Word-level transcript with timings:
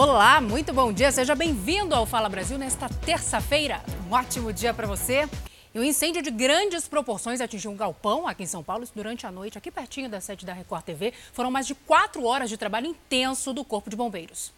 Olá, 0.00 0.40
muito 0.40 0.72
bom 0.72 0.92
dia. 0.92 1.10
Seja 1.10 1.34
bem-vindo 1.34 1.92
ao 1.92 2.06
Fala 2.06 2.28
Brasil 2.28 2.56
nesta 2.56 2.88
terça-feira. 2.88 3.82
Um 4.08 4.14
ótimo 4.14 4.52
dia 4.52 4.72
para 4.72 4.86
você. 4.86 5.28
E 5.74 5.80
um 5.80 5.82
incêndio 5.82 6.22
de 6.22 6.30
grandes 6.30 6.86
proporções 6.86 7.40
atingiu 7.40 7.72
um 7.72 7.76
galpão 7.76 8.28
aqui 8.28 8.44
em 8.44 8.46
São 8.46 8.62
Paulo 8.62 8.86
durante 8.94 9.26
a 9.26 9.32
noite, 9.32 9.58
aqui 9.58 9.72
pertinho 9.72 10.08
da 10.08 10.20
sede 10.20 10.46
da 10.46 10.52
Record 10.52 10.84
TV. 10.84 11.12
Foram 11.32 11.50
mais 11.50 11.66
de 11.66 11.74
quatro 11.74 12.24
horas 12.24 12.48
de 12.48 12.56
trabalho 12.56 12.86
intenso 12.86 13.52
do 13.52 13.64
Corpo 13.64 13.90
de 13.90 13.96
Bombeiros. 13.96 14.52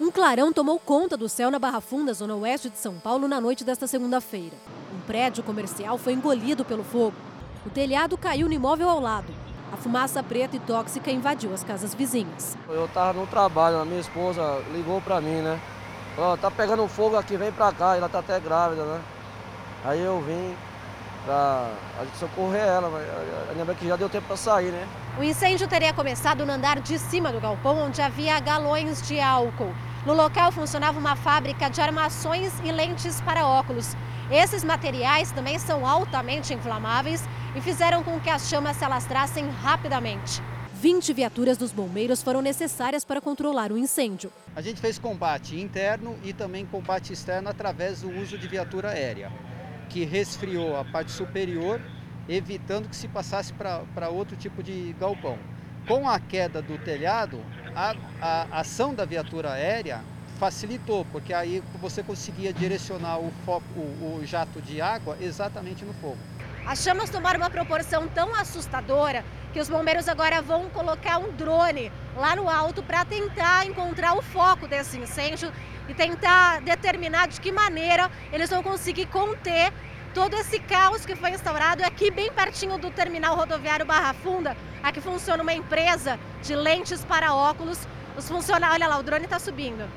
Um 0.00 0.10
clarão 0.10 0.50
tomou 0.50 0.78
conta 0.78 1.14
do 1.14 1.28
céu 1.28 1.50
na 1.50 1.58
Barra 1.58 1.82
Funda, 1.82 2.14
zona 2.14 2.36
oeste 2.36 2.70
de 2.70 2.78
São 2.78 2.98
Paulo, 2.98 3.28
na 3.28 3.38
noite 3.38 3.64
desta 3.64 3.86
segunda-feira. 3.86 4.56
Um 4.96 5.00
prédio 5.02 5.44
comercial 5.44 5.98
foi 5.98 6.14
engolido 6.14 6.64
pelo 6.64 6.84
fogo. 6.84 7.16
O 7.66 7.68
telhado 7.68 8.16
caiu 8.16 8.46
no 8.46 8.54
imóvel 8.54 8.88
ao 8.88 8.98
lado. 8.98 9.47
A 9.72 9.76
fumaça 9.76 10.22
preta 10.22 10.56
e 10.56 10.58
tóxica 10.58 11.10
invadiu 11.10 11.52
as 11.52 11.62
casas 11.62 11.94
vizinhas. 11.94 12.56
Eu 12.68 12.86
estava 12.86 13.12
no 13.12 13.26
trabalho, 13.26 13.78
a 13.78 13.84
minha 13.84 14.00
esposa 14.00 14.62
ligou 14.72 15.00
para 15.00 15.20
mim, 15.20 15.42
né? 15.42 15.60
Falou, 16.16 16.36
tá 16.38 16.50
pegando 16.50 16.88
fogo 16.88 17.16
aqui, 17.16 17.36
vem 17.36 17.52
para 17.52 17.70
cá, 17.72 17.96
ela 17.96 18.08
tá 18.08 18.20
até 18.20 18.40
grávida, 18.40 18.82
né? 18.84 19.00
Aí 19.84 20.00
eu 20.00 20.20
vim 20.22 20.56
para 21.24 21.70
socorrer 22.18 22.62
ela, 22.62 22.88
mas 22.88 23.06
ainda 23.50 23.74
que 23.74 23.86
já 23.86 23.96
deu 23.96 24.08
tempo 24.08 24.26
para 24.26 24.36
sair, 24.36 24.72
né? 24.72 24.88
O 25.18 25.22
incêndio 25.22 25.68
teria 25.68 25.92
começado 25.92 26.46
no 26.46 26.52
andar 26.52 26.80
de 26.80 26.98
cima 26.98 27.30
do 27.30 27.38
galpão, 27.38 27.78
onde 27.78 28.00
havia 28.00 28.40
galões 28.40 29.06
de 29.06 29.20
álcool. 29.20 29.74
No 30.06 30.14
local 30.14 30.50
funcionava 30.50 30.98
uma 30.98 31.14
fábrica 31.14 31.68
de 31.68 31.80
armações 31.80 32.52
e 32.64 32.72
lentes 32.72 33.20
para 33.20 33.46
óculos. 33.46 33.94
Esses 34.30 34.64
materiais 34.64 35.30
também 35.30 35.58
são 35.58 35.86
altamente 35.86 36.54
inflamáveis 36.54 37.22
e 37.54 37.60
fizeram 37.60 38.02
com 38.02 38.18
que 38.20 38.30
as 38.30 38.48
chamas 38.48 38.76
se 38.76 38.84
alastrassem 38.84 39.48
rapidamente. 39.48 40.42
20 40.74 41.12
viaturas 41.12 41.58
dos 41.58 41.72
bombeiros 41.72 42.22
foram 42.22 42.40
necessárias 42.40 43.04
para 43.04 43.20
controlar 43.20 43.72
o 43.72 43.78
incêndio. 43.78 44.30
A 44.54 44.60
gente 44.60 44.80
fez 44.80 44.98
combate 44.98 45.58
interno 45.58 46.16
e 46.22 46.32
também 46.32 46.64
combate 46.64 47.12
externo 47.12 47.48
através 47.48 48.02
do 48.02 48.10
uso 48.10 48.38
de 48.38 48.46
viatura 48.46 48.90
aérea, 48.90 49.32
que 49.88 50.04
resfriou 50.04 50.76
a 50.76 50.84
parte 50.84 51.10
superior, 51.10 51.80
evitando 52.28 52.88
que 52.88 52.94
se 52.94 53.08
passasse 53.08 53.52
para 53.52 54.08
outro 54.08 54.36
tipo 54.36 54.62
de 54.62 54.94
galpão. 55.00 55.38
Com 55.88 56.08
a 56.08 56.20
queda 56.20 56.62
do 56.62 56.78
telhado, 56.78 57.40
a, 57.74 57.96
a 58.20 58.60
ação 58.60 58.94
da 58.94 59.04
viatura 59.04 59.52
aérea 59.52 60.00
facilitou, 60.38 61.04
porque 61.10 61.34
aí 61.34 61.60
você 61.80 62.02
conseguia 62.02 62.52
direcionar 62.52 63.18
o, 63.18 63.32
foco, 63.44 63.64
o, 63.76 64.20
o 64.20 64.26
jato 64.26 64.62
de 64.62 64.80
água 64.80 65.16
exatamente 65.20 65.84
no 65.84 65.92
fogo. 65.94 66.18
As 66.68 66.82
chamas 66.82 67.08
tomaram 67.08 67.40
uma 67.40 67.48
proporção 67.48 68.06
tão 68.08 68.34
assustadora 68.34 69.24
que 69.54 69.58
os 69.58 69.70
bombeiros 69.70 70.06
agora 70.06 70.42
vão 70.42 70.68
colocar 70.68 71.16
um 71.16 71.32
drone 71.32 71.90
lá 72.14 72.36
no 72.36 72.46
alto 72.46 72.82
para 72.82 73.06
tentar 73.06 73.64
encontrar 73.64 74.12
o 74.12 74.20
foco 74.20 74.68
desse 74.68 74.98
incêndio 74.98 75.50
e 75.88 75.94
tentar 75.94 76.60
determinar 76.60 77.26
de 77.28 77.40
que 77.40 77.50
maneira 77.50 78.10
eles 78.30 78.50
vão 78.50 78.62
conseguir 78.62 79.06
conter 79.06 79.72
todo 80.12 80.34
esse 80.36 80.58
caos 80.58 81.06
que 81.06 81.16
foi 81.16 81.30
instaurado 81.30 81.82
aqui 81.82 82.10
bem 82.10 82.30
pertinho 82.30 82.76
do 82.76 82.90
terminal 82.90 83.34
rodoviário 83.34 83.86
Barra 83.86 84.12
Funda. 84.12 84.54
Aqui 84.82 85.00
funciona 85.00 85.42
uma 85.42 85.54
empresa 85.54 86.20
de 86.42 86.54
lentes 86.54 87.02
para 87.02 87.32
óculos. 87.32 87.78
Os 88.14 88.28
funcionários, 88.28 88.74
olha 88.74 88.88
lá, 88.88 88.98
o 88.98 89.02
drone 89.02 89.24
está 89.24 89.38
subindo. 89.38 89.88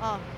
Ó. 0.00 0.33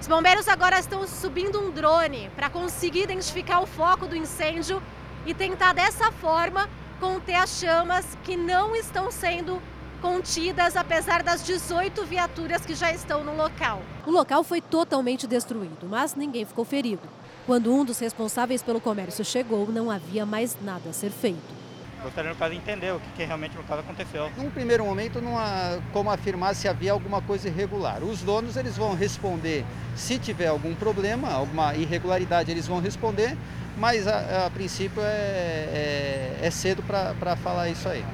Os 0.00 0.06
bombeiros 0.06 0.46
agora 0.46 0.78
estão 0.78 1.06
subindo 1.06 1.60
um 1.60 1.70
drone 1.70 2.30
para 2.36 2.48
conseguir 2.48 3.02
identificar 3.02 3.60
o 3.60 3.66
foco 3.66 4.06
do 4.06 4.14
incêndio 4.14 4.80
e 5.26 5.34
tentar 5.34 5.72
dessa 5.72 6.12
forma 6.12 6.68
conter 7.00 7.34
as 7.34 7.58
chamas 7.58 8.16
que 8.22 8.36
não 8.36 8.76
estão 8.76 9.10
sendo 9.10 9.60
contidas, 10.00 10.76
apesar 10.76 11.24
das 11.24 11.44
18 11.44 12.04
viaturas 12.04 12.64
que 12.64 12.74
já 12.74 12.92
estão 12.92 13.24
no 13.24 13.36
local. 13.36 13.82
O 14.06 14.10
local 14.12 14.44
foi 14.44 14.60
totalmente 14.60 15.26
destruído, 15.26 15.88
mas 15.88 16.14
ninguém 16.14 16.44
ficou 16.44 16.64
ferido. 16.64 17.02
Quando 17.44 17.72
um 17.72 17.84
dos 17.84 17.98
responsáveis 17.98 18.62
pelo 18.62 18.80
comércio 18.80 19.24
chegou, 19.24 19.66
não 19.72 19.90
havia 19.90 20.24
mais 20.24 20.56
nada 20.62 20.90
a 20.90 20.92
ser 20.92 21.10
feito. 21.10 21.57
Gostaria, 22.02 22.30
no 22.30 22.36
caso, 22.36 22.52
de 22.52 22.58
entender 22.58 22.92
o 22.92 23.00
que, 23.00 23.10
que 23.16 23.24
realmente 23.24 23.56
no 23.56 23.64
caso 23.64 23.80
aconteceu. 23.80 24.30
Num 24.36 24.50
primeiro 24.50 24.84
momento, 24.84 25.20
não 25.20 25.36
há 25.36 25.80
como 25.92 26.10
afirmar 26.10 26.54
se 26.54 26.68
havia 26.68 26.92
alguma 26.92 27.20
coisa 27.20 27.48
irregular. 27.48 28.02
Os 28.02 28.20
donos 28.20 28.56
eles 28.56 28.76
vão 28.76 28.94
responder 28.94 29.64
se 29.96 30.18
tiver 30.18 30.46
algum 30.46 30.74
problema, 30.74 31.30
alguma 31.30 31.74
irregularidade, 31.74 32.50
eles 32.50 32.66
vão 32.66 32.80
responder, 32.80 33.36
mas 33.76 34.06
a, 34.06 34.46
a 34.46 34.50
princípio 34.50 35.02
é, 35.02 36.38
é, 36.42 36.46
é 36.46 36.50
cedo 36.50 36.82
para 36.82 37.36
falar 37.36 37.68
isso 37.68 37.88
aí. 37.88 38.04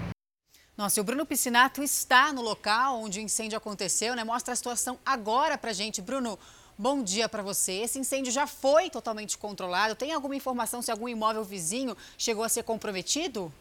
Nossa, 0.77 0.99
e 0.99 1.03
o 1.03 1.05
Bruno 1.05 1.25
Piscinato 1.25 1.83
está 1.83 2.33
no 2.33 2.43
local 2.43 3.01
onde 3.01 3.21
o 3.21 3.23
incêndio 3.23 3.57
aconteceu, 3.57 4.17
né? 4.17 4.25
Mostra 4.25 4.55
a 4.55 4.57
situação 4.57 4.99
agora 5.07 5.57
pra 5.57 5.73
gente. 5.73 6.03
Bruno, 6.03 6.37
bom 6.77 7.01
dia 7.01 7.29
para 7.29 7.43
você. 7.43 7.75
Esse 7.75 7.99
incêndio 7.99 8.33
já 8.33 8.47
foi 8.47 8.91
totalmente 8.91 9.39
controlado? 9.39 9.95
Tem 9.95 10.13
alguma 10.13 10.35
informação 10.35 10.83
se 10.83 10.91
algum 10.91 11.09
imóvel 11.09 11.45
vizinho 11.45 11.97
chegou 12.19 12.43
a 12.43 12.49
ser 12.49 12.65
comprometido? 12.65 13.53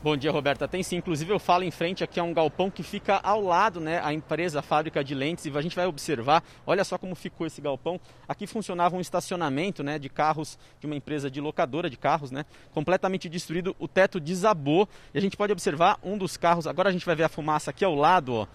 Bom 0.00 0.16
dia, 0.16 0.30
Roberta. 0.30 0.68
Tem 0.68 0.80
sim. 0.80 0.94
Inclusive, 0.94 1.32
eu 1.32 1.40
falo 1.40 1.64
em 1.64 1.72
frente 1.72 2.04
aqui 2.04 2.20
a 2.20 2.22
um 2.22 2.32
galpão 2.32 2.70
que 2.70 2.84
fica 2.84 3.16
ao 3.16 3.42
lado, 3.42 3.80
né? 3.80 4.00
A 4.04 4.12
empresa, 4.12 4.60
a 4.60 4.62
fábrica 4.62 5.02
de 5.02 5.12
lentes. 5.12 5.44
E 5.44 5.50
a 5.50 5.60
gente 5.60 5.74
vai 5.74 5.86
observar, 5.86 6.44
olha 6.64 6.84
só 6.84 6.96
como 6.96 7.16
ficou 7.16 7.44
esse 7.48 7.60
galpão. 7.60 8.00
Aqui 8.28 8.46
funcionava 8.46 8.96
um 8.96 9.00
estacionamento, 9.00 9.82
né? 9.82 9.98
De 9.98 10.08
carros 10.08 10.56
de 10.78 10.86
uma 10.86 10.94
empresa 10.94 11.28
de 11.28 11.40
locadora 11.40 11.90
de 11.90 11.96
carros, 11.96 12.30
né? 12.30 12.46
Completamente 12.72 13.28
destruído. 13.28 13.74
O 13.76 13.88
teto 13.88 14.20
desabou. 14.20 14.88
E 15.12 15.18
a 15.18 15.20
gente 15.20 15.36
pode 15.36 15.52
observar 15.52 15.98
um 16.00 16.16
dos 16.16 16.36
carros. 16.36 16.68
Agora 16.68 16.90
a 16.90 16.92
gente 16.92 17.04
vai 17.04 17.16
ver 17.16 17.24
a 17.24 17.28
fumaça 17.28 17.70
aqui 17.70 17.84
ao 17.84 17.96
lado, 17.96 18.34
ó. 18.34 18.46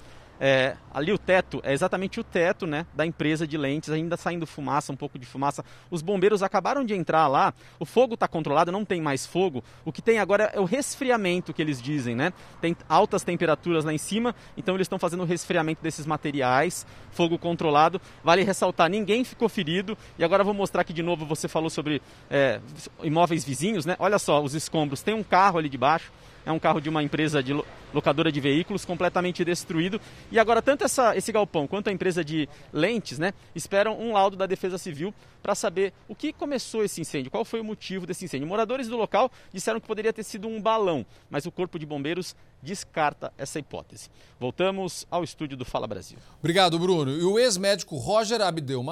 É, 0.46 0.76
ali 0.94 1.14
o 1.14 1.18
teto 1.18 1.62
é 1.64 1.72
exatamente 1.72 2.20
o 2.20 2.24
teto 2.24 2.68
né, 2.68 2.86
da 2.94 3.06
empresa 3.06 3.48
de 3.48 3.58
lentes, 3.58 3.90
ainda 3.90 4.18
saindo 4.18 4.46
fumaça, 4.46 4.92
um 4.92 4.96
pouco 4.98 5.18
de 5.18 5.26
fumaça. 5.26 5.64
Os 5.90 6.02
bombeiros 6.02 6.44
acabaram 6.44 6.84
de 6.84 6.94
entrar 6.94 7.30
lá, 7.30 7.54
o 7.80 7.86
fogo 7.86 8.16
está 8.16 8.28
controlado, 8.28 8.70
não 8.70 8.84
tem 8.84 9.02
mais 9.02 9.26
fogo. 9.26 9.64
O 9.86 9.92
que 9.94 10.02
tem 10.02 10.20
agora 10.20 10.52
é 10.54 10.60
o 10.60 10.66
resfriamento 10.66 11.54
que 11.54 11.62
eles 11.62 11.82
dizem, 11.82 12.14
né? 12.14 12.34
Tem 12.60 12.76
altas 12.90 13.24
temperaturas 13.24 13.86
lá 13.86 13.94
em 13.94 13.98
cima, 13.98 14.36
então 14.58 14.76
eles 14.76 14.84
estão 14.84 15.00
fazendo 15.00 15.24
o 15.24 15.26
resfriamento 15.26 15.82
desses 15.82 16.06
materiais, 16.06 16.86
fogo 17.12 17.40
controlado. 17.40 18.02
Vale 18.22 18.44
ressaltar, 18.44 18.90
ninguém 18.90 19.24
ficou 19.24 19.48
ferido. 19.48 19.98
E 20.20 20.26
agora 20.26 20.44
vou 20.44 20.54
mostrar 20.54 20.82
aqui 20.82 20.92
de 20.92 21.02
novo, 21.02 21.26
você 21.26 21.48
falou 21.48 21.70
sobre 21.70 22.02
é, 22.30 22.60
imóveis 23.02 23.46
vizinhos, 23.46 23.86
né? 23.86 23.96
Olha 23.98 24.20
só 24.20 24.44
os 24.44 24.54
escombros, 24.54 25.02
tem 25.02 25.14
um 25.14 25.24
carro 25.24 25.58
ali 25.58 25.70
de 25.70 25.78
baixo 25.78 26.12
é 26.46 26.52
um 26.52 26.60
carro 26.60 26.80
de 26.80 26.90
uma 26.90 27.04
empresa 27.04 27.42
de 27.42 27.54
locadora 27.94 28.32
de 28.32 28.42
veículos 28.42 28.86
completamente 28.86 29.46
destruído. 29.46 30.02
E 30.32 30.40
agora, 30.40 30.62
tanto 30.62 30.84
essa, 30.84 31.16
esse 31.16 31.32
galpão 31.32 31.68
quanto 31.68 31.90
a 31.90 31.92
empresa 31.94 32.24
de 32.24 32.50
lentes 32.72 33.20
né, 33.20 33.34
esperam 33.56 34.00
um 34.00 34.14
laudo 34.14 34.36
da 34.36 34.46
Defesa 34.46 34.78
Civil 34.78 35.14
para 35.42 35.54
saber 35.56 35.94
o 36.08 36.16
que 36.16 36.32
começou 36.32 36.84
esse 36.84 37.02
incêndio, 37.02 37.30
qual 37.30 37.44
foi 37.44 37.60
o 37.60 37.64
motivo 37.64 38.08
desse 38.08 38.26
incêndio. 38.26 38.48
Moradores 38.48 38.88
do 38.88 38.98
local 38.98 39.30
disseram 39.52 39.80
que 39.80 39.88
poderia 39.88 40.14
ter 40.14 40.24
sido 40.24 40.48
um 40.48 40.62
balão, 40.62 41.06
mas 41.30 41.46
o 41.46 41.52
Corpo 41.52 41.78
de 41.78 41.86
Bombeiros 41.86 42.36
descarta 42.62 43.32
essa 43.38 43.60
hipótese. 43.60 44.10
Voltamos 44.40 45.06
ao 45.12 45.24
estúdio 45.24 45.58
do 45.58 45.66
Fala 45.66 45.86
Brasil. 45.86 46.18
Obrigado, 46.40 46.80
Bruno. 46.80 47.12
E 47.12 47.24
o 47.24 47.38
ex-médico 47.38 47.98
Roger 47.98 48.42
Abdel 48.42 48.84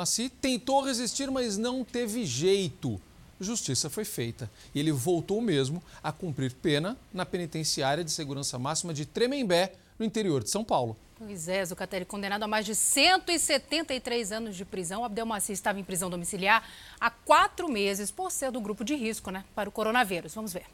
tentou 0.41 0.83
resistir, 0.83 1.31
mas 1.31 1.57
não 1.57 1.85
teve 1.85 2.25
jeito 2.25 3.00
justiça 3.44 3.90
foi 3.90 4.06
feita. 4.06 4.50
E 4.74 4.79
ele 4.79 4.91
voltou 4.91 5.41
mesmo 5.41 5.81
a 6.03 6.12
cumprir 6.12 6.53
pena 6.53 6.97
na 7.13 7.25
penitenciária 7.25 8.03
de 8.03 8.12
segurança 8.12 8.57
máxima 8.57 8.94
de 8.94 9.06
Tremembé, 9.06 9.74
no 9.97 10.06
interior 10.06 10.44
de 10.44 10.50
São 10.50 10.63
Paulo. 10.63 10.97
Pois 11.18 11.47
é, 11.47 11.63
Zucatelli, 11.63 12.06
condenado 12.06 12.41
a 12.41 12.47
mais 12.47 12.66
de 12.66 12.74
173 12.74 14.31
anos 14.31 14.56
de 14.56 14.66
prisão. 14.66 15.06
Abdelmaci 15.06 15.51
estava 15.51 15.80
em 15.80 15.83
prisão 15.83 16.10
domiciliar 16.10 16.68
há 17.00 17.12
quatro 17.12 17.69
meses 17.69 18.10
por 18.10 18.31
ser 18.31 18.51
do 18.51 18.60
grupo 18.60 18.83
de 18.83 18.95
risco 18.95 19.30
né, 19.30 19.45
para 19.54 19.69
o 19.69 19.71
coronavírus. 19.71 20.33
Vamos 20.33 20.51
ver. 20.51 20.66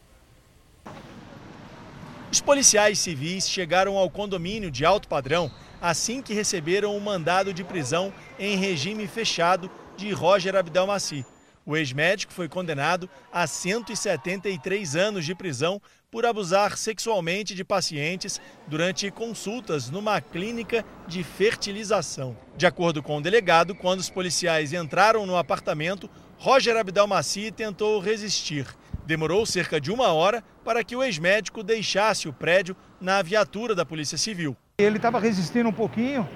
Os 2.31 2.39
policiais 2.39 2.99
civis 2.99 3.49
chegaram 3.49 3.97
ao 3.97 4.09
condomínio 4.09 4.71
de 4.71 4.85
alto 4.85 5.07
padrão 5.07 5.51
assim 5.81 6.21
que 6.21 6.33
receberam 6.33 6.95
o 6.95 7.01
mandado 7.01 7.53
de 7.53 7.63
prisão 7.63 8.13
em 8.39 8.55
regime 8.55 9.07
fechado 9.07 9.69
de 9.95 10.11
Roger 10.11 10.55
Abdelmaci. 10.55 11.25
O 11.67 11.75
ex-médico 11.75 12.31
foi 12.31 12.47
condenado 12.47 13.09
a 13.29 13.45
173 13.45 14.95
anos 14.95 15.25
de 15.25 15.35
prisão 15.35 15.81
por 16.09 16.25
abusar 16.25 16.77
sexualmente 16.77 17.53
de 17.53 17.65
pacientes 17.65 18.39
durante 18.67 19.11
consultas 19.11 19.89
numa 19.89 20.21
clínica 20.21 20.85
de 21.05 21.25
fertilização. 21.25 22.37
De 22.55 22.65
acordo 22.65 23.03
com 23.03 23.17
o 23.17 23.21
delegado, 23.21 23.75
quando 23.75 23.99
os 23.99 24.09
policiais 24.09 24.71
entraram 24.71 25.25
no 25.25 25.35
apartamento, 25.35 26.09
Roger 26.37 26.77
Abdelmaci 26.77 27.51
tentou 27.51 27.99
resistir. 27.99 28.65
Demorou 29.05 29.45
cerca 29.45 29.81
de 29.81 29.91
uma 29.91 30.13
hora 30.13 30.41
para 30.63 30.85
que 30.85 30.95
o 30.95 31.03
ex-médico 31.03 31.61
deixasse 31.63 32.29
o 32.29 32.33
prédio 32.33 32.77
na 33.01 33.21
viatura 33.21 33.75
da 33.75 33.85
Polícia 33.85 34.17
Civil. 34.17 34.55
Ele 34.77 34.95
estava 34.95 35.19
resistindo 35.19 35.67
um 35.67 35.73
pouquinho, 35.73 36.29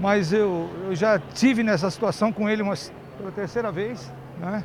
mas 0.00 0.32
eu, 0.32 0.70
eu 0.86 0.96
já 0.96 1.18
tive 1.18 1.62
nessa 1.62 1.90
situação 1.90 2.32
com 2.32 2.48
ele 2.48 2.62
uma, 2.62 2.74
pela 3.18 3.30
terceira 3.30 3.70
vez. 3.70 4.10
Né? 4.40 4.64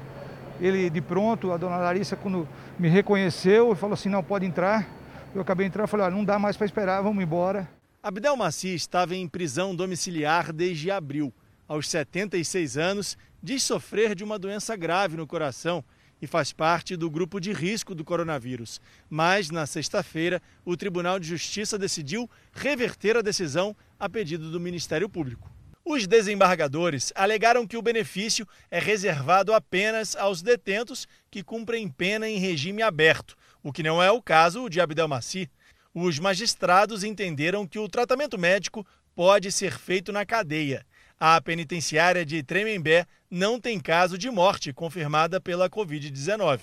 Ele 0.60 0.90
de 0.90 1.02
pronto, 1.02 1.52
a 1.52 1.58
dona 1.58 1.78
Larissa, 1.78 2.16
quando 2.16 2.48
me 2.80 2.88
reconheceu, 2.88 3.76
falou 3.76 3.94
assim, 3.94 4.10
não, 4.10 4.24
pode 4.24 4.46
entrar. 4.46 4.88
Eu 5.34 5.42
acabei 5.42 5.68
entrando 5.68 5.88
e 5.88 5.90
falei, 5.90 6.06
olha, 6.06 6.16
não 6.16 6.24
dá 6.24 6.40
mais 6.40 6.56
para 6.56 6.66
esperar, 6.66 7.02
vamos 7.02 7.22
embora. 7.22 7.70
Abdel 8.02 8.38
Maci 8.38 8.74
estava 8.74 9.16
em 9.16 9.28
prisão 9.28 9.76
domiciliar 9.76 10.54
desde 10.54 10.90
abril. 10.90 11.34
Aos 11.68 11.90
76 11.90 12.78
anos, 12.78 13.18
diz 13.44 13.64
sofrer 13.64 14.16
de 14.16 14.24
uma 14.24 14.40
doença 14.40 14.76
grave 14.76 15.18
no 15.18 15.28
coração 15.28 15.84
e 16.22 16.28
faz 16.28 16.54
parte 16.54 16.96
do 16.96 17.10
grupo 17.10 17.40
de 17.40 17.52
risco 17.52 17.94
do 17.94 18.06
coronavírus. 18.06 18.80
Mas, 19.10 19.50
na 19.50 19.66
sexta-feira, 19.66 20.42
o 20.64 20.78
Tribunal 20.78 21.20
de 21.20 21.28
Justiça 21.28 21.78
decidiu 21.78 22.30
reverter 22.54 23.18
a 23.18 23.22
decisão 23.22 23.76
a 24.00 24.08
pedido 24.08 24.50
do 24.50 24.60
Ministério 24.60 25.10
Público. 25.10 25.55
Os 25.88 26.08
desembargadores 26.08 27.14
alegaram 27.16 27.68
que 27.68 27.78
o 27.78 27.82
benefício 27.82 28.48
é 28.72 28.80
reservado 28.80 29.54
apenas 29.54 30.16
aos 30.16 30.42
detentos 30.42 31.08
que 31.30 31.44
cumprem 31.44 31.88
pena 31.88 32.28
em 32.28 32.40
regime 32.40 32.82
aberto, 32.82 33.38
o 33.62 33.72
que 33.72 33.84
não 33.84 34.02
é 34.02 34.10
o 34.10 34.20
caso 34.20 34.68
de 34.68 34.82
Abdelmaci. 34.82 35.48
Os 35.94 36.18
magistrados 36.18 37.04
entenderam 37.04 37.68
que 37.68 37.78
o 37.78 37.88
tratamento 37.88 38.36
médico 38.36 38.84
pode 39.16 39.52
ser 39.52 39.78
feito 39.78 40.12
na 40.12 40.26
cadeia. 40.26 40.84
A 41.20 41.40
penitenciária 41.40 42.26
de 42.26 42.42
Tremembé 42.42 43.06
não 43.30 43.60
tem 43.62 43.80
caso 43.80 44.18
de 44.18 44.32
morte 44.32 44.74
confirmada 44.74 45.40
pela 45.40 45.70
Covid-19. 45.70 46.62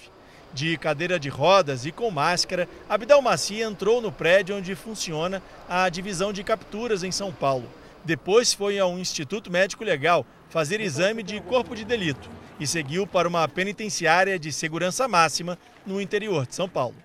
De 0.52 0.76
cadeira 0.76 1.18
de 1.20 1.28
rodas 1.28 1.86
e 1.86 1.92
com 1.92 2.10
máscara, 2.10 2.68
Abdelmaci 2.88 3.60
entrou 3.60 4.02
no 4.02 4.10
prédio 4.10 4.56
onde 4.56 4.74
funciona 4.74 5.40
a 5.68 5.88
divisão 5.88 6.32
de 6.32 6.42
capturas 6.42 7.04
em 7.04 7.12
São 7.12 7.32
Paulo. 7.32 7.81
Depois 8.04 8.52
foi 8.52 8.80
ao 8.80 8.98
Instituto 8.98 9.50
Médico 9.50 9.84
Legal 9.84 10.26
fazer 10.48 10.80
exame 10.80 11.22
de 11.22 11.40
corpo 11.40 11.74
de 11.74 11.84
delito 11.84 12.28
e 12.58 12.66
seguiu 12.66 13.06
para 13.06 13.28
uma 13.28 13.46
penitenciária 13.46 14.38
de 14.38 14.52
segurança 14.52 15.06
máxima 15.06 15.56
no 15.86 16.00
interior 16.00 16.46
de 16.46 16.54
São 16.54 16.68
Paulo. 16.68 16.96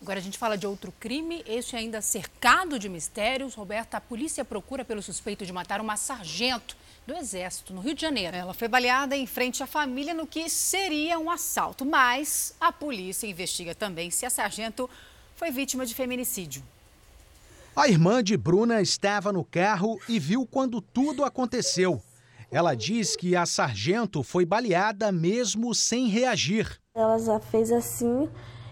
Agora 0.00 0.18
a 0.18 0.22
gente 0.22 0.36
fala 0.36 0.58
de 0.58 0.66
outro 0.66 0.92
crime, 1.00 1.42
este 1.46 1.74
ainda 1.74 2.02
cercado 2.02 2.78
de 2.78 2.88
mistérios. 2.88 3.54
Roberta, 3.54 3.96
a 3.96 4.00
polícia 4.00 4.44
procura 4.44 4.84
pelo 4.84 5.00
suspeito 5.00 5.46
de 5.46 5.52
matar 5.52 5.80
uma 5.80 5.96
sargento 5.96 6.76
do 7.06 7.14
Exército, 7.14 7.72
no 7.72 7.80
Rio 7.80 7.94
de 7.94 8.02
Janeiro. 8.02 8.36
Ela 8.36 8.52
foi 8.52 8.68
baleada 8.68 9.16
em 9.16 9.26
frente 9.26 9.62
à 9.62 9.66
família 9.66 10.12
no 10.12 10.26
que 10.26 10.50
seria 10.50 11.18
um 11.18 11.30
assalto, 11.30 11.86
mas 11.86 12.54
a 12.60 12.70
polícia 12.70 13.26
investiga 13.26 13.74
também 13.74 14.10
se 14.10 14.26
a 14.26 14.30
sargento 14.30 14.90
foi 15.34 15.50
vítima 15.50 15.86
de 15.86 15.94
feminicídio. 15.94 16.62
A 17.76 17.88
irmã 17.88 18.24
de 18.24 18.38
Bruna 18.38 18.80
estava 18.80 19.30
no 19.30 19.44
carro 19.44 19.98
e 20.08 20.18
viu 20.18 20.46
quando 20.46 20.80
tudo 20.80 21.22
aconteceu. 21.22 22.00
Ela 22.50 22.74
diz 22.74 23.14
que 23.14 23.36
a 23.36 23.44
sargento 23.44 24.22
foi 24.22 24.46
baleada 24.46 25.12
mesmo 25.12 25.74
sem 25.74 26.08
reagir. 26.08 26.80
Ela 26.94 27.18
já 27.18 27.38
fez 27.38 27.70
assim 27.70 28.30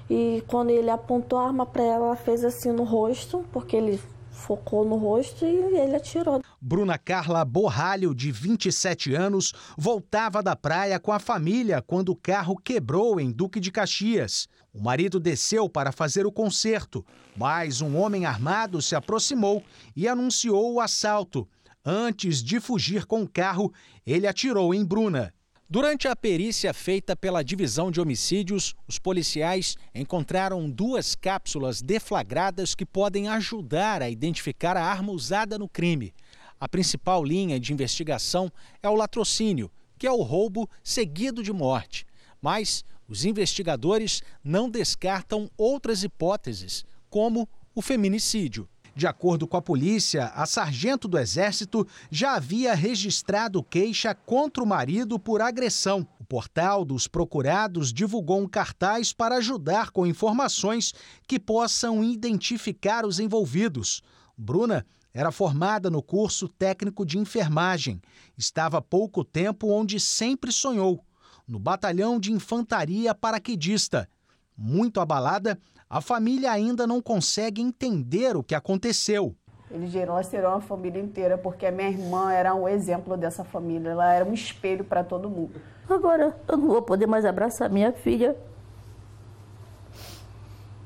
e 0.08 0.42
quando 0.46 0.70
ele 0.70 0.88
apontou 0.88 1.38
a 1.38 1.48
arma 1.48 1.66
para 1.66 1.82
ela, 1.82 2.06
ela 2.06 2.16
fez 2.16 2.42
assim 2.46 2.72
no 2.72 2.82
rosto, 2.82 3.44
porque 3.52 3.76
ele 3.76 4.00
focou 4.30 4.86
no 4.86 4.96
rosto 4.96 5.44
e 5.44 5.48
ele 5.48 5.96
atirou. 5.96 6.40
Bruna 6.58 6.96
Carla 6.96 7.44
Borralho, 7.44 8.14
de 8.14 8.32
27 8.32 9.14
anos, 9.14 9.52
voltava 9.76 10.42
da 10.42 10.56
praia 10.56 10.98
com 10.98 11.12
a 11.12 11.18
família 11.18 11.82
quando 11.82 12.08
o 12.08 12.16
carro 12.16 12.56
quebrou 12.56 13.20
em 13.20 13.30
Duque 13.30 13.60
de 13.60 13.70
Caxias. 13.70 14.48
O 14.72 14.82
marido 14.82 15.20
desceu 15.20 15.68
para 15.68 15.92
fazer 15.92 16.24
o 16.24 16.32
conserto, 16.32 17.04
mas 17.36 17.80
um 17.80 17.96
homem 17.96 18.24
armado 18.24 18.80
se 18.80 18.94
aproximou 18.94 19.62
e 19.94 20.06
anunciou 20.06 20.74
o 20.74 20.80
assalto. 20.80 21.48
Antes 21.84 22.42
de 22.42 22.60
fugir 22.60 23.04
com 23.04 23.22
o 23.22 23.28
carro, 23.28 23.72
ele 24.06 24.26
atirou 24.26 24.74
em 24.74 24.84
Bruna. 24.84 25.34
Durante 25.68 26.06
a 26.06 26.14
perícia 26.14 26.72
feita 26.72 27.16
pela 27.16 27.42
Divisão 27.42 27.90
de 27.90 28.00
Homicídios, 28.00 28.74
os 28.86 28.98
policiais 28.98 29.76
encontraram 29.94 30.70
duas 30.70 31.14
cápsulas 31.14 31.82
deflagradas 31.82 32.74
que 32.74 32.86
podem 32.86 33.28
ajudar 33.28 34.02
a 34.02 34.10
identificar 34.10 34.76
a 34.76 34.84
arma 34.84 35.10
usada 35.12 35.58
no 35.58 35.68
crime. 35.68 36.14
A 36.60 36.68
principal 36.68 37.24
linha 37.24 37.58
de 37.58 37.72
investigação 37.72 38.50
é 38.82 38.88
o 38.88 38.94
latrocínio, 38.94 39.70
que 39.98 40.06
é 40.06 40.12
o 40.12 40.22
roubo 40.22 40.68
seguido 40.82 41.42
de 41.42 41.52
morte. 41.52 42.06
Mas 42.40 42.84
os 43.08 43.24
investigadores 43.24 44.22
não 44.42 44.70
descartam 44.70 45.50
outras 45.56 46.04
hipóteses, 46.04 46.84
como 47.14 47.48
o 47.72 47.80
feminicídio. 47.80 48.68
De 48.92 49.06
acordo 49.06 49.46
com 49.46 49.56
a 49.56 49.62
polícia, 49.62 50.32
a 50.34 50.46
sargento 50.46 51.06
do 51.06 51.16
Exército 51.16 51.86
já 52.10 52.34
havia 52.34 52.74
registrado 52.74 53.62
queixa 53.62 54.12
contra 54.16 54.60
o 54.60 54.66
marido 54.66 55.16
por 55.16 55.40
agressão. 55.40 56.04
O 56.18 56.24
portal 56.24 56.84
dos 56.84 57.06
procurados 57.06 57.92
divulgou 57.92 58.40
um 58.40 58.48
cartaz 58.48 59.12
para 59.12 59.36
ajudar 59.36 59.92
com 59.92 60.04
informações 60.04 60.92
que 61.28 61.38
possam 61.38 62.02
identificar 62.02 63.06
os 63.06 63.20
envolvidos. 63.20 64.02
Bruna 64.36 64.84
era 65.12 65.30
formada 65.30 65.88
no 65.88 66.02
curso 66.02 66.48
técnico 66.48 67.06
de 67.06 67.16
enfermagem. 67.16 68.02
Estava 68.36 68.78
há 68.78 68.82
pouco 68.82 69.24
tempo 69.24 69.68
onde 69.68 70.00
sempre 70.00 70.50
sonhou, 70.50 71.04
no 71.46 71.60
batalhão 71.60 72.18
de 72.18 72.32
infantaria 72.32 73.14
paraquedista. 73.14 74.08
Muito 74.56 75.00
abalada, 75.00 75.60
a 75.88 76.00
família 76.00 76.50
ainda 76.50 76.86
não 76.86 77.00
consegue 77.00 77.60
entender 77.62 78.36
o 78.36 78.42
que 78.42 78.54
aconteceu. 78.54 79.34
Eles 79.70 79.92
serão 80.26 80.54
a 80.54 80.60
família 80.60 81.00
inteira, 81.00 81.36
porque 81.36 81.66
a 81.66 81.72
minha 81.72 81.88
irmã 81.88 82.32
era 82.32 82.54
um 82.54 82.68
exemplo 82.68 83.16
dessa 83.16 83.42
família, 83.42 83.90
ela 83.90 84.12
era 84.12 84.24
um 84.24 84.32
espelho 84.32 84.84
para 84.84 85.02
todo 85.02 85.28
mundo. 85.28 85.60
Agora 85.88 86.36
eu 86.46 86.56
não 86.56 86.68
vou 86.68 86.82
poder 86.82 87.06
mais 87.06 87.24
abraçar 87.24 87.68
minha 87.68 87.92
filha, 87.92 88.36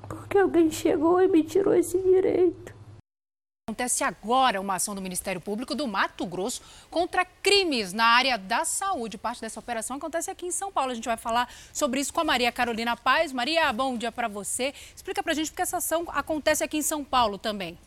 porque 0.09 0.39
alguém 0.39 0.71
chegou 0.71 1.21
e 1.21 1.29
me 1.29 1.43
tirou 1.43 1.75
esse 1.75 1.99
direito. 1.99 2.78
Acontece 3.69 4.03
agora 4.03 4.63
uma 4.63 4.77
ação 4.77 4.95
do 4.95 5.03
Ministério 5.03 5.43
Público 5.43 5.75
do 5.75 5.87
Mato 5.87 6.25
Grosso 6.25 6.63
contra 6.91 7.23
crimes 7.23 7.93
na 7.93 8.07
área 8.07 8.39
da 8.39 8.65
saúde. 8.65 9.19
Parte 9.19 9.43
dessa 9.43 9.61
operação 9.61 9.99
acontece 9.99 10.31
aqui 10.31 10.47
em 10.47 10.51
São 10.51 10.73
Paulo. 10.73 10.91
A 10.91 10.95
gente 10.95 11.05
vai 11.05 11.19
falar 11.19 11.53
sobre 11.71 12.01
isso 12.01 12.11
com 12.11 12.23
a 12.23 12.25
Maria 12.25 12.51
Carolina 12.51 12.97
Paz. 12.97 13.31
Maria, 13.31 13.71
bom 13.71 13.99
dia 13.99 14.11
para 14.11 14.27
você. 14.27 14.73
Explica 14.97 15.23
para 15.23 15.33
a 15.33 15.37
gente 15.37 15.51
porque 15.51 15.61
essa 15.61 15.77
ação 15.77 16.07
acontece 16.09 16.65
aqui 16.65 16.79
em 16.79 16.83
São 16.83 17.05
Paulo 17.05 17.37
também. 17.37 17.79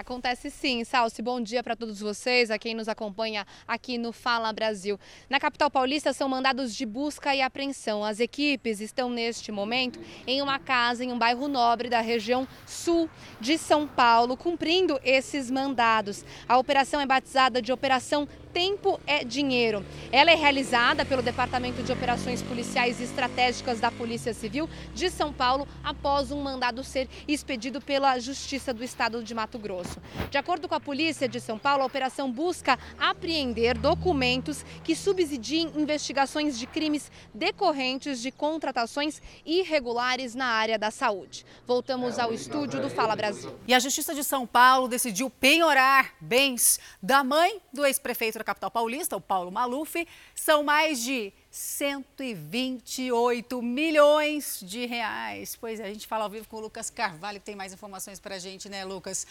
Acontece 0.00 0.50
sim, 0.50 0.82
Salsi. 0.82 1.20
Bom 1.20 1.42
dia 1.42 1.62
para 1.62 1.76
todos 1.76 2.00
vocês, 2.00 2.50
a 2.50 2.58
quem 2.58 2.74
nos 2.74 2.88
acompanha 2.88 3.46
aqui 3.68 3.98
no 3.98 4.12
Fala 4.12 4.50
Brasil. 4.50 4.98
Na 5.28 5.38
capital 5.38 5.70
paulista 5.70 6.14
são 6.14 6.26
mandados 6.26 6.74
de 6.74 6.86
busca 6.86 7.34
e 7.36 7.42
apreensão. 7.42 8.02
As 8.02 8.18
equipes 8.18 8.80
estão 8.80 9.10
neste 9.10 9.52
momento 9.52 10.00
em 10.26 10.40
uma 10.40 10.58
casa 10.58 11.04
em 11.04 11.12
um 11.12 11.18
bairro 11.18 11.46
nobre 11.48 11.90
da 11.90 12.00
região 12.00 12.48
sul 12.64 13.10
de 13.42 13.58
São 13.58 13.86
Paulo, 13.86 14.38
cumprindo 14.38 14.98
esses 15.04 15.50
mandados. 15.50 16.24
A 16.48 16.56
operação 16.56 16.98
é 16.98 17.04
batizada 17.04 17.60
de 17.60 17.70
Operação 17.70 18.26
Tempo 18.52 19.00
é 19.06 19.22
Dinheiro. 19.22 19.84
Ela 20.10 20.32
é 20.32 20.34
realizada 20.34 21.04
pelo 21.04 21.22
Departamento 21.22 21.84
de 21.84 21.92
Operações 21.92 22.42
Policiais 22.42 23.00
Estratégicas 23.00 23.78
da 23.78 23.92
Polícia 23.92 24.34
Civil 24.34 24.68
de 24.92 25.08
São 25.08 25.32
Paulo 25.32 25.68
após 25.84 26.32
um 26.32 26.42
mandado 26.42 26.82
ser 26.82 27.08
expedido 27.28 27.80
pela 27.80 28.18
Justiça 28.18 28.74
do 28.74 28.82
Estado 28.82 29.22
de 29.22 29.34
Mato 29.34 29.56
Grosso. 29.56 30.00
De 30.30 30.36
acordo 30.36 30.68
com 30.68 30.74
a 30.74 30.80
Polícia 30.80 31.28
de 31.28 31.40
São 31.40 31.58
Paulo, 31.58 31.84
a 31.84 31.86
operação 31.86 32.30
busca 32.30 32.76
apreender 32.98 33.78
documentos 33.78 34.64
que 34.82 34.96
subsidiem 34.96 35.70
investigações 35.76 36.58
de 36.58 36.66
crimes 36.66 37.10
decorrentes 37.32 38.20
de 38.20 38.32
contratações 38.32 39.22
irregulares 39.46 40.34
na 40.34 40.46
área 40.46 40.78
da 40.78 40.90
saúde. 40.90 41.46
Voltamos 41.66 42.18
ao 42.18 42.32
estúdio 42.32 42.82
do 42.82 42.90
Fala 42.90 43.14
Brasil. 43.14 43.54
E 43.68 43.72
a 43.72 43.78
Justiça 43.78 44.12
de 44.12 44.24
São 44.24 44.44
Paulo 44.44 44.88
decidiu 44.88 45.30
penhorar 45.30 46.14
bens 46.20 46.80
da 47.00 47.22
mãe 47.22 47.60
do 47.72 47.86
ex-prefeito 47.86 48.39
da 48.40 48.44
capital 48.44 48.70
paulista, 48.70 49.16
o 49.16 49.20
Paulo 49.20 49.52
Maluf, 49.52 50.06
são 50.34 50.62
mais 50.62 51.02
de 51.02 51.32
128 51.50 53.62
milhões 53.62 54.60
de 54.62 54.86
reais. 54.86 55.56
Pois 55.60 55.78
é, 55.78 55.84
a 55.84 55.92
gente 55.92 56.06
fala 56.06 56.24
ao 56.24 56.30
vivo 56.30 56.48
com 56.48 56.56
o 56.56 56.60
Lucas 56.60 56.90
Carvalho, 56.90 57.38
que 57.38 57.46
tem 57.46 57.56
mais 57.56 57.72
informações 57.72 58.18
para 58.18 58.36
a 58.36 58.38
gente, 58.38 58.68
né, 58.68 58.84
Lucas? 58.84 59.26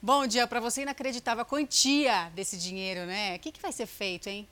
Bom 0.00 0.26
dia 0.26 0.46
para 0.46 0.60
você. 0.60 0.82
Inacreditável 0.82 1.42
a 1.42 1.44
quantia 1.44 2.30
desse 2.34 2.58
dinheiro, 2.58 3.06
né? 3.06 3.36
O 3.36 3.38
que, 3.38 3.52
que 3.52 3.62
vai 3.62 3.72
ser 3.72 3.86
feito, 3.86 4.28
hein? 4.28 4.48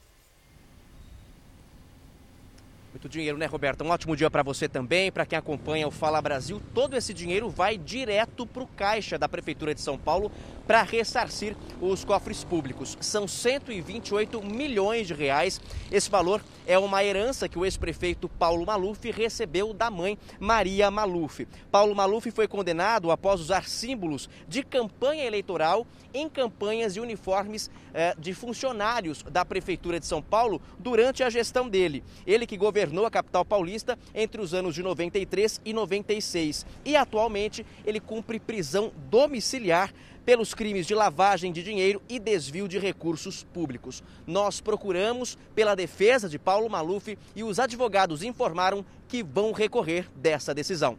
Muito 2.93 3.09
dinheiro, 3.09 3.39
né, 3.39 3.47
Roberta? 3.47 3.85
Um 3.85 3.91
ótimo 3.91 4.17
dia 4.17 4.29
para 4.29 4.43
você 4.43 4.69
também, 4.69 5.13
para 5.13 5.25
quem 5.25 5.39
acompanha 5.39 5.87
o 5.87 5.93
Fala 5.93 6.21
Brasil. 6.21 6.61
Todo 6.75 6.97
esse 6.97 7.15
dinheiro 7.15 7.49
vai 7.49 7.79
direto 7.79 8.45
para 8.45 8.65
o 8.65 8.67
caixa 8.67 9.17
da 9.17 9.29
Prefeitura 9.29 9.73
de 9.73 9.81
São 9.81 9.97
Paulo 9.97 10.31
para 10.67 10.83
ressarcir 10.83 11.57
os 11.81 12.05
cofres 12.05 12.43
públicos. 12.43 12.99
São 13.01 13.29
128 13.29 14.43
milhões 14.43 15.07
de 15.07 15.15
reais. 15.15 15.61
Esse 15.91 16.11
valor 16.11 16.43
é 16.67 16.77
uma 16.81 17.05
herança 17.05 17.49
que 17.49 17.59
o 17.59 17.65
ex-prefeito 17.65 18.29
Paulo 18.29 18.67
Maluf 18.67 19.09
recebeu 19.13 19.73
da 19.73 19.89
mãe 19.89 20.19
Maria 20.41 20.91
Maluf. 20.91 21.47
Paulo 21.71 21.95
Maluf 21.95 22.29
foi 22.33 22.49
condenado 22.49 23.13
após 23.13 23.41
usar 23.41 23.69
símbolos 23.69 24.29
de 24.49 24.65
campanha 24.65 25.25
eleitoral 25.25 25.87
em 26.13 26.29
campanhas 26.29 26.97
e 26.97 27.01
uniformes 27.01 27.71
eh, 27.95 28.17
de 28.19 28.35
funcionários 28.35 29.23
da 29.23 29.45
Prefeitura 29.45 30.01
de 30.01 30.07
São 30.07 30.21
Paulo 30.21 30.61
durante 30.77 31.23
a 31.23 31.31
gestão 31.31 31.69
dele. 31.69 32.03
Ele 32.27 32.47
que 32.47 32.57
governou 32.57 32.80
governou 32.81 33.05
a 33.05 33.11
capital 33.11 33.45
paulista 33.45 33.99
entre 34.15 34.41
os 34.41 34.55
anos 34.55 34.75
de 34.75 34.83
93 34.83 35.61
e 35.67 35.73
96 35.75 36.65
e 36.83 36.97
atualmente 36.97 37.67
ele 37.85 38.01
cumpre 38.01 38.41
prisão 38.41 38.91
domiciliar 39.11 39.93
pelos 40.25 40.55
crimes 40.55 40.87
de 40.87 40.95
lavagem 40.95 41.53
de 41.53 41.63
dinheiro 41.63 42.01
e 42.09 42.19
desvio 42.19 42.67
de 42.67 42.79
recursos 42.79 43.45
públicos. 43.45 44.03
Nós 44.27 44.63
procuramos 44.63 45.37
pela 45.55 45.75
defesa 45.75 46.27
de 46.27 46.39
Paulo 46.39 46.71
Maluf 46.71 47.19
e 47.37 47.45
os 47.45 47.59
advogados 47.59 48.23
informaram 48.23 48.83
que 49.07 49.23
vão 49.23 49.53
recorrer 49.53 50.09
dessa 50.17 50.55
decisão. 50.55 50.97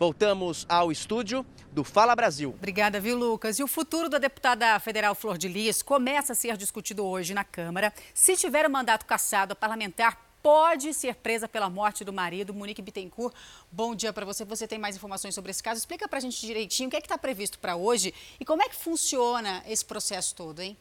Voltamos 0.00 0.66
ao 0.68 0.90
estúdio 0.90 1.46
do 1.70 1.84
Fala 1.84 2.16
Brasil. 2.16 2.54
Obrigada, 2.56 2.98
viu, 2.98 3.16
Lucas? 3.16 3.58
E 3.60 3.62
o 3.62 3.68
futuro 3.68 4.08
da 4.08 4.18
deputada 4.18 4.80
federal 4.80 5.14
Flor 5.14 5.38
de 5.38 5.46
Lis 5.46 5.80
começa 5.80 6.32
a 6.32 6.34
ser 6.34 6.56
discutido 6.56 7.04
hoje 7.04 7.34
na 7.34 7.44
Câmara. 7.44 7.92
Se 8.14 8.34
tiver 8.36 8.66
o 8.66 8.70
mandato 8.70 9.06
cassado, 9.06 9.52
a 9.52 9.56
parlamentar 9.56 10.29
pode 10.42 10.92
ser 10.94 11.14
presa 11.16 11.48
pela 11.48 11.68
morte 11.68 12.04
do 12.04 12.12
marido, 12.12 12.54
Monique 12.54 12.82
Bittencourt. 12.82 13.34
Bom 13.70 13.94
dia 13.94 14.12
para 14.12 14.26
você. 14.26 14.44
Você 14.44 14.66
tem 14.66 14.78
mais 14.78 14.96
informações 14.96 15.34
sobre 15.34 15.50
esse 15.50 15.62
caso? 15.62 15.78
Explica 15.78 16.08
para 16.08 16.18
a 16.18 16.20
gente 16.20 16.40
direitinho 16.40 16.88
o 16.88 16.90
que 16.90 16.96
é 16.96 17.00
que 17.00 17.06
está 17.06 17.18
previsto 17.18 17.58
para 17.58 17.76
hoje 17.76 18.14
e 18.38 18.44
como 18.44 18.62
é 18.62 18.68
que 18.68 18.76
funciona 18.76 19.62
esse 19.66 19.84
processo 19.84 20.34
todo, 20.34 20.60
hein? 20.60 20.76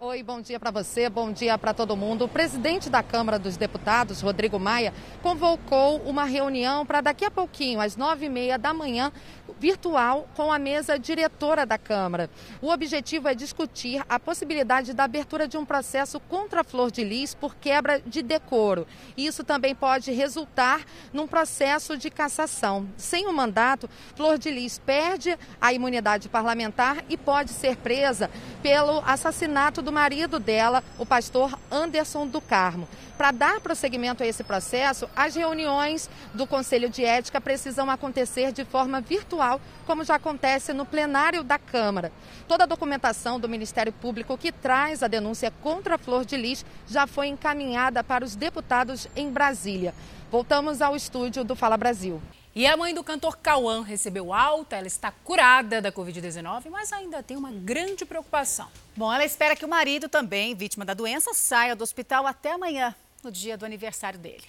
Oi, 0.00 0.22
bom 0.22 0.40
dia 0.40 0.60
para 0.60 0.70
você, 0.70 1.10
bom 1.10 1.32
dia 1.32 1.58
para 1.58 1.74
todo 1.74 1.96
mundo. 1.96 2.24
O 2.24 2.28
presidente 2.28 2.88
da 2.88 3.02
Câmara 3.02 3.36
dos 3.36 3.56
Deputados, 3.56 4.20
Rodrigo 4.20 4.56
Maia, 4.56 4.94
convocou 5.20 5.96
uma 6.02 6.22
reunião 6.22 6.86
para 6.86 7.00
daqui 7.00 7.24
a 7.24 7.30
pouquinho, 7.32 7.80
às 7.80 7.96
nove 7.96 8.26
e 8.26 8.28
meia 8.28 8.56
da 8.56 8.72
manhã, 8.72 9.10
virtual, 9.58 10.28
com 10.36 10.52
a 10.52 10.58
mesa 10.58 10.96
diretora 10.96 11.66
da 11.66 11.76
Câmara. 11.76 12.30
O 12.62 12.70
objetivo 12.70 13.26
é 13.26 13.34
discutir 13.34 14.00
a 14.08 14.20
possibilidade 14.20 14.94
da 14.94 15.02
abertura 15.02 15.48
de 15.48 15.56
um 15.56 15.64
processo 15.64 16.20
contra 16.20 16.60
a 16.60 16.64
Flor 16.64 16.92
de 16.92 17.02
Lis 17.02 17.34
por 17.34 17.56
quebra 17.56 18.00
de 18.00 18.22
decoro. 18.22 18.86
Isso 19.16 19.42
também 19.42 19.74
pode 19.74 20.12
resultar 20.12 20.84
num 21.12 21.26
processo 21.26 21.96
de 21.96 22.08
cassação. 22.08 22.88
Sem 22.96 23.26
o 23.26 23.32
mandato, 23.32 23.90
Flor 24.14 24.38
de 24.38 24.48
Lis 24.48 24.78
perde 24.78 25.36
a 25.60 25.72
imunidade 25.72 26.28
parlamentar 26.28 26.98
e 27.08 27.16
pode 27.16 27.50
ser 27.50 27.76
presa 27.78 28.30
pelo 28.62 29.02
assassinato 29.04 29.82
do 29.82 29.87
marido 29.92 30.38
dela, 30.38 30.82
o 30.98 31.06
pastor 31.06 31.58
Anderson 31.70 32.26
do 32.26 32.40
Carmo. 32.40 32.88
Para 33.16 33.32
dar 33.32 33.60
prosseguimento 33.60 34.22
a 34.22 34.26
esse 34.26 34.44
processo, 34.44 35.08
as 35.16 35.34
reuniões 35.34 36.08
do 36.32 36.46
Conselho 36.46 36.88
de 36.88 37.04
Ética 37.04 37.40
precisam 37.40 37.90
acontecer 37.90 38.52
de 38.52 38.64
forma 38.64 39.00
virtual, 39.00 39.60
como 39.86 40.04
já 40.04 40.14
acontece 40.14 40.72
no 40.72 40.86
plenário 40.86 41.42
da 41.42 41.58
Câmara. 41.58 42.12
Toda 42.46 42.64
a 42.64 42.66
documentação 42.66 43.40
do 43.40 43.48
Ministério 43.48 43.92
Público 43.92 44.38
que 44.38 44.52
traz 44.52 45.02
a 45.02 45.08
denúncia 45.08 45.52
contra 45.62 45.96
a 45.96 45.98
Flor 45.98 46.24
de 46.24 46.36
Lis 46.36 46.64
já 46.86 47.06
foi 47.06 47.26
encaminhada 47.26 48.04
para 48.04 48.24
os 48.24 48.36
deputados 48.36 49.08
em 49.16 49.30
Brasília. 49.30 49.92
Voltamos 50.30 50.80
ao 50.80 50.94
estúdio 50.94 51.42
do 51.42 51.56
Fala 51.56 51.76
Brasil. 51.76 52.22
E 52.58 52.66
a 52.66 52.76
mãe 52.76 52.92
do 52.92 53.04
cantor 53.04 53.36
Cauã 53.36 53.84
recebeu 53.84 54.34
alta, 54.34 54.74
ela 54.74 54.88
está 54.88 55.12
curada 55.12 55.80
da 55.80 55.92
Covid-19, 55.92 56.68
mas 56.70 56.92
ainda 56.92 57.22
tem 57.22 57.36
uma 57.36 57.52
grande 57.52 58.04
preocupação. 58.04 58.68
Bom, 58.96 59.14
ela 59.14 59.24
espera 59.24 59.54
que 59.54 59.64
o 59.64 59.68
marido, 59.68 60.08
também 60.08 60.56
vítima 60.56 60.84
da 60.84 60.92
doença, 60.92 61.32
saia 61.32 61.76
do 61.76 61.84
hospital 61.84 62.26
até 62.26 62.50
amanhã, 62.50 62.96
no 63.22 63.30
dia 63.30 63.56
do 63.56 63.64
aniversário 63.64 64.18
dele. 64.18 64.42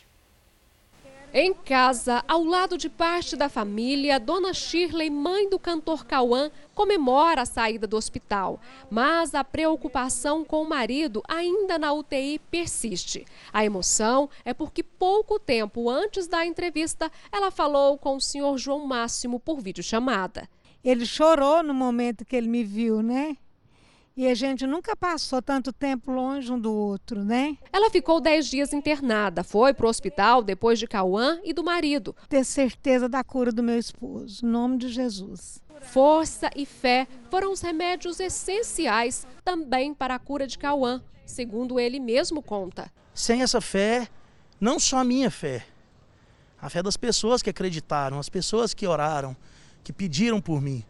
Em 1.31 1.53
casa, 1.53 2.23
ao 2.27 2.43
lado 2.43 2.75
de 2.75 2.89
parte 2.89 3.35
da 3.35 3.47
família, 3.47 4.19
Dona 4.19 4.51
Shirley, 4.51 5.11
mãe 5.11 5.47
do 5.47 5.59
cantor 5.59 6.03
Cauã, 6.03 6.49
comemora 6.73 7.43
a 7.43 7.45
saída 7.45 7.85
do 7.85 7.95
hospital. 7.95 8.59
Mas 8.89 9.35
a 9.35 9.43
preocupação 9.43 10.43
com 10.43 10.63
o 10.63 10.67
marido 10.67 11.21
ainda 11.27 11.77
na 11.77 11.93
UTI 11.93 12.39
persiste. 12.49 13.25
A 13.53 13.63
emoção 13.63 14.27
é 14.43 14.55
porque 14.55 14.81
pouco 14.81 15.39
tempo 15.39 15.87
antes 15.87 16.27
da 16.27 16.43
entrevista, 16.43 17.11
ela 17.31 17.51
falou 17.51 17.95
com 17.99 18.15
o 18.15 18.21
senhor 18.21 18.57
João 18.57 18.87
Máximo 18.87 19.39
por 19.39 19.61
videochamada. 19.61 20.49
Ele 20.83 21.05
chorou 21.05 21.61
no 21.61 21.75
momento 21.75 22.25
que 22.25 22.35
ele 22.35 22.47
me 22.47 22.63
viu, 22.63 23.03
né? 23.03 23.37
E 24.19 24.27
a 24.27 24.35
gente 24.35 24.67
nunca 24.67 24.97
passou 24.97 25.41
tanto 25.41 25.71
tempo 25.71 26.11
longe 26.11 26.51
um 26.51 26.59
do 26.59 26.73
outro, 26.73 27.23
né? 27.23 27.57
Ela 27.71 27.89
ficou 27.89 28.19
10 28.19 28.47
dias 28.47 28.73
internada, 28.73 29.45
foi 29.45 29.73
para 29.73 29.85
o 29.85 29.89
hospital 29.89 30.43
depois 30.43 30.77
de 30.77 30.85
Cauã 30.85 31.39
e 31.41 31.53
do 31.53 31.63
marido. 31.63 32.13
Ter 32.27 32.43
certeza 32.43 33.07
da 33.07 33.23
cura 33.23 33.49
do 33.49 33.63
meu 33.63 33.79
esposo, 33.79 34.45
em 34.45 34.49
nome 34.49 34.77
de 34.77 34.89
Jesus. 34.89 35.63
Força 35.79 36.49
e 36.53 36.65
fé 36.65 37.07
foram 37.31 37.53
os 37.53 37.61
remédios 37.61 38.19
essenciais 38.19 39.25
também 39.45 39.93
para 39.93 40.15
a 40.15 40.19
cura 40.19 40.45
de 40.45 40.57
Cauã, 40.57 41.01
segundo 41.25 41.79
ele 41.79 41.97
mesmo 41.97 42.41
conta. 42.41 42.91
Sem 43.13 43.41
essa 43.41 43.61
fé, 43.61 44.09
não 44.59 44.81
só 44.81 44.97
a 44.97 45.05
minha 45.05 45.31
fé, 45.31 45.65
a 46.61 46.69
fé 46.69 46.83
das 46.83 46.97
pessoas 46.97 47.41
que 47.41 47.51
acreditaram, 47.51 48.19
as 48.19 48.27
pessoas 48.27 48.73
que 48.73 48.85
oraram, 48.85 49.33
que 49.81 49.93
pediram 49.93 50.41
por 50.41 50.61
mim. 50.61 50.83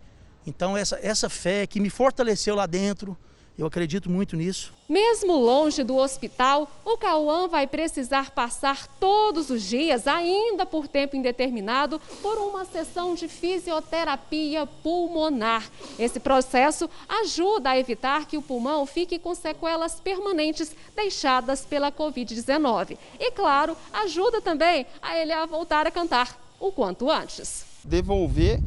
Então 0.49 0.75
essa, 0.75 0.99
essa 1.03 1.29
fé 1.29 1.67
que 1.67 1.79
me 1.79 1.91
fortaleceu 1.91 2.55
lá 2.55 2.65
dentro, 2.65 3.15
eu 3.55 3.67
acredito 3.67 4.09
muito 4.09 4.35
nisso. 4.35 4.73
Mesmo 4.87 5.33
longe 5.33 5.83
do 5.83 5.95
hospital, 5.95 6.67
o 6.83 6.97
Cauã 6.97 7.47
vai 7.47 7.67
precisar 7.67 8.31
passar 8.31 8.87
todos 8.99 9.51
os 9.51 9.61
dias, 9.61 10.07
ainda 10.07 10.65
por 10.65 10.87
tempo 10.87 11.15
indeterminado, 11.15 12.01
por 12.21 12.37
uma 12.37 12.65
sessão 12.65 13.13
de 13.13 13.27
fisioterapia 13.27 14.65
pulmonar. 14.65 15.69
Esse 15.99 16.19
processo 16.19 16.89
ajuda 17.07 17.71
a 17.71 17.79
evitar 17.79 18.25
que 18.25 18.37
o 18.37 18.41
pulmão 18.41 18.87
fique 18.87 19.19
com 19.19 19.35
sequelas 19.35 19.99
permanentes 19.99 20.75
deixadas 20.95 21.63
pela 21.63 21.91
Covid-19. 21.91 22.97
E, 23.19 23.31
claro, 23.31 23.77
ajuda 23.93 24.41
também 24.41 24.87
a 25.01 25.15
ele 25.15 25.33
a 25.33 25.45
voltar 25.45 25.85
a 25.85 25.91
cantar 25.91 26.41
o 26.59 26.71
quanto 26.71 27.11
antes. 27.11 27.65
Devolver 27.83 28.59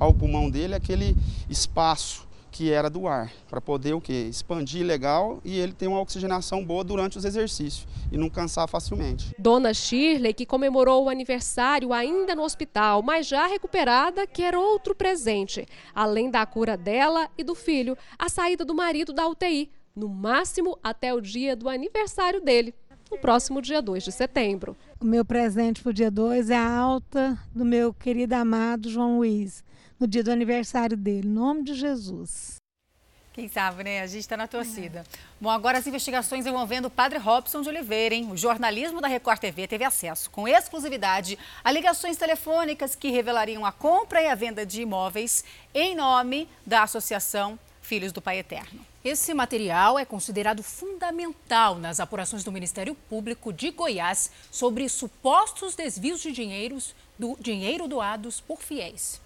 ao 0.00 0.14
pulmão 0.14 0.48
dele 0.48 0.74
aquele 0.74 1.14
espaço 1.48 2.26
que 2.50 2.72
era 2.72 2.90
do 2.90 3.06
ar, 3.06 3.30
para 3.48 3.60
poder 3.60 3.94
o 3.94 4.00
quê? 4.00 4.26
Expandir 4.28 4.84
legal 4.84 5.40
e 5.44 5.56
ele 5.56 5.72
ter 5.72 5.86
uma 5.86 6.00
oxigenação 6.00 6.64
boa 6.64 6.82
durante 6.82 7.16
os 7.16 7.24
exercícios 7.24 7.86
e 8.10 8.16
não 8.16 8.28
cansar 8.28 8.66
facilmente. 8.66 9.32
Dona 9.38 9.72
Shirley, 9.72 10.34
que 10.34 10.44
comemorou 10.44 11.04
o 11.04 11.08
aniversário 11.08 11.92
ainda 11.92 12.34
no 12.34 12.42
hospital, 12.42 13.02
mas 13.02 13.28
já 13.28 13.46
recuperada, 13.46 14.26
quer 14.26 14.56
outro 14.56 14.96
presente. 14.96 15.64
Além 15.94 16.28
da 16.28 16.44
cura 16.44 16.76
dela 16.76 17.28
e 17.38 17.44
do 17.44 17.54
filho, 17.54 17.96
a 18.18 18.28
saída 18.28 18.64
do 18.64 18.74
marido 18.74 19.12
da 19.12 19.28
UTI, 19.28 19.70
no 19.94 20.08
máximo 20.08 20.76
até 20.82 21.14
o 21.14 21.20
dia 21.20 21.54
do 21.54 21.68
aniversário 21.68 22.40
dele, 22.40 22.74
no 23.10 23.18
próximo 23.18 23.62
dia 23.62 23.80
2 23.80 24.02
de 24.02 24.12
setembro. 24.12 24.76
O 25.00 25.04
meu 25.04 25.24
presente 25.24 25.82
para 25.82 25.90
o 25.90 25.94
dia 25.94 26.10
2 26.10 26.50
é 26.50 26.56
a 26.56 26.76
alta 26.76 27.38
do 27.54 27.64
meu 27.64 27.94
querido 27.94 28.34
amado 28.34 28.90
João 28.90 29.18
Luiz 29.18 29.62
no 30.00 30.08
dia 30.08 30.24
do 30.24 30.32
aniversário 30.32 30.96
dele. 30.96 31.28
Em 31.28 31.30
nome 31.30 31.62
de 31.62 31.74
Jesus. 31.74 32.56
Quem 33.32 33.48
sabe, 33.48 33.84
né? 33.84 34.00
A 34.00 34.06
gente 34.06 34.20
está 34.20 34.36
na 34.36 34.48
torcida. 34.48 35.00
É. 35.00 35.18
Bom, 35.40 35.50
agora 35.50 35.78
as 35.78 35.86
investigações 35.86 36.46
envolvendo 36.46 36.86
o 36.86 36.90
padre 36.90 37.18
Robson 37.18 37.62
de 37.62 37.68
Oliveira, 37.68 38.14
hein? 38.14 38.28
O 38.32 38.36
jornalismo 38.36 39.00
da 39.00 39.06
Record 39.06 39.38
TV 39.38 39.68
teve 39.68 39.84
acesso 39.84 40.28
com 40.30 40.48
exclusividade 40.48 41.38
a 41.62 41.70
ligações 41.70 42.16
telefônicas 42.16 42.96
que 42.96 43.10
revelariam 43.10 43.64
a 43.64 43.70
compra 43.70 44.20
e 44.20 44.26
a 44.26 44.34
venda 44.34 44.66
de 44.66 44.82
imóveis 44.82 45.44
em 45.72 45.94
nome 45.94 46.48
da 46.66 46.82
Associação 46.82 47.58
Filhos 47.80 48.10
do 48.10 48.20
Pai 48.20 48.38
Eterno. 48.38 48.84
Esse 49.04 49.32
material 49.32 49.98
é 49.98 50.04
considerado 50.04 50.62
fundamental 50.62 51.76
nas 51.76 52.00
apurações 52.00 52.42
do 52.42 52.52
Ministério 52.52 52.94
Público 53.08 53.52
de 53.52 53.70
Goiás 53.70 54.30
sobre 54.50 54.88
supostos 54.88 55.74
desvios 55.74 56.20
de 56.20 56.32
dinheiros, 56.32 56.94
do 57.18 57.36
dinheiro 57.40 57.86
doados 57.86 58.40
por 58.40 58.60
fiéis. 58.60 59.20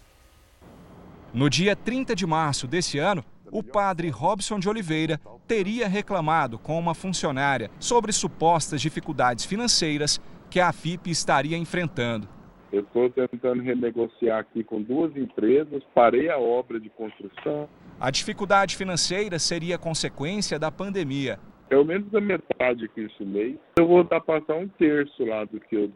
No 1.34 1.50
dia 1.50 1.74
30 1.74 2.14
de 2.14 2.24
março 2.24 2.64
desse 2.68 2.96
ano, 3.00 3.24
o 3.50 3.60
padre 3.60 4.08
Robson 4.08 4.56
de 4.60 4.68
Oliveira 4.68 5.20
teria 5.48 5.88
reclamado 5.88 6.60
com 6.60 6.78
uma 6.78 6.94
funcionária 6.94 7.72
sobre 7.80 8.12
supostas 8.12 8.80
dificuldades 8.80 9.44
financeiras 9.44 10.20
que 10.48 10.60
a 10.60 10.72
FIP 10.72 11.10
estaria 11.10 11.58
enfrentando. 11.58 12.28
Eu 12.72 12.82
estou 12.82 13.10
tentando 13.10 13.64
renegociar 13.64 14.38
aqui 14.38 14.62
com 14.62 14.80
duas 14.80 15.16
empresas, 15.16 15.82
parei 15.92 16.30
a 16.30 16.38
obra 16.38 16.78
de 16.78 16.88
construção. 16.90 17.68
A 17.98 18.12
dificuldade 18.12 18.76
financeira 18.76 19.36
seria 19.40 19.76
consequência 19.76 20.56
da 20.56 20.70
pandemia. 20.70 21.40
Pelo 21.68 21.84
menos 21.84 22.14
a 22.14 22.20
metade 22.20 22.84
aqui 22.84 23.00
esse 23.00 23.24
mês. 23.24 23.56
Eu 23.76 23.88
vou 23.88 24.04
dar 24.04 24.20
passar 24.20 24.54
um 24.54 24.68
terço 24.68 25.24
lá 25.24 25.44
do 25.44 25.58
que 25.58 25.74
eu 25.74 25.90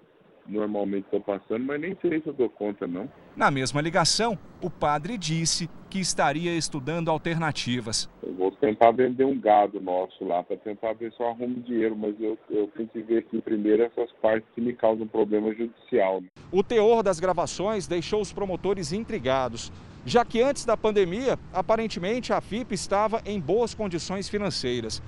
normalmente 0.49 1.05
estou 1.05 1.21
passando, 1.21 1.65
mas 1.65 1.81
nem 1.81 1.97
sei 2.01 2.21
se 2.21 2.27
eu 2.27 2.33
dou 2.33 2.49
conta, 2.49 2.87
não. 2.87 3.09
Na 3.37 3.51
mesma 3.51 3.81
ligação, 3.81 4.39
o 4.61 4.71
padre 4.71 5.19
disse 5.19 5.69
que 5.91 6.01
estaria 6.01 6.57
estudando 6.57 7.11
alternativas. 7.11 8.11
Eu 8.23 8.35
vou 8.35 8.51
tentar 8.53 8.91
vender 8.93 9.25
um 9.25 9.39
gado 9.39 9.81
nosso 9.81 10.25
lá 10.25 10.43
para 10.43 10.57
tentar 10.57 10.95
ver 10.95 11.13
se 11.13 11.21
eu 11.21 11.29
arrumo 11.29 11.61
dinheiro, 11.61 11.97
mas 11.97 12.15
eu, 12.21 12.39
eu 12.51 12.69
tenho 12.69 12.89
que 12.89 13.01
ver 13.03 13.19
aqui 13.19 13.41
primeiro 13.41 13.83
essas 13.85 14.11
partes 14.21 14.49
que 14.55 14.61
me 14.61 14.73
causam 14.73 15.07
problema 15.07 15.55
judicial. 15.55 16.21
Né? 16.21 16.29
O 16.51 16.63
teor 16.63 17.03
das 17.03 17.21
gravações 17.21 17.87
deixou 17.87 18.21
os 18.21 18.33
promotores 18.33 18.93
intrigados, 18.93 19.73
já 20.05 20.25
que 20.25 20.41
antes 20.43 20.65
da 20.65 20.77
pandemia, 20.77 21.39
aparentemente 21.53 22.33
a 22.33 22.41
FIP 22.41 22.75
estava 22.75 23.21
em 23.25 23.39
boas 23.41 23.75
condições 23.75 24.29
financeiras. 24.29 25.03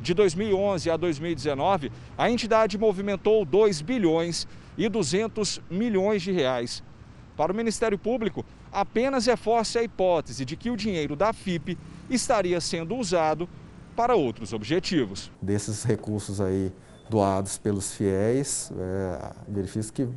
De 0.00 0.12
2011 0.12 0.90
a 0.90 0.96
2019, 0.98 1.90
a 2.18 2.30
entidade 2.30 2.76
movimentou 2.76 3.42
2 3.44 3.80
bilhões 3.80 4.46
e 4.76 4.88
200 4.88 5.60
milhões 5.70 6.22
de 6.22 6.32
reais. 6.32 6.82
Para 7.36 7.52
o 7.52 7.54
Ministério 7.54 7.98
Público, 7.98 8.44
apenas 8.72 9.26
reforça 9.26 9.80
a 9.80 9.82
hipótese 9.82 10.44
de 10.44 10.56
que 10.56 10.70
o 10.70 10.76
dinheiro 10.76 11.16
da 11.16 11.32
FIP 11.32 11.76
estaria 12.08 12.60
sendo 12.60 12.96
usado 12.96 13.48
para 13.96 14.14
outros 14.14 14.52
objetivos. 14.52 15.30
Desses 15.40 15.84
recursos 15.84 16.40
aí 16.40 16.72
doados 17.08 17.58
pelos 17.58 17.92
fiéis, 17.92 18.72
é, 18.76 19.32
verifica 19.48 19.92
que 19.92 20.08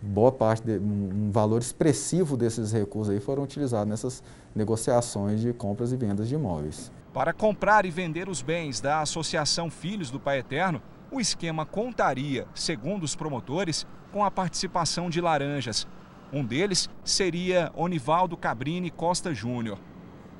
boa 0.00 0.32
parte, 0.32 0.64
de, 0.64 0.78
um 0.78 1.30
valor 1.30 1.60
expressivo 1.60 2.36
desses 2.36 2.72
recursos 2.72 3.12
aí 3.12 3.20
foram 3.20 3.44
utilizados 3.44 3.88
nessas 3.88 4.22
negociações 4.54 5.40
de 5.40 5.52
compras 5.52 5.92
e 5.92 5.96
vendas 5.96 6.28
de 6.28 6.34
imóveis. 6.34 6.90
Para 7.12 7.32
comprar 7.32 7.84
e 7.84 7.90
vender 7.90 8.28
os 8.28 8.42
bens 8.42 8.80
da 8.80 9.00
Associação 9.00 9.70
Filhos 9.70 10.10
do 10.10 10.18
Pai 10.18 10.38
Eterno, 10.38 10.82
o 11.12 11.20
esquema 11.20 11.66
contaria, 11.66 12.46
segundo 12.54 13.02
os 13.02 13.14
promotores, 13.14 13.86
com 14.10 14.24
a 14.24 14.30
participação 14.30 15.10
de 15.10 15.20
laranjas. 15.20 15.86
Um 16.32 16.42
deles 16.42 16.88
seria 17.04 17.70
Onivaldo 17.74 18.36
Cabrini 18.36 18.90
Costa 18.90 19.34
Júnior. 19.34 19.78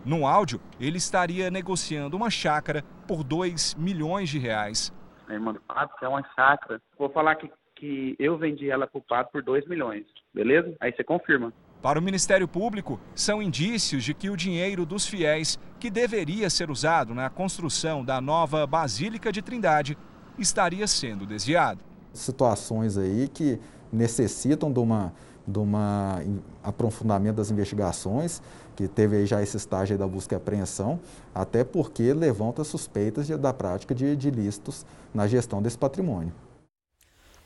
No 0.04 0.26
áudio, 0.26 0.60
ele 0.80 0.96
estaria 0.96 1.50
negociando 1.50 2.16
uma 2.16 2.30
chácara 2.30 2.82
por 3.06 3.22
2 3.22 3.74
milhões 3.74 4.30
de 4.30 4.38
reais. 4.38 4.92
A 5.28 5.34
irmã 5.34 5.52
do 5.52 5.60
Pato 5.60 5.94
quer 5.98 6.08
uma 6.08 6.24
chácara. 6.34 6.80
Vou 6.98 7.10
falar 7.10 7.36
que, 7.36 7.52
que 7.76 8.16
eu 8.18 8.38
vendi 8.38 8.70
ela 8.70 8.86
para 8.86 8.98
o 8.98 9.02
Pato 9.02 9.30
por 9.30 9.42
2 9.42 9.68
milhões, 9.68 10.06
beleza? 10.34 10.74
Aí 10.80 10.90
você 10.90 11.04
confirma. 11.04 11.52
Para 11.82 11.98
o 11.98 12.02
Ministério 12.02 12.48
Público, 12.48 13.00
são 13.14 13.42
indícios 13.42 14.04
de 14.04 14.14
que 14.14 14.30
o 14.30 14.36
dinheiro 14.36 14.86
dos 14.86 15.06
fiéis, 15.06 15.58
que 15.80 15.90
deveria 15.90 16.48
ser 16.48 16.70
usado 16.70 17.12
na 17.12 17.28
construção 17.28 18.04
da 18.04 18.20
nova 18.20 18.66
Basílica 18.66 19.32
de 19.32 19.42
Trindade, 19.42 19.98
estaria 20.38 20.86
sendo 20.86 21.26
desviado. 21.26 21.80
Situações 22.12 22.96
aí 22.98 23.28
que 23.28 23.58
necessitam 23.92 24.72
de 24.72 24.78
uma 24.80 25.12
de 25.46 25.58
uma 25.58 26.22
aprofundamento 26.62 27.36
das 27.36 27.50
investigações, 27.50 28.40
que 28.76 28.86
teve 28.86 29.26
já 29.26 29.42
esse 29.42 29.56
estágio 29.56 29.98
da 29.98 30.06
busca 30.06 30.34
e 30.34 30.36
apreensão, 30.36 31.00
até 31.34 31.64
porque 31.64 32.12
levanta 32.12 32.62
suspeitas 32.62 33.28
da 33.28 33.52
prática 33.52 33.94
de, 33.94 34.16
de 34.16 34.28
ilícitos 34.28 34.86
na 35.12 35.26
gestão 35.26 35.60
desse 35.60 35.76
patrimônio. 35.76 36.32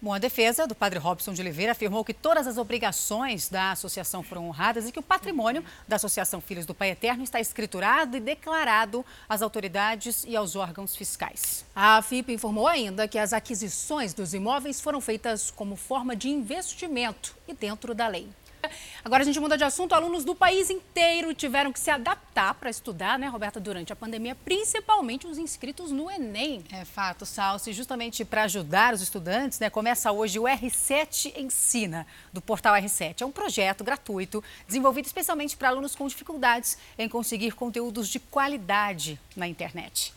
Bom, 0.06 0.14
a 0.14 0.18
defesa 0.18 0.68
do 0.68 0.75
padre 0.76 1.00
Robson 1.00 1.32
de 1.32 1.40
Oliveira 1.40 1.72
afirmou 1.72 2.04
que 2.04 2.14
todas 2.14 2.46
as 2.46 2.58
obrigações 2.58 3.48
da 3.48 3.72
associação 3.72 4.22
foram 4.22 4.46
honradas 4.46 4.86
e 4.86 4.92
que 4.92 5.00
o 5.00 5.02
patrimônio 5.02 5.64
da 5.88 5.96
Associação 5.96 6.40
Filhos 6.40 6.64
do 6.64 6.72
Pai 6.72 6.90
Eterno 6.90 7.25
está 7.25 7.40
escriturado 7.40 8.16
e 8.16 8.20
declarado 8.20 9.04
às 9.28 9.42
autoridades 9.42 10.22
e 10.22 10.36
aos 10.36 10.54
órgãos 10.54 10.94
fiscais. 10.94 11.64
A 11.75 12.00
FIP 12.02 12.32
informou 12.32 12.68
ainda 12.68 13.08
que 13.08 13.18
as 13.18 13.32
aquisições 13.32 14.14
dos 14.14 14.32
imóveis 14.32 14.80
foram 14.80 15.00
feitas 15.00 15.50
como 15.50 15.75
forma 15.75 16.14
de 16.14 16.28
investimento 16.28 17.34
e 17.48 17.52
dentro 17.52 17.92
da 17.92 18.06
lei. 18.06 18.28
Agora 19.04 19.23
a 19.23 19.26
gente 19.26 19.40
muda 19.40 19.56
de 19.56 19.64
assunto. 19.64 19.94
Alunos 19.94 20.25
do 20.25 20.35
país 20.35 20.70
inteiro 20.70 21.35
tiveram 21.35 21.73
que 21.73 21.80
se 21.80 21.90
adaptar 21.90 22.54
para 22.54 22.70
estudar, 22.70 23.18
né, 23.18 23.28
Roberta, 23.28 23.58
durante 23.58 23.92
a 23.92 23.96
pandemia, 23.96 24.35
principalmente 24.35 25.26
os 25.26 25.38
inscritos 25.38 25.90
no 25.90 26.11
Enem. 26.11 26.64
É 26.73 26.85
fato, 26.85 27.25
Salsi. 27.26 27.73
Justamente 27.73 28.25
para 28.25 28.44
ajudar 28.44 28.94
os 28.94 29.00
estudantes, 29.00 29.58
né, 29.58 29.70
começa 29.70 30.11
hoje 30.12 30.38
o 30.38 30.44
R7 30.44 31.37
Ensina, 31.37 32.06
do 32.32 32.40
portal 32.40 32.75
R7. 32.75 33.23
É 33.23 33.26
um 33.26 33.32
projeto 33.32 33.85
gratuito 33.85 34.42
desenvolvido 34.66 35.06
especialmente 35.06 35.56
para 35.56 35.68
alunos 35.68 35.94
com 35.94 36.06
dificuldades 36.06 36.78
em 36.99 37.08
conseguir 37.08 37.52
conteúdos 37.52 38.08
de 38.08 38.18
qualidade 38.18 39.18
na 39.35 39.46
internet. 39.46 40.14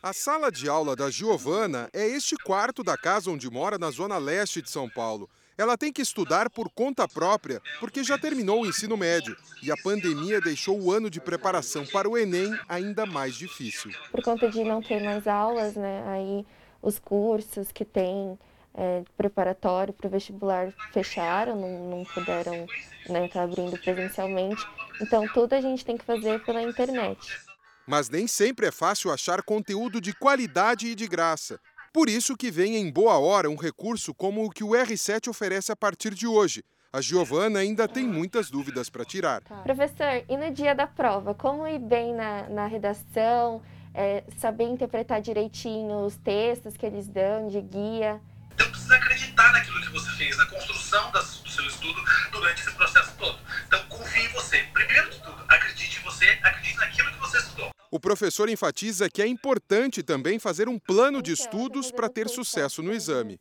A 0.00 0.12
sala 0.12 0.52
de 0.52 0.68
aula 0.68 0.94
da 0.94 1.10
Giovana 1.10 1.90
é 1.92 2.06
este 2.06 2.36
quarto 2.36 2.84
da 2.84 2.96
casa 2.96 3.32
onde 3.32 3.50
mora 3.50 3.76
na 3.78 3.90
zona 3.90 4.16
leste 4.16 4.62
de 4.62 4.70
São 4.70 4.88
Paulo. 4.88 5.28
Ela 5.58 5.76
tem 5.76 5.92
que 5.92 6.00
estudar 6.00 6.48
por 6.48 6.70
conta 6.70 7.08
própria, 7.08 7.60
porque 7.80 8.04
já 8.04 8.16
terminou 8.16 8.62
o 8.62 8.66
ensino 8.66 8.96
médio 8.96 9.36
e 9.60 9.72
a 9.72 9.76
pandemia 9.76 10.40
deixou 10.40 10.80
o 10.80 10.92
ano 10.92 11.10
de 11.10 11.20
preparação 11.20 11.84
para 11.84 12.08
o 12.08 12.16
Enem 12.16 12.56
ainda 12.68 13.04
mais 13.04 13.34
difícil. 13.34 13.90
Por 14.12 14.22
conta 14.22 14.48
de 14.48 14.62
não 14.62 14.80
ter 14.80 15.02
mais 15.02 15.26
aulas, 15.26 15.74
né, 15.74 16.04
aí 16.06 16.46
os 16.80 17.00
cursos 17.00 17.72
que 17.72 17.84
tem 17.84 18.38
é, 18.72 19.02
preparatório 19.16 19.92
para 19.92 20.06
o 20.06 20.10
vestibular 20.10 20.72
fecharam, 20.92 21.56
não, 21.56 21.90
não 21.90 22.04
puderam 22.04 22.64
né, 23.08 23.26
estar 23.26 23.40
tá 23.40 23.42
abrindo 23.42 23.76
presencialmente. 23.80 24.64
Então, 25.00 25.26
tudo 25.34 25.54
a 25.54 25.60
gente 25.60 25.84
tem 25.84 25.96
que 25.96 26.04
fazer 26.04 26.40
pela 26.44 26.62
internet. 26.62 27.40
Mas 27.84 28.08
nem 28.08 28.28
sempre 28.28 28.66
é 28.66 28.70
fácil 28.70 29.10
achar 29.10 29.42
conteúdo 29.42 30.00
de 30.00 30.12
qualidade 30.12 30.86
e 30.86 30.94
de 30.94 31.08
graça. 31.08 31.58
Por 31.92 32.08
isso 32.08 32.36
que 32.36 32.50
vem 32.50 32.76
em 32.76 32.90
boa 32.90 33.18
hora 33.18 33.48
um 33.48 33.56
recurso 33.56 34.14
como 34.14 34.44
o 34.44 34.50
que 34.50 34.62
o 34.62 34.70
R7 34.70 35.28
oferece 35.28 35.72
a 35.72 35.76
partir 35.76 36.14
de 36.14 36.26
hoje. 36.26 36.62
A 36.92 37.00
Giovana 37.00 37.58
ainda 37.58 37.86
tem 37.86 38.06
muitas 38.06 38.50
dúvidas 38.50 38.88
para 38.88 39.04
tirar. 39.04 39.42
Tá. 39.42 39.56
Professor, 39.58 40.24
e 40.28 40.36
no 40.36 40.50
dia 40.50 40.74
da 40.74 40.86
prova, 40.86 41.34
como 41.34 41.66
ir 41.66 41.78
bem 41.78 42.14
na, 42.14 42.48
na 42.48 42.66
redação, 42.66 43.62
é, 43.92 44.24
saber 44.38 44.64
interpretar 44.64 45.20
direitinho 45.20 46.04
os 46.04 46.16
textos 46.16 46.76
que 46.76 46.86
eles 46.86 47.06
dão 47.08 47.48
de 47.48 47.60
guia? 47.60 48.20
Então 48.54 48.70
precisa 48.70 48.96
acreditar 48.96 49.52
naquilo 49.52 49.80
que 49.82 49.90
você 49.90 50.10
fez, 50.12 50.36
na 50.36 50.46
construção 50.46 51.10
do 51.10 51.50
seu 51.50 51.66
estudo 51.66 52.02
durante 52.32 52.62
esse 52.62 52.72
processo 52.72 53.14
todo. 53.18 53.38
Então 53.66 53.80
confie 53.88 54.24
em 54.24 54.28
você. 54.28 54.58
Primeiro 54.72 55.10
de 55.10 55.18
tudo, 55.20 55.44
acredite 55.46 56.00
em 56.00 56.02
você, 56.02 56.38
acredite 56.42 56.76
naquilo 56.78 57.12
que 57.12 57.20
você 57.20 57.38
estudou. 57.38 57.70
O 57.90 57.98
professor 57.98 58.50
enfatiza 58.50 59.08
que 59.08 59.22
é 59.22 59.26
importante 59.26 60.02
também 60.02 60.38
fazer 60.38 60.68
um 60.68 60.78
plano 60.78 61.22
de 61.22 61.32
estudos 61.32 61.90
para 61.90 62.06
ter 62.06 62.28
sucesso 62.28 62.82
no 62.82 62.92
exame. 62.92 63.40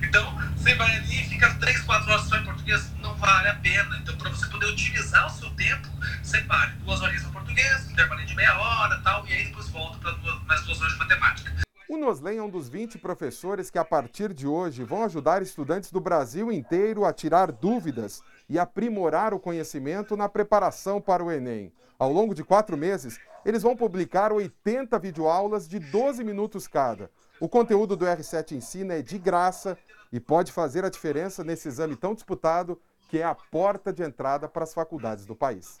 Então, 0.00 0.38
você 0.56 0.72
vai 0.76 0.94
ali 0.94 1.20
e 1.20 1.28
fica 1.30 1.52
3, 1.54 1.80
4 1.80 2.12
horas 2.12 2.28
só 2.28 2.36
em 2.36 2.44
português, 2.44 2.92
não 3.02 3.16
vale 3.16 3.48
a 3.48 3.54
pena. 3.56 3.98
Então, 4.00 4.16
para 4.16 4.30
você 4.30 4.46
poder 4.46 4.66
otimizar 4.66 5.26
o 5.26 5.30
seu 5.30 5.50
tempo, 5.56 5.88
separe 6.22 6.70
duas 6.84 7.02
horas 7.02 7.20
em 7.20 7.32
português, 7.32 7.90
intervalo 7.90 8.24
de 8.24 8.36
meia 8.36 8.56
hora 8.56 9.00
tal, 9.02 9.26
e 9.26 9.32
aí 9.32 9.46
depois 9.46 9.68
volta 9.70 9.98
para 9.98 10.14
mais 10.46 10.64
duas 10.64 10.80
horas 10.80 10.92
de 10.92 10.98
matemática. 11.00 11.52
O 11.88 11.96
Noslen 11.96 12.38
é 12.38 12.42
um 12.42 12.50
dos 12.50 12.68
20 12.68 12.98
professores 12.98 13.68
que, 13.68 13.78
a 13.78 13.84
partir 13.84 14.32
de 14.32 14.46
hoje, 14.46 14.84
vão 14.84 15.02
ajudar 15.02 15.42
estudantes 15.42 15.90
do 15.90 16.00
Brasil 16.00 16.52
inteiro 16.52 17.04
a 17.04 17.12
tirar 17.12 17.50
dúvidas 17.50 18.22
e 18.48 18.60
aprimorar 18.60 19.34
o 19.34 19.40
conhecimento 19.40 20.16
na 20.16 20.28
preparação 20.28 21.00
para 21.00 21.24
o 21.24 21.32
Enem. 21.32 21.72
Ao 21.98 22.12
longo 22.12 22.32
de 22.32 22.44
quatro 22.44 22.76
meses, 22.76 23.18
eles 23.48 23.62
vão 23.62 23.74
publicar 23.74 24.30
80 24.30 24.98
videoaulas 24.98 25.66
de 25.66 25.78
12 25.78 26.22
minutos 26.22 26.68
cada. 26.68 27.10
O 27.40 27.48
conteúdo 27.48 27.96
do 27.96 28.04
R7 28.04 28.52
Ensina 28.52 28.92
é 28.92 29.00
de 29.00 29.16
graça 29.16 29.78
e 30.12 30.20
pode 30.20 30.52
fazer 30.52 30.84
a 30.84 30.90
diferença 30.90 31.42
nesse 31.42 31.66
exame 31.66 31.96
tão 31.96 32.14
disputado 32.14 32.78
que 33.08 33.16
é 33.16 33.24
a 33.24 33.34
porta 33.34 33.90
de 33.90 34.02
entrada 34.02 34.46
para 34.46 34.64
as 34.64 34.74
faculdades 34.74 35.24
do 35.24 35.34
país. 35.34 35.78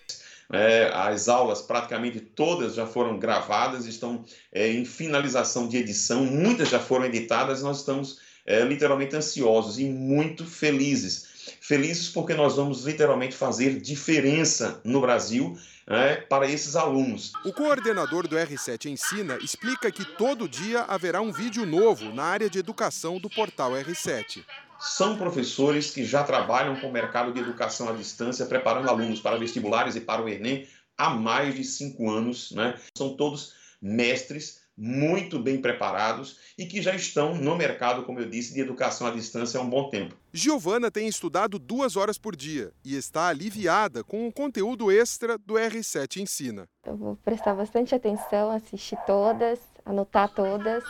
É, 0.50 0.90
as 0.94 1.28
aulas, 1.28 1.60
praticamente 1.60 2.20
todas 2.20 2.74
já 2.74 2.86
foram 2.86 3.18
gravadas, 3.18 3.84
estão 3.84 4.24
é, 4.50 4.72
em 4.72 4.86
finalização 4.86 5.68
de 5.68 5.76
edição, 5.76 6.24
muitas 6.24 6.70
já 6.70 6.80
foram 6.80 7.04
editadas, 7.04 7.62
nós 7.62 7.80
estamos 7.80 8.18
é, 8.46 8.64
literalmente 8.64 9.14
ansiosos 9.14 9.78
e 9.78 9.84
muito 9.84 10.46
felizes. 10.46 11.37
Felizes 11.60 12.08
porque 12.08 12.34
nós 12.34 12.56
vamos 12.56 12.84
literalmente 12.84 13.34
fazer 13.34 13.80
diferença 13.80 14.80
no 14.84 15.00
Brasil 15.00 15.56
né, 15.86 16.16
para 16.16 16.48
esses 16.48 16.76
alunos. 16.76 17.32
O 17.44 17.52
coordenador 17.52 18.28
do 18.28 18.36
R7 18.36 18.86
Ensina 18.86 19.38
explica 19.38 19.90
que 19.90 20.04
todo 20.04 20.48
dia 20.48 20.82
haverá 20.82 21.20
um 21.20 21.32
vídeo 21.32 21.64
novo 21.64 22.12
na 22.12 22.24
área 22.24 22.50
de 22.50 22.58
educação 22.58 23.18
do 23.18 23.30
portal 23.30 23.72
R7. 23.72 24.44
São 24.78 25.16
professores 25.16 25.90
que 25.90 26.04
já 26.04 26.22
trabalham 26.22 26.76
com 26.80 26.88
o 26.88 26.92
mercado 26.92 27.32
de 27.32 27.40
educação 27.40 27.88
à 27.88 27.92
distância, 27.92 28.46
preparando 28.46 28.88
alunos 28.88 29.20
para 29.20 29.36
vestibulares 29.36 29.96
e 29.96 30.00
para 30.00 30.22
o 30.22 30.28
Enem 30.28 30.68
há 30.96 31.10
mais 31.10 31.54
de 31.54 31.64
cinco 31.64 32.10
anos. 32.10 32.52
Né? 32.52 32.78
São 32.96 33.16
todos 33.16 33.54
mestres 33.82 34.67
muito 34.78 35.40
bem 35.40 35.60
preparados 35.60 36.38
e 36.56 36.64
que 36.64 36.80
já 36.80 36.94
estão 36.94 37.34
no 37.34 37.56
mercado, 37.56 38.04
como 38.04 38.20
eu 38.20 38.30
disse, 38.30 38.54
de 38.54 38.60
educação 38.60 39.08
à 39.08 39.10
distância 39.10 39.58
há 39.58 39.62
um 39.62 39.68
bom 39.68 39.90
tempo. 39.90 40.14
Giovana 40.32 40.88
tem 40.88 41.08
estudado 41.08 41.58
duas 41.58 41.96
horas 41.96 42.16
por 42.16 42.36
dia 42.36 42.72
e 42.84 42.96
está 42.96 43.26
aliviada 43.26 44.04
com 44.04 44.28
o 44.28 44.32
conteúdo 44.32 44.92
extra 44.92 45.36
do 45.36 45.54
R7 45.54 46.22
Ensina. 46.22 46.68
Eu 46.86 46.96
vou 46.96 47.16
prestar 47.16 47.54
bastante 47.54 47.92
atenção, 47.92 48.52
assistir 48.52 48.96
todas, 49.04 49.58
anotar 49.84 50.32
todas. 50.32 50.84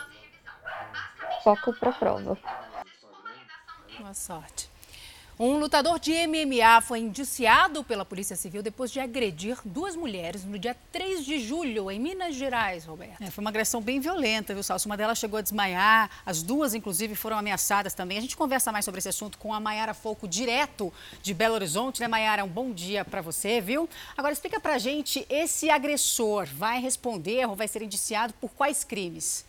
Foco 1.43 1.73
para 1.79 1.89
a 1.89 1.93
prova. 1.93 2.37
Boa 3.97 4.13
sorte. 4.13 4.68
Um 5.41 5.57
lutador 5.57 5.97
de 5.99 6.11
MMA 6.27 6.81
foi 6.81 6.99
indiciado 6.99 7.81
pela 7.81 8.03
Polícia 8.03 8.35
Civil 8.35 8.61
depois 8.61 8.91
de 8.91 8.99
agredir 8.99 9.57
duas 9.63 9.95
mulheres 9.95 10.43
no 10.43 10.59
dia 10.59 10.75
3 10.91 11.23
de 11.23 11.39
julho, 11.39 11.89
em 11.89 11.97
Minas 11.97 12.35
Gerais, 12.35 12.83
Roberto. 12.83 13.21
É, 13.21 13.31
foi 13.31 13.41
uma 13.41 13.49
agressão 13.49 13.81
bem 13.81 14.01
violenta, 14.01 14.53
viu, 14.53 14.61
Salso? 14.61 14.89
Uma 14.89 14.97
delas 14.97 15.17
chegou 15.17 15.39
a 15.39 15.41
desmaiar, 15.41 16.09
as 16.25 16.43
duas, 16.43 16.73
inclusive, 16.73 17.15
foram 17.15 17.37
ameaçadas 17.37 17.93
também. 17.93 18.17
A 18.17 18.21
gente 18.21 18.35
conversa 18.35 18.69
mais 18.69 18.83
sobre 18.83 18.99
esse 18.99 19.07
assunto 19.07 19.37
com 19.37 19.53
a 19.53 19.61
Maiara 19.61 19.93
Foco, 19.93 20.27
direto 20.27 20.91
de 21.23 21.33
Belo 21.33 21.55
Horizonte. 21.55 22.01
Né, 22.01 22.09
Maiara? 22.09 22.43
Um 22.43 22.49
bom 22.49 22.73
dia 22.73 23.05
para 23.05 23.21
você, 23.21 23.61
viu? 23.61 23.87
Agora, 24.17 24.33
explica 24.33 24.59
pra 24.59 24.77
gente, 24.77 25.25
esse 25.29 25.69
agressor 25.69 26.47
vai 26.47 26.81
responder 26.81 27.47
ou 27.47 27.55
vai 27.55 27.69
ser 27.69 27.81
indiciado 27.81 28.33
por 28.41 28.49
quais 28.49 28.83
crimes? 28.83 29.47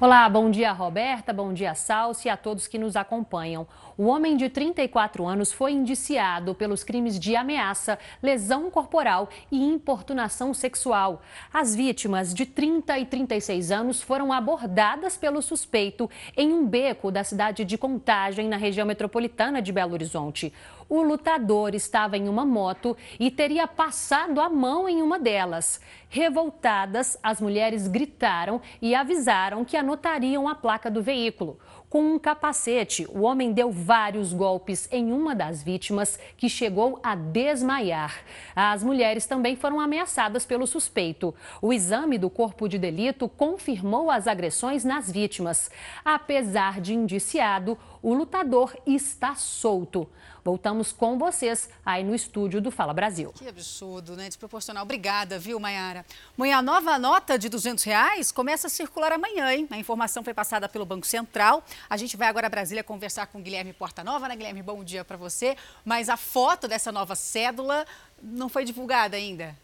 Olá, 0.00 0.28
bom 0.28 0.50
dia 0.50 0.72
Roberta, 0.72 1.32
bom 1.32 1.52
dia 1.52 1.72
Salsi 1.72 2.26
e 2.26 2.30
a 2.30 2.36
todos 2.36 2.66
que 2.66 2.76
nos 2.76 2.96
acompanham. 2.96 3.64
O 3.96 4.06
homem 4.06 4.36
de 4.36 4.48
34 4.48 5.24
anos 5.24 5.52
foi 5.52 5.72
indiciado 5.72 6.52
pelos 6.52 6.82
crimes 6.82 7.18
de 7.18 7.36
ameaça, 7.36 7.96
lesão 8.20 8.68
corporal 8.68 9.28
e 9.52 9.62
importunação 9.62 10.52
sexual. 10.52 11.22
As 11.52 11.76
vítimas 11.76 12.34
de 12.34 12.44
30 12.44 12.98
e 12.98 13.06
36 13.06 13.70
anos 13.70 14.02
foram 14.02 14.32
abordadas 14.32 15.16
pelo 15.16 15.40
suspeito 15.40 16.10
em 16.36 16.52
um 16.52 16.66
beco 16.66 17.12
da 17.12 17.22
cidade 17.22 17.64
de 17.64 17.78
Contagem, 17.78 18.48
na 18.48 18.56
região 18.56 18.86
metropolitana 18.86 19.62
de 19.62 19.70
Belo 19.70 19.92
Horizonte 19.92 20.52
o 20.88 21.02
lutador 21.02 21.74
estava 21.74 22.16
em 22.16 22.28
uma 22.28 22.44
moto 22.44 22.96
e 23.18 23.30
teria 23.30 23.66
passado 23.66 24.40
a 24.40 24.48
mão 24.48 24.88
em 24.88 25.02
uma 25.02 25.18
delas. 25.18 25.80
Revoltadas, 26.08 27.18
as 27.22 27.40
mulheres 27.40 27.88
gritaram 27.88 28.60
e 28.80 28.94
avisaram 28.94 29.64
que 29.64 29.76
anotariam 29.76 30.46
a 30.48 30.54
placa 30.54 30.90
do 30.90 31.02
veículo. 31.02 31.58
Com 31.94 32.14
um 32.14 32.18
capacete, 32.18 33.06
o 33.08 33.20
homem 33.20 33.52
deu 33.52 33.70
vários 33.70 34.32
golpes 34.32 34.88
em 34.90 35.12
uma 35.12 35.32
das 35.32 35.62
vítimas, 35.62 36.18
que 36.36 36.48
chegou 36.48 36.98
a 37.04 37.14
desmaiar. 37.14 38.24
As 38.52 38.82
mulheres 38.82 39.26
também 39.26 39.54
foram 39.54 39.78
ameaçadas 39.78 40.44
pelo 40.44 40.66
suspeito. 40.66 41.32
O 41.62 41.72
exame 41.72 42.18
do 42.18 42.28
corpo 42.28 42.68
de 42.68 42.80
delito 42.80 43.28
confirmou 43.28 44.10
as 44.10 44.26
agressões 44.26 44.82
nas 44.84 45.08
vítimas. 45.08 45.70
Apesar 46.04 46.80
de 46.80 46.92
indiciado, 46.94 47.78
o 48.04 48.12
lutador 48.12 48.76
está 48.86 49.34
solto. 49.34 50.06
Voltamos 50.44 50.92
com 50.92 51.16
vocês 51.16 51.70
aí 51.86 52.04
no 52.04 52.14
estúdio 52.14 52.60
do 52.60 52.70
Fala 52.70 52.92
Brasil. 52.92 53.32
Que 53.32 53.48
absurdo, 53.48 54.14
né? 54.14 54.28
Desproporcional. 54.28 54.82
Obrigada, 54.82 55.38
viu, 55.38 55.58
Mayara? 55.58 56.04
Amanhã, 56.36 56.58
a 56.58 56.62
nova 56.62 56.98
nota 56.98 57.38
de 57.38 57.48
200 57.48 57.82
reais 57.82 58.30
começa 58.30 58.66
a 58.66 58.70
circular 58.70 59.10
amanhã, 59.10 59.50
hein? 59.50 59.66
A 59.70 59.78
informação 59.78 60.22
foi 60.22 60.34
passada 60.34 60.68
pelo 60.68 60.84
Banco 60.84 61.06
Central. 61.06 61.64
A 61.88 61.96
gente 61.96 62.14
vai 62.14 62.28
agora 62.28 62.46
a 62.46 62.50
Brasília 62.50 62.84
conversar 62.84 63.26
com 63.28 63.40
Guilherme 63.40 63.72
Portanova, 63.72 64.28
né, 64.28 64.36
Guilherme? 64.36 64.62
Bom 64.62 64.84
dia 64.84 65.02
para 65.02 65.16
você. 65.16 65.56
Mas 65.82 66.10
a 66.10 66.18
foto 66.18 66.68
dessa 66.68 66.92
nova 66.92 67.16
cédula 67.16 67.86
não 68.22 68.50
foi 68.50 68.66
divulgada 68.66 69.16
ainda. 69.16 69.56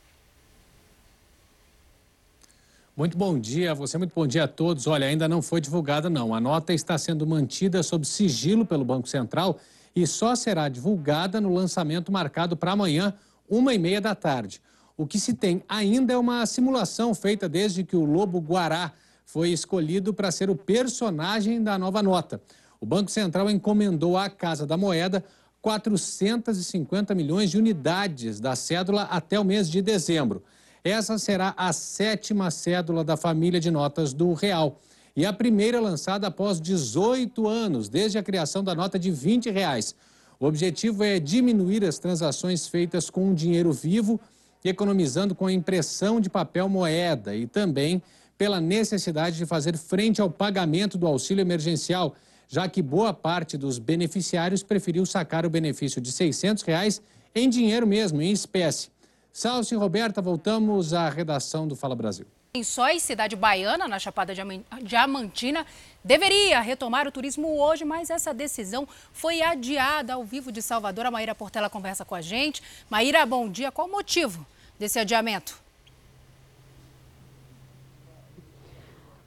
Muito 2.97 3.17
bom 3.17 3.39
dia 3.39 3.71
a 3.71 3.75
você, 3.75 3.97
muito 3.97 4.13
bom 4.15 4.27
dia 4.27 4.45
a 4.45 4.49
todos. 4.49 4.87
Olha, 4.87 5.07
ainda 5.07 5.29
não 5.29 5.41
foi 5.41 5.61
divulgada, 5.61 6.11
não. 6.11 6.35
A 6.35 6.41
nota 6.41 6.73
está 6.73 6.99
sendo 6.99 7.27
mantida 7.27 7.83
sob 7.83 8.05
sigilo 8.05 8.67
pelo 8.67 8.85
Banco 8.85 9.09
Central 9.09 9.59
e 9.95 10.07
só 10.07 10.35
será 10.35 10.69
divulgada 10.69 11.41
no 11.41 11.55
lançamento 11.55 12.11
marcado 12.11 12.57
para 12.57 12.73
amanhã, 12.73 13.15
uma 13.49 13.73
e 13.73 13.79
meia 13.79 14.01
da 14.01 14.15
tarde. 14.15 14.61
O 14.97 15.07
que 15.07 15.19
se 15.19 15.35
tem 15.35 15.63
ainda 15.69 16.13
é 16.13 16.17
uma 16.17 16.45
simulação 16.47 17.15
feita 17.15 17.49
desde 17.49 17.85
que 17.85 17.97
o 17.97 18.05
Lobo 18.05 18.41
Guará 18.41 18.93
foi 19.25 19.51
escolhido 19.51 20.13
para 20.13 20.31
ser 20.31 20.51
o 20.51 20.57
personagem 20.57 21.63
da 21.63 21.79
nova 21.79 22.03
nota. 22.03 22.43
O 22.81 22.85
Banco 22.85 23.11
Central 23.11 23.49
encomendou 23.49 24.19
à 24.19 24.29
Casa 24.29 24.67
da 24.67 24.77
Moeda 24.77 25.25
450 25.63 27.15
milhões 27.15 27.51
de 27.51 27.57
unidades 27.57 28.41
da 28.41 28.57
cédula 28.57 29.03
até 29.05 29.39
o 29.39 29.45
mês 29.45 29.71
de 29.71 29.81
dezembro. 29.81 30.43
Essa 30.83 31.19
será 31.19 31.53
a 31.57 31.73
sétima 31.73 32.51
cédula 32.51 33.05
da 33.05 33.17
família 33.17 33.61
de 33.61 33.71
notas 33.71 34.15
do 34.15 34.33
Real 34.33 34.81
e 35.15 35.27
a 35.27 35.33
primeira 35.33 35.79
lançada 35.81 36.27
após 36.27 36.61
18 36.61 37.47
anos, 37.47 37.89
desde 37.89 38.17
a 38.17 38.23
criação 38.23 38.65
da 38.65 38.75
nota 38.75 38.99
de 38.99 39.11
20 39.11 39.51
reais. 39.51 39.95
O 40.39 40.47
objetivo 40.47 41.05
é 41.05 41.21
diminuir 41.21 41.85
as 41.85 41.99
transações 41.99 42.67
feitas 42.67 43.11
com 43.11 43.35
dinheiro 43.35 43.73
vivo, 43.73 44.19
economizando 44.65 45.35
com 45.35 45.47
a 45.47 45.53
impressão 45.53 46.19
de 46.19 46.31
papel 46.31 46.67
moeda 46.67 47.37
e 47.37 47.47
também 47.47 48.03
pela 48.39 48.59
necessidade 48.59 49.37
de 49.37 49.45
fazer 49.45 49.77
frente 49.77 50.19
ao 50.23 50.31
pagamento 50.31 50.97
do 50.97 51.07
auxílio 51.07 51.43
emergencial, 51.43 52.15
já 52.49 52.67
que 52.67 52.81
boa 52.81 53.13
parte 53.13 53.59
dos 53.59 53.79
beneficiários 53.79 54.63
preferiu 54.63 55.05
sacar 55.05 55.45
o 55.45 55.51
benefício 55.51 56.01
de 56.01 56.11
600 56.11 56.63
reais 56.63 57.03
em 57.35 57.51
dinheiro 57.51 57.87
mesmo, 57.87 58.23
em 58.23 58.33
espécie. 58.33 58.89
Salso 59.33 59.75
e 59.75 59.77
Roberta, 59.77 60.21
voltamos 60.21 60.93
à 60.93 61.09
redação 61.09 61.67
do 61.67 61.77
Fala 61.77 61.95
Brasil. 61.95 62.27
Lençóis, 62.55 63.03
cidade 63.05 63.37
baiana, 63.37 63.87
na 63.87 63.97
Chapada 63.99 64.35
Diamantina, 64.83 65.65
deveria 66.03 66.61
retomar 66.61 67.07
o 67.07 67.13
turismo 67.13 67.61
hoje, 67.61 67.85
mas 67.85 68.11
essa 68.11 68.35
decisão 68.35 68.89
foi 69.13 69.41
adiada 69.41 70.15
ao 70.15 70.25
vivo 70.25 70.51
de 70.51 70.61
Salvador. 70.61 71.07
A 71.07 71.13
Maíra 71.13 71.33
Portela 71.33 71.71
conversa 71.71 72.05
com 72.05 72.17
a 72.17 72.21
gente. 72.21 72.61
Maíra, 72.91 73.25
bom 73.25 73.49
dia. 73.49 73.71
Qual 73.71 73.87
o 73.87 73.91
motivo 73.91 74.45
desse 74.81 74.99
adiamento? 74.99 75.61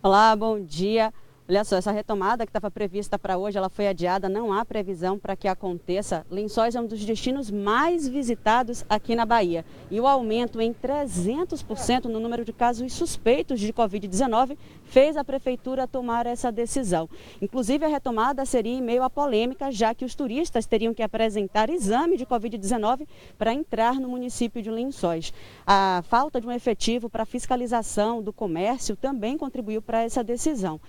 Olá, 0.01 0.35
bom 0.35 0.61
dia. 0.61 1.13
Olha 1.45 1.65
só, 1.65 1.75
essa 1.75 1.91
retomada 1.91 2.45
que 2.45 2.51
estava 2.51 2.71
prevista 2.71 3.19
para 3.19 3.37
hoje, 3.37 3.57
ela 3.57 3.67
foi 3.67 3.85
adiada, 3.85 4.29
não 4.29 4.53
há 4.53 4.63
previsão 4.63 5.19
para 5.19 5.35
que 5.35 5.45
aconteça. 5.45 6.25
Lençóis 6.31 6.73
é 6.73 6.79
um 6.79 6.87
dos 6.87 7.03
destinos 7.03 7.51
mais 7.51 8.07
visitados 8.07 8.85
aqui 8.87 9.13
na 9.13 9.25
Bahia. 9.25 9.65
E 9.91 9.99
o 9.99 10.07
aumento 10.07 10.61
em 10.61 10.73
300% 10.73 12.05
no 12.05 12.21
número 12.21 12.45
de 12.45 12.53
casos 12.53 12.93
suspeitos 12.93 13.59
de 13.59 13.73
Covid-19 13.73 14.57
fez 14.85 15.17
a 15.17 15.23
prefeitura 15.23 15.85
tomar 15.85 16.25
essa 16.25 16.49
decisão. 16.49 17.09
Inclusive, 17.41 17.83
a 17.83 17.89
retomada 17.89 18.45
seria 18.45 18.77
em 18.77 18.81
meio 18.81 19.03
à 19.03 19.09
polêmica, 19.09 19.69
já 19.69 19.93
que 19.93 20.05
os 20.05 20.15
turistas 20.15 20.65
teriam 20.65 20.93
que 20.93 21.03
apresentar 21.03 21.69
exame 21.69 22.15
de 22.15 22.25
Covid-19 22.25 23.05
para 23.37 23.53
entrar 23.53 23.95
no 23.95 24.07
município 24.07 24.61
de 24.61 24.71
Lençóis. 24.71 25.33
A 25.67 26.01
falta 26.07 26.39
de 26.39 26.47
um 26.47 26.51
efetivo 26.53 27.09
para 27.09 27.25
fiscalização 27.25 28.21
do 28.21 28.31
comércio 28.31 28.95
também 28.95 29.37
contribuiu 29.37 29.81
para 29.81 30.03
essa 30.03 30.23
decisão. 30.23 30.79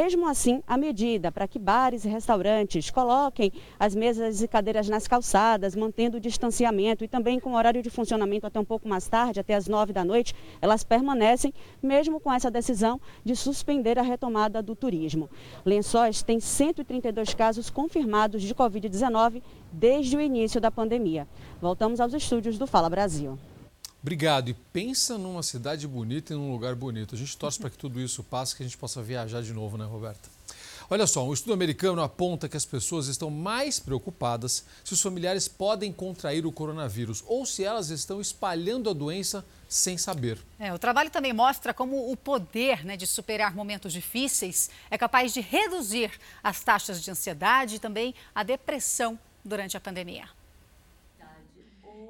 Mesmo 0.00 0.28
assim, 0.28 0.62
a 0.64 0.76
medida 0.76 1.32
para 1.32 1.48
que 1.48 1.58
bares 1.58 2.04
e 2.04 2.08
restaurantes 2.08 2.88
coloquem 2.88 3.50
as 3.80 3.96
mesas 3.96 4.40
e 4.40 4.46
cadeiras 4.46 4.88
nas 4.88 5.08
calçadas, 5.08 5.74
mantendo 5.74 6.18
o 6.18 6.20
distanciamento 6.20 7.02
e 7.02 7.08
também 7.08 7.40
com 7.40 7.54
horário 7.54 7.82
de 7.82 7.90
funcionamento 7.90 8.46
até 8.46 8.60
um 8.60 8.64
pouco 8.64 8.88
mais 8.88 9.08
tarde, 9.08 9.40
até 9.40 9.56
as 9.56 9.66
nove 9.66 9.92
da 9.92 10.04
noite, 10.04 10.36
elas 10.62 10.84
permanecem, 10.84 11.52
mesmo 11.82 12.20
com 12.20 12.32
essa 12.32 12.48
decisão 12.48 13.00
de 13.24 13.34
suspender 13.34 13.98
a 13.98 14.02
retomada 14.02 14.62
do 14.62 14.76
turismo. 14.76 15.28
Lençóis 15.66 16.22
tem 16.22 16.38
132 16.38 17.34
casos 17.34 17.68
confirmados 17.68 18.40
de 18.44 18.54
Covid-19 18.54 19.42
desde 19.72 20.16
o 20.16 20.20
início 20.20 20.60
da 20.60 20.70
pandemia. 20.70 21.26
Voltamos 21.60 22.00
aos 22.00 22.14
estúdios 22.14 22.56
do 22.56 22.68
Fala 22.68 22.88
Brasil. 22.88 23.36
Obrigado. 24.00 24.48
E 24.48 24.54
pensa 24.54 25.18
numa 25.18 25.42
cidade 25.42 25.86
bonita 25.86 26.32
e 26.32 26.36
num 26.36 26.52
lugar 26.52 26.74
bonito. 26.74 27.14
A 27.14 27.18
gente 27.18 27.36
torce 27.36 27.58
para 27.58 27.70
que 27.70 27.76
tudo 27.76 28.00
isso 28.00 28.22
passe, 28.22 28.54
que 28.54 28.62
a 28.62 28.66
gente 28.66 28.78
possa 28.78 29.02
viajar 29.02 29.42
de 29.42 29.52
novo, 29.52 29.76
né, 29.76 29.84
Roberta? 29.84 30.28
Olha 30.90 31.06
só, 31.06 31.22
um 31.26 31.34
estudo 31.34 31.52
americano 31.52 32.00
aponta 32.00 32.48
que 32.48 32.56
as 32.56 32.64
pessoas 32.64 33.08
estão 33.08 33.28
mais 33.28 33.78
preocupadas 33.78 34.64
se 34.82 34.94
os 34.94 35.02
familiares 35.02 35.46
podem 35.46 35.92
contrair 35.92 36.46
o 36.46 36.52
coronavírus 36.52 37.22
ou 37.26 37.44
se 37.44 37.62
elas 37.62 37.90
estão 37.90 38.22
espalhando 38.22 38.88
a 38.88 38.94
doença 38.94 39.44
sem 39.68 39.98
saber. 39.98 40.38
É, 40.58 40.72
o 40.72 40.78
trabalho 40.78 41.10
também 41.10 41.34
mostra 41.34 41.74
como 41.74 42.10
o 42.10 42.16
poder 42.16 42.86
né, 42.86 42.96
de 42.96 43.06
superar 43.06 43.54
momentos 43.54 43.92
difíceis 43.92 44.70
é 44.90 44.96
capaz 44.96 45.34
de 45.34 45.42
reduzir 45.42 46.10
as 46.42 46.64
taxas 46.64 47.02
de 47.02 47.10
ansiedade 47.10 47.74
e 47.74 47.78
também 47.78 48.14
a 48.34 48.42
depressão 48.42 49.18
durante 49.44 49.76
a 49.76 49.80
pandemia. 49.80 50.37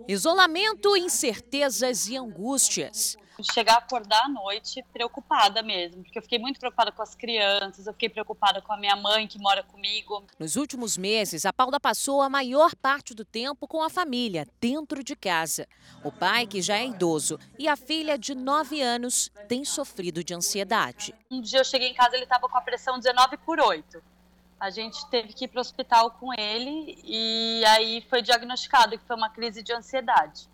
Isolamento, 0.08 0.96
incertezas 0.96 2.08
e 2.08 2.16
angústias. 2.16 3.16
Chegar 3.52 3.74
a 3.74 3.78
acordar 3.78 4.24
à 4.24 4.28
noite 4.28 4.82
preocupada 4.92 5.62
mesmo, 5.62 6.02
porque 6.02 6.18
eu 6.18 6.22
fiquei 6.22 6.38
muito 6.40 6.58
preocupada 6.58 6.90
com 6.90 7.02
as 7.02 7.14
crianças, 7.14 7.86
eu 7.86 7.92
fiquei 7.92 8.08
preocupada 8.08 8.60
com 8.60 8.72
a 8.72 8.76
minha 8.76 8.96
mãe 8.96 9.28
que 9.28 9.38
mora 9.38 9.62
comigo. 9.62 10.24
Nos 10.40 10.56
últimos 10.56 10.96
meses, 10.96 11.44
a 11.44 11.52
Paula 11.52 11.78
passou 11.78 12.20
a 12.20 12.28
maior 12.28 12.74
parte 12.74 13.14
do 13.14 13.24
tempo 13.24 13.68
com 13.68 13.80
a 13.80 13.88
família, 13.88 14.48
dentro 14.60 15.04
de 15.04 15.14
casa. 15.14 15.68
O 16.02 16.10
pai, 16.10 16.46
que 16.46 16.60
já 16.60 16.78
é 16.78 16.86
idoso, 16.86 17.38
e 17.56 17.68
a 17.68 17.76
filha 17.76 18.18
de 18.18 18.34
9 18.34 18.80
anos 18.80 19.30
tem 19.46 19.64
sofrido 19.64 20.24
de 20.24 20.34
ansiedade. 20.34 21.14
Um 21.30 21.40
dia 21.40 21.60
eu 21.60 21.64
cheguei 21.64 21.88
em 21.88 21.94
casa, 21.94 22.16
ele 22.16 22.24
estava 22.24 22.48
com 22.48 22.58
a 22.58 22.60
pressão 22.60 22.98
19 22.98 23.36
por 23.38 23.60
8 23.60 24.17
a 24.60 24.70
gente 24.70 25.08
teve 25.08 25.32
que 25.32 25.44
ir 25.44 25.48
para 25.48 25.58
o 25.58 25.60
hospital 25.60 26.10
com 26.12 26.32
ele 26.32 26.98
e 27.04 27.62
aí 27.66 28.04
foi 28.08 28.22
diagnosticado 28.22 28.98
que 28.98 29.04
foi 29.04 29.16
uma 29.16 29.30
crise 29.30 29.62
de 29.62 29.72
ansiedade. 29.72 30.48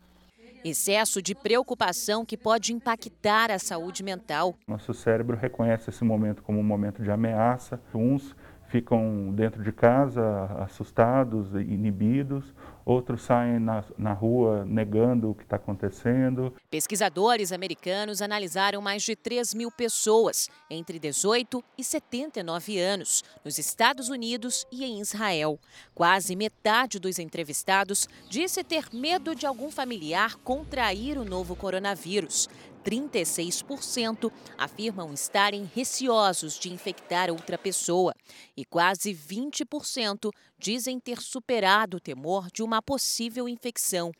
Excesso 0.64 1.20
de 1.20 1.34
preocupação 1.34 2.24
que 2.24 2.38
pode 2.38 2.72
impactar 2.72 3.50
a 3.50 3.58
saúde 3.58 4.02
mental. 4.02 4.54
Nosso 4.66 4.94
cérebro 4.94 5.36
reconhece 5.36 5.90
esse 5.90 6.02
momento 6.02 6.42
como 6.42 6.58
um 6.58 6.62
momento 6.62 7.02
de 7.02 7.10
ameaça. 7.10 7.78
Uns 7.94 8.34
ficam 8.74 9.32
dentro 9.32 9.62
de 9.62 9.70
casa 9.70 10.46
assustados, 10.58 11.54
inibidos, 11.54 12.52
outros 12.84 13.22
saem 13.22 13.60
na, 13.60 13.84
na 13.96 14.12
rua 14.12 14.64
negando 14.64 15.30
o 15.30 15.34
que 15.34 15.44
está 15.44 15.54
acontecendo. 15.54 16.52
Pesquisadores 16.68 17.52
americanos 17.52 18.20
analisaram 18.20 18.82
mais 18.82 19.04
de 19.04 19.14
3 19.14 19.54
mil 19.54 19.70
pessoas 19.70 20.48
entre 20.68 20.98
18 20.98 21.62
e 21.78 21.84
79 21.84 22.80
anos, 22.80 23.22
nos 23.44 23.58
Estados 23.58 24.08
Unidos 24.08 24.66
e 24.72 24.84
em 24.84 25.00
Israel. 25.00 25.56
Quase 25.94 26.34
metade 26.34 26.98
dos 26.98 27.20
entrevistados 27.20 28.08
disse 28.28 28.64
ter 28.64 28.86
medo 28.92 29.36
de 29.36 29.46
algum 29.46 29.70
familiar 29.70 30.34
contrair 30.42 31.16
o 31.16 31.24
novo 31.24 31.54
coronavírus. 31.54 32.48
36% 32.84 34.30
afirmam 34.58 35.12
estarem 35.12 35.68
receosos 35.74 36.58
de 36.58 36.72
infectar 36.72 37.30
outra 37.30 37.56
pessoa 37.56 38.14
e 38.56 38.64
quase 38.64 39.14
20% 39.14 40.30
dizem 40.58 41.00
ter 41.00 41.20
superado 41.20 41.96
o 41.96 42.00
temor 42.00 42.48
de 42.52 42.62
uma 42.62 42.82
possível 42.82 43.48
infecção. 43.48 44.12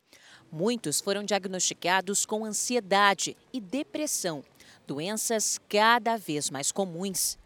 Muitos 0.51 1.01
foram 1.01 1.23
diagnosticados 1.23 2.25
com 2.25 2.45
ansiedade 2.45 3.37
e 3.53 3.61
depressão, 3.61 4.43
doenças 4.87 5.59
cada 5.69 6.17
vez 6.17 6.51
mais 6.51 6.73
comuns. 6.73 7.39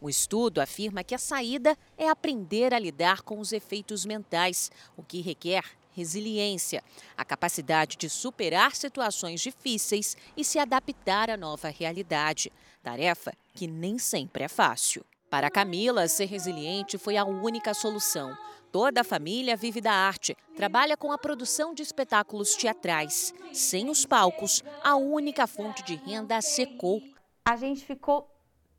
O 0.00 0.10
estudo 0.10 0.60
afirma 0.60 1.04
que 1.04 1.14
a 1.14 1.18
saída 1.18 1.78
é 1.96 2.08
aprender 2.08 2.74
a 2.74 2.78
lidar 2.78 3.22
com 3.22 3.38
os 3.38 3.52
efeitos 3.52 4.04
mentais, 4.04 4.70
o 4.96 5.02
que 5.02 5.20
requer 5.20 5.64
resiliência, 5.94 6.82
a 7.16 7.24
capacidade 7.24 7.96
de 7.96 8.10
superar 8.10 8.74
situações 8.74 9.40
difíceis 9.40 10.16
e 10.36 10.44
se 10.44 10.58
adaptar 10.58 11.30
à 11.30 11.36
nova 11.36 11.68
realidade, 11.68 12.52
tarefa 12.82 13.32
que 13.54 13.66
nem 13.66 13.98
sempre 13.98 14.44
é 14.44 14.48
fácil. 14.48 15.04
Para 15.30 15.50
Camila, 15.50 16.06
ser 16.06 16.26
resiliente 16.26 16.98
foi 16.98 17.16
a 17.16 17.24
única 17.24 17.74
solução. 17.74 18.36
Toda 18.70 19.02
a 19.02 19.04
família 19.04 19.56
vive 19.56 19.80
da 19.80 19.92
arte, 19.92 20.36
trabalha 20.56 20.96
com 20.96 21.12
a 21.12 21.18
produção 21.18 21.72
de 21.72 21.82
espetáculos 21.82 22.56
teatrais. 22.56 23.32
Sem 23.52 23.88
os 23.88 24.04
palcos, 24.04 24.62
a 24.82 24.96
única 24.96 25.46
fonte 25.46 25.82
de 25.84 25.94
renda 25.94 26.40
secou. 26.40 27.00
A 27.44 27.56
gente 27.56 27.84
ficou 27.84 28.28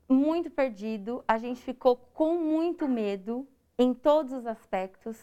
muito 0.08 0.50
perdido, 0.50 1.24
a 1.26 1.38
gente 1.38 1.60
ficou 1.60 1.96
com 1.96 2.38
muito 2.38 2.86
medo 2.86 3.46
em 3.78 3.92
todos 3.92 4.32
os 4.32 4.46
aspectos. 4.46 5.16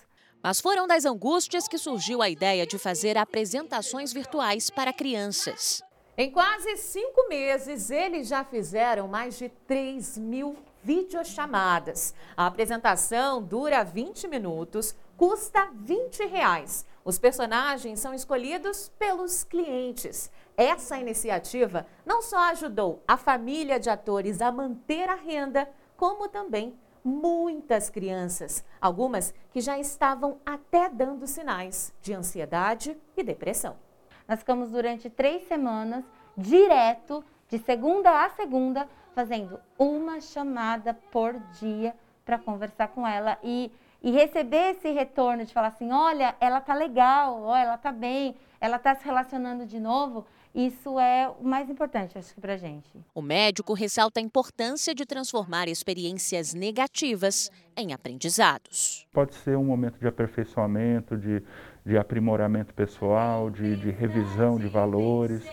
Mas 0.43 0.59
foram 0.59 0.85
das 0.85 1.05
angústias 1.05 1.69
que 1.69 1.77
surgiu 1.77 2.21
a 2.21 2.29
ideia 2.29 2.67
de 2.67 2.77
fazer 2.77 3.17
apresentações 3.17 4.11
virtuais 4.11 4.69
para 4.69 4.91
crianças. 4.91 5.81
Em 6.17 6.29
quase 6.29 6.75
cinco 6.75 7.29
meses, 7.29 7.89
eles 7.89 8.27
já 8.27 8.43
fizeram 8.43 9.07
mais 9.07 9.37
de 9.37 9.47
3 9.47 10.17
mil 10.17 10.57
videochamadas. 10.83 12.13
A 12.35 12.45
apresentação 12.45 13.41
dura 13.41 13.85
20 13.85 14.27
minutos, 14.27 14.93
custa 15.15 15.69
20 15.73 16.25
reais. 16.25 16.85
Os 17.05 17.17
personagens 17.17 18.01
são 18.01 18.13
escolhidos 18.13 18.91
pelos 18.99 19.45
clientes. 19.45 20.29
Essa 20.57 20.99
iniciativa 20.99 21.87
não 22.05 22.21
só 22.21 22.49
ajudou 22.49 23.01
a 23.07 23.15
família 23.15 23.79
de 23.79 23.89
atores 23.89 24.41
a 24.41 24.51
manter 24.51 25.07
a 25.07 25.15
renda, 25.15 25.69
como 25.95 26.27
também 26.27 26.77
muitas 27.03 27.89
crianças, 27.89 28.63
algumas 28.79 29.33
que 29.51 29.59
já 29.59 29.77
estavam 29.77 30.37
até 30.45 30.89
dando 30.89 31.27
sinais 31.27 31.93
de 32.01 32.13
ansiedade 32.13 32.97
e 33.17 33.23
depressão. 33.23 33.75
Nós 34.27 34.39
ficamos 34.39 34.71
durante 34.71 35.09
três 35.09 35.47
semanas, 35.47 36.05
direto, 36.37 37.23
de 37.49 37.59
segunda 37.59 38.23
a 38.23 38.29
segunda, 38.29 38.87
fazendo 39.13 39.59
uma 39.77 40.19
chamada 40.21 40.93
por 41.11 41.33
dia 41.59 41.93
para 42.25 42.39
conversar 42.39 42.87
com 42.87 43.05
ela 43.05 43.37
e, 43.43 43.71
e 44.01 44.11
receber 44.11 44.71
esse 44.71 44.89
retorno 44.91 45.45
de 45.45 45.53
falar 45.53 45.67
assim: 45.67 45.91
olha, 45.91 46.35
ela 46.39 46.61
tá 46.61 46.73
legal, 46.73 47.41
olha, 47.43 47.63
ela 47.63 47.77
tá 47.77 47.91
bem, 47.91 48.35
ela 48.59 48.79
tá 48.79 48.95
se 48.95 49.05
relacionando 49.05 49.65
de 49.65 49.79
novo. 49.79 50.25
Isso 50.53 50.99
é 50.99 51.27
o 51.27 51.43
mais 51.43 51.67
importante, 51.67 52.15
acho 52.15 52.31
que, 52.31 52.39
para 52.39 52.53
a 52.53 52.57
gente. 52.57 52.87
O 53.15 53.23
médico 53.23 53.73
ressalta 53.73 54.19
a 54.19 54.23
importância 54.23 54.93
de 54.93 55.03
transformar 55.03 55.67
experiências 55.67 56.53
negativas 56.53 57.49
em 57.75 57.91
aprendizados. 57.91 59.07
Pode 59.11 59.33
ser 59.33 59.57
um 59.57 59.63
momento 59.63 59.97
de 59.99 60.07
aperfeiçoamento, 60.07 61.17
de, 61.17 61.41
de 61.83 61.97
aprimoramento 61.97 62.71
pessoal, 62.71 63.49
de, 63.49 63.75
de 63.77 63.89
revisão 63.89 64.59
de 64.59 64.67
valores. 64.67 65.43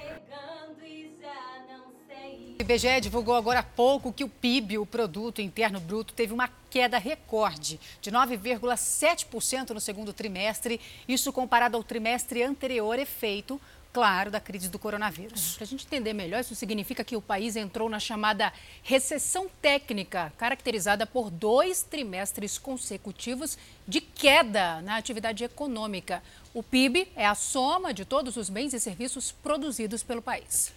O 2.58 2.62
IBGE 2.62 3.00
divulgou 3.00 3.34
agora 3.34 3.60
há 3.60 3.62
pouco 3.62 4.12
que 4.12 4.22
o 4.22 4.28
PIB, 4.28 4.76
o 4.76 4.84
Produto 4.84 5.40
Interno 5.40 5.80
Bruto, 5.80 6.12
teve 6.12 6.34
uma 6.34 6.46
queda 6.68 6.98
recorde 6.98 7.80
de 8.02 8.12
9,7% 8.12 9.70
no 9.70 9.80
segundo 9.80 10.12
trimestre, 10.12 10.78
isso 11.08 11.32
comparado 11.32 11.74
ao 11.78 11.82
trimestre 11.82 12.42
anterior, 12.42 12.98
efeito 12.98 13.58
claro, 13.92 14.30
da 14.30 14.40
crise 14.40 14.68
do 14.68 14.78
coronavírus. 14.78 15.54
Para 15.54 15.64
a 15.64 15.66
gente 15.66 15.86
entender 15.86 16.12
melhor, 16.12 16.40
isso 16.40 16.54
significa 16.54 17.02
que 17.02 17.16
o 17.16 17.22
país 17.22 17.56
entrou 17.56 17.88
na 17.88 17.98
chamada 17.98 18.52
recessão 18.82 19.48
técnica, 19.60 20.32
caracterizada 20.38 21.06
por 21.06 21.30
dois 21.30 21.82
trimestres 21.82 22.58
consecutivos 22.58 23.58
de 23.86 24.00
queda 24.00 24.80
na 24.82 24.96
atividade 24.96 25.44
econômica. 25.44 26.22
O 26.54 26.62
PIB 26.62 27.08
é 27.16 27.26
a 27.26 27.34
soma 27.34 27.92
de 27.92 28.04
todos 28.04 28.36
os 28.36 28.48
bens 28.48 28.72
e 28.74 28.80
serviços 28.80 29.32
produzidos 29.32 30.02
pelo 30.02 30.22
país. 30.22 30.72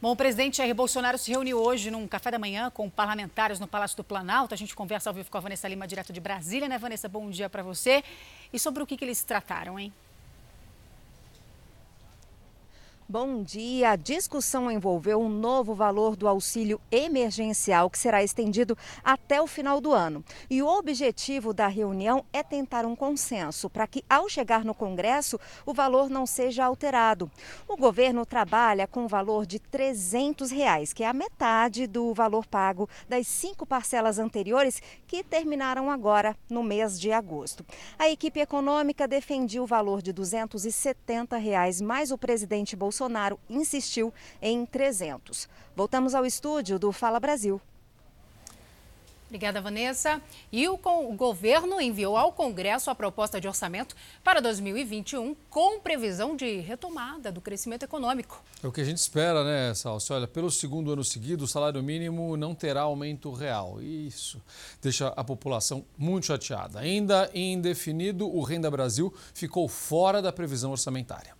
Bom, 0.00 0.12
o 0.12 0.16
presidente 0.16 0.56
Jair 0.56 0.74
Bolsonaro 0.74 1.18
se 1.18 1.30
reuniu 1.30 1.58
hoje 1.58 1.90
num 1.90 2.08
café 2.08 2.30
da 2.30 2.38
manhã 2.38 2.70
com 2.70 2.88
parlamentares 2.88 3.60
no 3.60 3.68
Palácio 3.68 3.98
do 3.98 4.02
Planalto. 4.02 4.54
A 4.54 4.56
gente 4.56 4.74
conversa 4.74 5.10
ao 5.10 5.14
vivo 5.14 5.30
com 5.30 5.36
a 5.36 5.40
Vanessa 5.40 5.68
Lima, 5.68 5.86
direto 5.86 6.10
de 6.10 6.20
Brasília, 6.20 6.66
né, 6.66 6.78
Vanessa? 6.78 7.06
Bom 7.06 7.28
dia 7.28 7.50
para 7.50 7.62
você. 7.62 8.02
E 8.50 8.58
sobre 8.58 8.82
o 8.82 8.86
que, 8.86 8.96
que 8.96 9.04
eles 9.04 9.22
trataram, 9.22 9.78
hein? 9.78 9.92
Bom 13.10 13.42
dia. 13.42 13.90
A 13.90 13.96
discussão 13.96 14.70
envolveu 14.70 15.20
um 15.20 15.28
novo 15.28 15.74
valor 15.74 16.14
do 16.14 16.28
auxílio 16.28 16.80
emergencial 16.92 17.90
que 17.90 17.98
será 17.98 18.22
estendido 18.22 18.78
até 19.02 19.42
o 19.42 19.48
final 19.48 19.80
do 19.80 19.92
ano. 19.92 20.24
E 20.48 20.62
o 20.62 20.68
objetivo 20.68 21.52
da 21.52 21.66
reunião 21.66 22.24
é 22.32 22.40
tentar 22.44 22.86
um 22.86 22.94
consenso 22.94 23.68
para 23.68 23.88
que, 23.88 24.04
ao 24.08 24.28
chegar 24.28 24.64
no 24.64 24.72
Congresso, 24.72 25.40
o 25.66 25.74
valor 25.74 26.08
não 26.08 26.24
seja 26.24 26.64
alterado. 26.64 27.28
O 27.66 27.76
governo 27.76 28.24
trabalha 28.24 28.86
com 28.86 29.06
o 29.06 29.08
valor 29.08 29.44
de 29.44 29.58
300 29.58 30.48
reais, 30.52 30.92
que 30.92 31.02
é 31.02 31.08
a 31.08 31.12
metade 31.12 31.88
do 31.88 32.14
valor 32.14 32.46
pago 32.46 32.88
das 33.08 33.26
cinco 33.26 33.66
parcelas 33.66 34.20
anteriores 34.20 34.80
que 35.08 35.24
terminaram 35.24 35.90
agora 35.90 36.36
no 36.48 36.62
mês 36.62 37.00
de 37.00 37.10
agosto. 37.10 37.66
A 37.98 38.08
equipe 38.08 38.38
econômica 38.38 39.08
defendia 39.08 39.60
o 39.60 39.66
valor 39.66 40.00
de 40.00 40.12
270 40.12 41.36
reais, 41.38 41.80
mais 41.80 42.12
o 42.12 42.16
presidente 42.16 42.76
Bolsonaro 42.76 42.99
Bolsonaro 43.00 43.40
insistiu 43.48 44.12
em 44.42 44.66
300. 44.66 45.48
Voltamos 45.74 46.14
ao 46.14 46.26
estúdio 46.26 46.78
do 46.78 46.92
Fala 46.92 47.18
Brasil. 47.18 47.58
Obrigada, 49.26 49.60
Vanessa. 49.60 50.20
E 50.52 50.68
o, 50.68 50.74
o, 50.74 51.14
governo 51.14 51.80
enviou 51.80 52.16
ao 52.16 52.32
Congresso 52.32 52.90
a 52.90 52.94
proposta 52.94 53.40
de 53.40 53.46
orçamento 53.48 53.96
para 54.22 54.40
2021 54.40 55.34
com 55.48 55.80
previsão 55.80 56.36
de 56.36 56.58
retomada 56.58 57.32
do 57.32 57.40
crescimento 57.40 57.84
econômico. 57.84 58.42
É 58.62 58.66
o 58.66 58.72
que 58.72 58.80
a 58.80 58.84
gente 58.84 58.98
espera, 58.98 59.44
né, 59.44 59.72
Salsi? 59.72 60.12
Olha, 60.12 60.26
pelo 60.26 60.50
segundo 60.50 60.92
ano 60.92 61.04
seguido, 61.04 61.44
o 61.44 61.48
salário 61.48 61.82
mínimo 61.82 62.36
não 62.36 62.54
terá 62.54 62.82
aumento 62.82 63.32
real. 63.32 63.80
Isso 63.80 64.42
deixa 64.82 65.08
a 65.08 65.24
população 65.24 65.86
muito 65.96 66.26
chateada. 66.26 66.80
Ainda 66.80 67.30
indefinido, 67.32 68.28
o 68.28 68.42
Renda 68.42 68.70
Brasil 68.70 69.14
ficou 69.32 69.68
fora 69.68 70.20
da 70.20 70.32
previsão 70.32 70.72
orçamentária. 70.72 71.39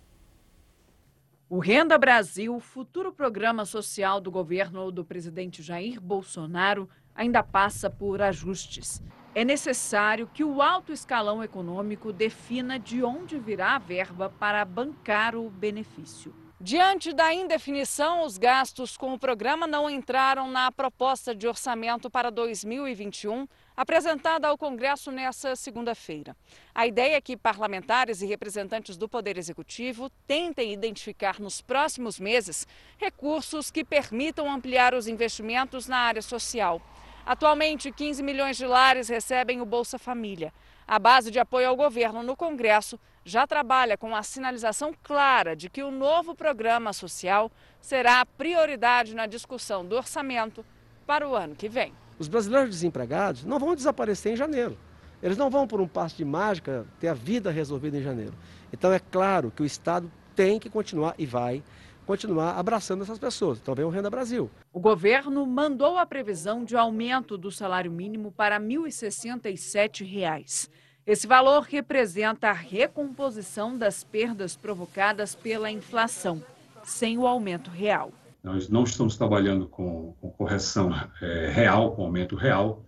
O 1.53 1.59
Renda 1.59 1.97
Brasil, 1.97 2.57
futuro 2.61 3.11
programa 3.11 3.65
social 3.65 4.21
do 4.21 4.31
governo 4.31 4.89
do 4.89 5.03
presidente 5.03 5.61
Jair 5.61 5.99
Bolsonaro, 5.99 6.87
ainda 7.13 7.43
passa 7.43 7.89
por 7.89 8.21
ajustes. 8.21 9.03
É 9.35 9.43
necessário 9.43 10.29
que 10.33 10.45
o 10.45 10.61
alto 10.61 10.93
escalão 10.93 11.43
econômico 11.43 12.13
defina 12.13 12.79
de 12.79 13.03
onde 13.03 13.37
virá 13.37 13.75
a 13.75 13.79
verba 13.79 14.29
para 14.29 14.63
bancar 14.63 15.35
o 15.35 15.49
benefício. 15.49 16.33
Diante 16.57 17.11
da 17.11 17.33
indefinição, 17.33 18.23
os 18.23 18.37
gastos 18.37 18.95
com 18.95 19.13
o 19.13 19.19
programa 19.19 19.67
não 19.67 19.89
entraram 19.89 20.49
na 20.49 20.71
proposta 20.71 21.35
de 21.35 21.49
orçamento 21.49 22.09
para 22.09 22.29
2021, 22.29 23.45
apresentada 23.81 24.47
ao 24.47 24.59
Congresso 24.59 25.11
nesta 25.11 25.55
segunda-feira. 25.55 26.37
A 26.73 26.85
ideia 26.85 27.15
é 27.15 27.21
que 27.21 27.35
parlamentares 27.35 28.21
e 28.21 28.27
representantes 28.27 28.95
do 28.95 29.09
Poder 29.09 29.39
Executivo 29.39 30.07
tentem 30.27 30.71
identificar 30.71 31.39
nos 31.39 31.63
próximos 31.63 32.19
meses 32.19 32.67
recursos 32.99 33.71
que 33.71 33.83
permitam 33.83 34.51
ampliar 34.51 34.93
os 34.93 35.07
investimentos 35.07 35.87
na 35.87 35.97
área 35.97 36.21
social. 36.21 36.79
Atualmente, 37.25 37.91
15 37.91 38.21
milhões 38.21 38.55
de 38.55 38.67
lares 38.67 39.09
recebem 39.09 39.61
o 39.61 39.65
Bolsa 39.65 39.97
Família. 39.97 40.53
A 40.87 40.99
base 40.99 41.31
de 41.31 41.39
apoio 41.39 41.67
ao 41.67 41.75
governo 41.75 42.21
no 42.21 42.35
Congresso 42.35 42.99
já 43.25 43.47
trabalha 43.47 43.97
com 43.97 44.15
a 44.15 44.21
sinalização 44.21 44.93
clara 45.01 45.55
de 45.55 45.71
que 45.71 45.81
o 45.81 45.89
novo 45.89 46.35
programa 46.35 46.93
social 46.93 47.51
será 47.79 48.21
a 48.21 48.27
prioridade 48.27 49.15
na 49.15 49.25
discussão 49.25 49.83
do 49.83 49.95
orçamento 49.95 50.63
para 51.07 51.27
o 51.27 51.33
ano 51.35 51.55
que 51.55 51.67
vem. 51.67 51.99
Os 52.21 52.27
brasileiros 52.27 52.69
desempregados 52.69 53.43
não 53.43 53.57
vão 53.57 53.73
desaparecer 53.73 54.33
em 54.33 54.35
janeiro. 54.35 54.77
Eles 55.23 55.39
não 55.39 55.49
vão, 55.49 55.65
por 55.65 55.81
um 55.81 55.87
passo 55.87 56.15
de 56.15 56.23
mágica, 56.23 56.85
ter 56.99 57.07
a 57.07 57.15
vida 57.15 57.49
resolvida 57.49 57.97
em 57.97 58.03
janeiro. 58.03 58.35
Então 58.71 58.93
é 58.93 58.99
claro 58.99 59.49
que 59.49 59.63
o 59.63 59.65
Estado 59.65 60.11
tem 60.35 60.59
que 60.59 60.69
continuar 60.69 61.15
e 61.17 61.25
vai 61.25 61.63
continuar 62.05 62.59
abraçando 62.59 63.01
essas 63.01 63.17
pessoas. 63.17 63.57
Então 63.57 63.73
vem 63.73 63.85
o 63.85 63.89
Renda 63.89 64.07
Brasil. 64.07 64.51
O 64.71 64.79
governo 64.79 65.43
mandou 65.47 65.97
a 65.97 66.05
previsão 66.05 66.63
de 66.63 66.77
aumento 66.77 67.39
do 67.39 67.51
salário 67.51 67.91
mínimo 67.91 68.31
para 68.31 68.59
R$ 68.59 68.65
1.067. 68.65 70.69
Esse 71.07 71.25
valor 71.25 71.63
representa 71.63 72.49
a 72.49 72.53
recomposição 72.53 73.75
das 73.75 74.03
perdas 74.03 74.55
provocadas 74.55 75.33
pela 75.33 75.71
inflação, 75.71 76.43
sem 76.83 77.17
o 77.17 77.25
aumento 77.25 77.71
real. 77.71 78.11
Nós 78.43 78.69
não 78.69 78.83
estamos 78.83 79.15
trabalhando 79.17 79.67
com, 79.67 80.13
com 80.19 80.31
correção 80.31 80.91
é, 81.21 81.49
real, 81.53 81.95
com 81.95 82.03
aumento 82.03 82.35
real, 82.35 82.85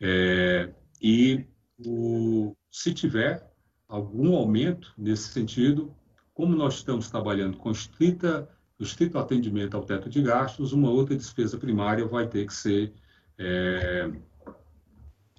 é, 0.00 0.72
e 1.00 1.46
o, 1.86 2.56
se 2.70 2.92
tiver 2.92 3.50
algum 3.88 4.34
aumento 4.34 4.92
nesse 4.96 5.28
sentido, 5.28 5.94
como 6.32 6.56
nós 6.56 6.74
estamos 6.74 7.10
trabalhando 7.10 7.56
com 7.58 7.70
estrita, 7.70 8.48
estrito 8.80 9.18
atendimento 9.18 9.76
ao 9.76 9.84
teto 9.84 10.08
de 10.08 10.22
gastos, 10.22 10.72
uma 10.72 10.90
outra 10.90 11.16
despesa 11.16 11.58
primária 11.58 12.06
vai 12.06 12.26
ter 12.26 12.46
que 12.46 12.54
ser 12.54 12.92
é, 13.38 14.10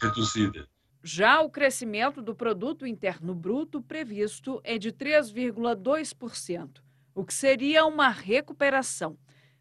reduzida. 0.02 0.68
Já 1.04 1.42
o 1.42 1.50
crescimento 1.50 2.22
do 2.22 2.34
produto 2.34 2.88
interno 2.88 3.36
bruto 3.36 3.82
previsto 3.82 4.60
é 4.64 4.78
de 4.78 4.92
3,2%, 4.92 6.82
o 7.14 7.24
que 7.24 7.34
seria 7.34 7.86
uma 7.86 8.10
recuperação. 8.10 9.18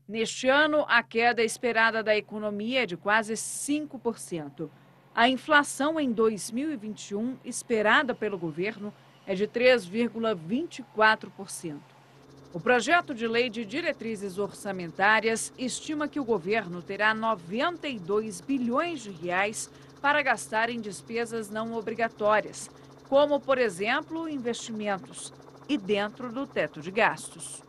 Neste 0.07 0.49
ano, 0.49 0.85
a 0.87 1.03
queda 1.03 1.43
esperada 1.43 2.03
da 2.03 2.14
economia 2.14 2.83
é 2.83 2.87
de 2.87 2.95
quase 2.95 3.33
5%. 3.33 4.69
A 5.14 5.31
inflação 5.31 5.99
em 5.99 6.12
2021, 6.12 7.38
esperada 7.43 8.14
pelo 8.14 8.37
governo, 8.37 8.93
é 9.27 9.35
de 9.35 9.49
3,24%. 9.49 11.81
O 12.53 12.61
projeto 12.61 13.14
de 13.14 13.27
lei 13.27 13.49
de 13.49 13.64
diretrizes 13.64 14.37
orçamentárias 14.37 15.55
estima 15.57 16.07
que 16.07 16.21
o 16.21 16.25
governo 16.25 16.83
terá 16.83 17.14
92 17.14 18.43
bilhões 18.43 19.01
de 19.01 19.11
reais 19.11 19.71
para 20.03 20.21
gastar 20.21 20.69
em 20.69 20.83
despesas 20.83 21.49
não 21.49 21.73
obrigatórias, 21.73 22.71
como, 23.09 23.40
por 23.40 23.57
exemplo, 23.57 24.29
investimentos, 24.29 25.33
e 25.67 25.79
dentro 25.79 26.31
do 26.31 26.47
teto 26.47 26.83
de 26.83 26.90
gastos. 26.90 27.63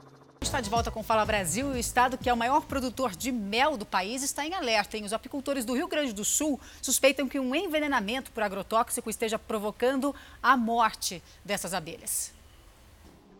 Está 0.45 0.61
de 0.61 0.69
volta 0.69 0.91
com 0.91 1.01
Fala 1.01 1.25
Brasil 1.25 1.69
o 1.69 1.75
estado 1.75 2.19
que 2.19 2.29
é 2.29 2.33
o 2.33 2.37
maior 2.37 2.61
produtor 2.67 3.15
de 3.15 3.31
mel 3.31 3.75
do 3.75 3.85
país 3.85 4.21
está 4.21 4.45
em 4.45 4.53
alerta. 4.53 4.95
Hein? 4.95 5.03
Os 5.03 5.11
apicultores 5.11 5.65
do 5.65 5.73
Rio 5.73 5.87
Grande 5.87 6.13
do 6.13 6.23
Sul 6.23 6.59
suspeitam 6.83 7.27
que 7.27 7.39
um 7.39 7.55
envenenamento 7.55 8.31
por 8.31 8.43
agrotóxico 8.43 9.09
esteja 9.09 9.39
provocando 9.39 10.13
a 10.43 10.55
morte 10.55 11.21
dessas 11.43 11.73
abelhas. 11.73 12.31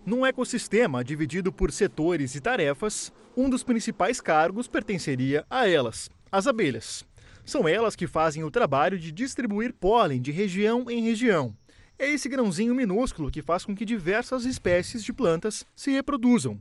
Num 0.03 0.25
ecossistema 0.25 1.03
dividido 1.03 1.53
por 1.53 1.71
setores 1.71 2.33
e 2.33 2.41
tarefas, 2.41 3.13
um 3.37 3.51
dos 3.51 3.61
principais 3.61 4.19
cargos 4.19 4.67
pertenceria 4.67 5.45
a 5.47 5.69
elas, 5.69 6.09
as 6.31 6.47
abelhas. 6.47 7.05
São 7.45 7.67
elas 7.67 7.95
que 7.95 8.07
fazem 8.07 8.43
o 8.43 8.51
trabalho 8.51 8.97
de 8.97 9.11
distribuir 9.11 9.73
pólen 9.73 10.19
de 10.19 10.31
região 10.31 10.89
em 10.89 11.03
região. 11.03 11.55
É 11.99 12.09
esse 12.09 12.27
grãozinho 12.27 12.73
minúsculo 12.73 13.31
que 13.31 13.43
faz 13.43 13.63
com 13.63 13.75
que 13.75 13.85
diversas 13.85 14.43
espécies 14.43 15.03
de 15.03 15.13
plantas 15.13 15.65
se 15.75 15.91
reproduzam. 15.91 16.59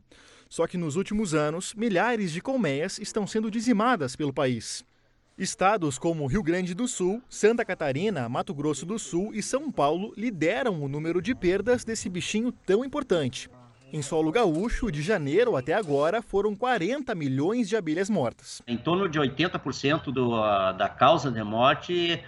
Só 0.48 0.66
que 0.66 0.78
nos 0.78 0.96
últimos 0.96 1.34
anos, 1.34 1.74
milhares 1.74 2.32
de 2.32 2.40
colmeias 2.40 2.98
estão 2.98 3.26
sendo 3.26 3.50
dizimadas 3.50 4.16
pelo 4.16 4.32
país. 4.32 4.84
Estados 5.36 5.98
como 5.98 6.26
Rio 6.26 6.44
Grande 6.44 6.74
do 6.74 6.86
Sul, 6.86 7.20
Santa 7.28 7.64
Catarina, 7.64 8.28
Mato 8.28 8.54
Grosso 8.54 8.86
do 8.86 8.98
Sul 9.00 9.34
e 9.34 9.42
São 9.42 9.70
Paulo 9.70 10.14
lideram 10.16 10.80
o 10.80 10.88
número 10.88 11.20
de 11.20 11.34
perdas 11.34 11.84
desse 11.84 12.08
bichinho 12.08 12.52
tão 12.52 12.84
importante. 12.84 13.50
Em 13.92 14.00
solo 14.00 14.30
gaúcho, 14.30 14.90
de 14.92 15.02
janeiro 15.02 15.56
até 15.56 15.72
agora, 15.72 16.22
foram 16.22 16.54
40 16.54 17.14
milhões 17.14 17.68
de 17.68 17.76
abelhas 17.76 18.08
mortas. 18.08 18.62
Em 18.66 18.76
torno 18.76 19.08
de 19.08 19.18
80% 19.18 20.12
do, 20.12 20.30
da 20.72 20.88
causa 20.88 21.30
de 21.30 21.42
morte 21.42 22.20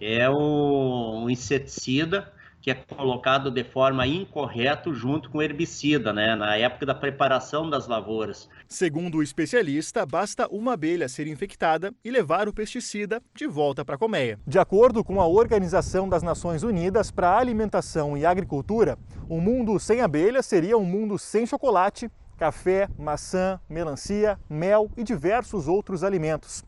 é 0.00 0.28
o 0.30 1.28
inseticida 1.28 2.32
que 2.60 2.70
é 2.70 2.74
colocado 2.74 3.50
de 3.50 3.64
forma 3.64 4.06
incorreta 4.06 4.92
junto 4.92 5.30
com 5.30 5.40
herbicida, 5.40 6.12
né, 6.12 6.34
na 6.34 6.56
época 6.56 6.86
da 6.86 6.94
preparação 6.94 7.68
das 7.68 7.86
lavouras. 7.86 8.48
Segundo 8.66 9.18
o 9.18 9.22
especialista, 9.22 10.04
basta 10.04 10.48
uma 10.48 10.74
abelha 10.74 11.08
ser 11.08 11.26
infectada 11.26 11.92
e 12.04 12.10
levar 12.10 12.48
o 12.48 12.52
pesticida 12.52 13.22
de 13.34 13.46
volta 13.46 13.84
para 13.84 13.94
a 13.94 13.98
colmeia. 13.98 14.38
De 14.46 14.58
acordo 14.58 15.02
com 15.04 15.20
a 15.20 15.26
Organização 15.26 16.08
das 16.08 16.22
Nações 16.22 16.62
Unidas 16.62 17.10
para 17.10 17.30
a 17.30 17.38
Alimentação 17.38 18.16
e 18.16 18.26
Agricultura, 18.26 18.98
um 19.28 19.40
mundo 19.40 19.78
sem 19.78 20.00
abelhas 20.00 20.46
seria 20.46 20.76
um 20.76 20.84
mundo 20.84 21.18
sem 21.18 21.46
chocolate, 21.46 22.10
café, 22.36 22.88
maçã, 22.98 23.60
melancia, 23.68 24.38
mel 24.48 24.90
e 24.96 25.02
diversos 25.02 25.66
outros 25.66 26.04
alimentos. 26.04 26.64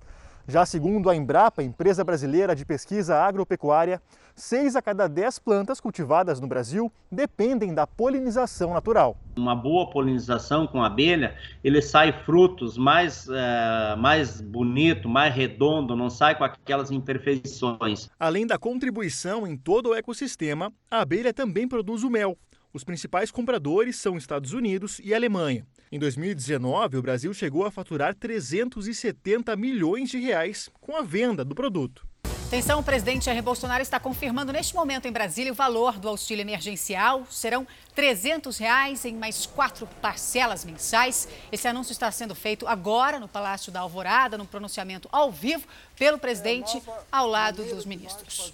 Já 0.49 0.67
segundo 0.67 1.09
a 1.09 1.15
Embrapa, 1.15 1.63
empresa 1.63 2.03
brasileira 2.03 2.55
de 2.57 2.65
pesquisa 2.65 3.17
agropecuária, 3.17 4.03
seis 4.35 4.75
a 4.75 4.83
cada 4.83 5.07
dez 5.07 5.39
plantas 5.39 5.81
cultivadas 5.81 6.41
no 6.41 6.47
Brasil 6.47 6.91
dependem 7.11 7.75
da 7.75 7.87
polinização 7.87 8.75
natural. 8.75 9.17
Uma 9.37 9.55
boa 9.55 9.91
polinização 9.91 10.67
com 10.67 10.83
abelha, 10.83 11.37
ele 11.63 11.81
sai 11.81 12.13
frutos 12.25 12.77
mais, 12.77 13.29
é, 13.29 13.97
mais 13.97 14.41
bonito, 14.41 15.09
mais 15.09 15.35
redondo, 15.35 15.95
não 15.95 16.11
sai 16.11 16.37
com 16.37 16.45
aquelas 16.45 16.91
imperfeições. 16.91 18.09
Além 18.19 18.47
da 18.47 18.59
contribuição 18.59 19.47
em 19.47 19.57
todo 19.57 19.91
o 19.91 19.95
ecossistema, 19.95 20.73
a 20.91 21.01
abelha 21.01 21.33
também 21.33 21.69
produz 21.69 22.03
o 22.03 22.11
mel. 22.11 22.37
Os 22.73 22.85
principais 22.85 23.31
compradores 23.31 23.97
são 23.97 24.17
Estados 24.17 24.53
Unidos 24.53 25.01
e 25.03 25.13
Alemanha. 25.13 25.67
Em 25.93 25.99
2019, 25.99 26.99
o 26.99 27.03
Brasil 27.03 27.35
chegou 27.35 27.67
a 27.67 27.71
faturar 27.71 28.15
370 28.15 29.57
milhões 29.57 30.09
de 30.09 30.21
reais 30.21 30.71
com 30.81 30.95
a 30.95 31.03
venda 31.03 31.45
do 31.45 31.53
produto. 31.53 32.07
Atenção, 32.47 32.79
o 32.79 32.83
presidente 32.83 33.25
Jair 33.25 33.43
Bolsonaro 33.43 33.83
está 33.83 33.99
confirmando 33.99 34.53
neste 34.53 34.73
momento 34.73 35.09
em 35.09 35.13
Brasília 35.13 35.51
o 35.51 35.55
valor 35.55 35.99
do 35.99 36.09
auxílio 36.09 36.43
emergencial. 36.43 37.27
Serão 37.29 37.67
300 37.93 38.57
reais 38.59 39.05
em 39.05 39.17
mais 39.17 39.47
quatro 39.47 39.85
parcelas 40.01 40.65
mensais. 40.65 41.27
Esse 41.51 41.67
anúncio 41.67 41.91
está 41.91 42.09
sendo 42.13 42.37
feito 42.37 42.69
agora 42.69 43.19
no 43.19 43.27
Palácio 43.27 43.73
da 43.73 43.81
Alvorada, 43.81 44.39
no 44.39 44.47
pronunciamento 44.47 45.09
ao 45.11 45.33
vivo 45.33 45.67
pelo 45.97 46.19
presidente 46.19 46.81
ao 47.11 47.27
lado 47.27 47.65
dos 47.65 47.85
ministros. 47.85 48.53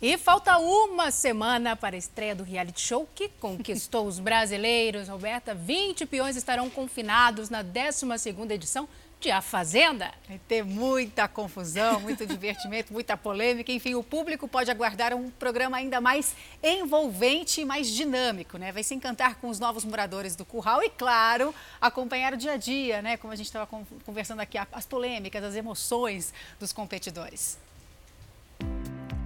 E 0.00 0.16
falta 0.16 0.56
uma 0.58 1.10
semana 1.10 1.74
para 1.74 1.96
a 1.96 1.98
estreia 1.98 2.32
do 2.32 2.44
reality 2.44 2.80
show 2.80 3.08
que 3.16 3.28
conquistou 3.28 4.06
os 4.06 4.20
brasileiros. 4.20 5.08
Roberta, 5.08 5.56
20 5.56 6.06
peões 6.06 6.36
estarão 6.36 6.70
confinados 6.70 7.50
na 7.50 7.64
12ª 7.64 8.48
edição 8.52 8.88
de 9.18 9.32
A 9.32 9.42
Fazenda. 9.42 10.14
Vai 10.28 10.40
ter 10.46 10.64
muita 10.64 11.26
confusão, 11.26 11.98
muito 11.98 12.24
divertimento, 12.30 12.92
muita 12.92 13.16
polêmica. 13.16 13.72
Enfim, 13.72 13.96
o 13.96 14.04
público 14.04 14.46
pode 14.46 14.70
aguardar 14.70 15.12
um 15.14 15.30
programa 15.30 15.78
ainda 15.78 16.00
mais 16.00 16.32
envolvente 16.62 17.62
e 17.62 17.64
mais 17.64 17.88
dinâmico, 17.88 18.56
né? 18.56 18.70
Vai 18.70 18.84
se 18.84 18.94
encantar 18.94 19.34
com 19.40 19.48
os 19.48 19.58
novos 19.58 19.84
moradores 19.84 20.36
do 20.36 20.44
Curral 20.44 20.80
e, 20.80 20.90
claro, 20.90 21.52
acompanhar 21.80 22.34
o 22.34 22.36
dia 22.36 22.52
a 22.52 22.56
dia, 22.56 23.02
né? 23.02 23.16
Como 23.16 23.32
a 23.32 23.36
gente 23.36 23.46
estava 23.46 23.66
conversando 24.06 24.38
aqui, 24.38 24.56
as 24.70 24.86
polêmicas, 24.86 25.42
as 25.42 25.56
emoções 25.56 26.32
dos 26.60 26.72
competidores. 26.72 27.58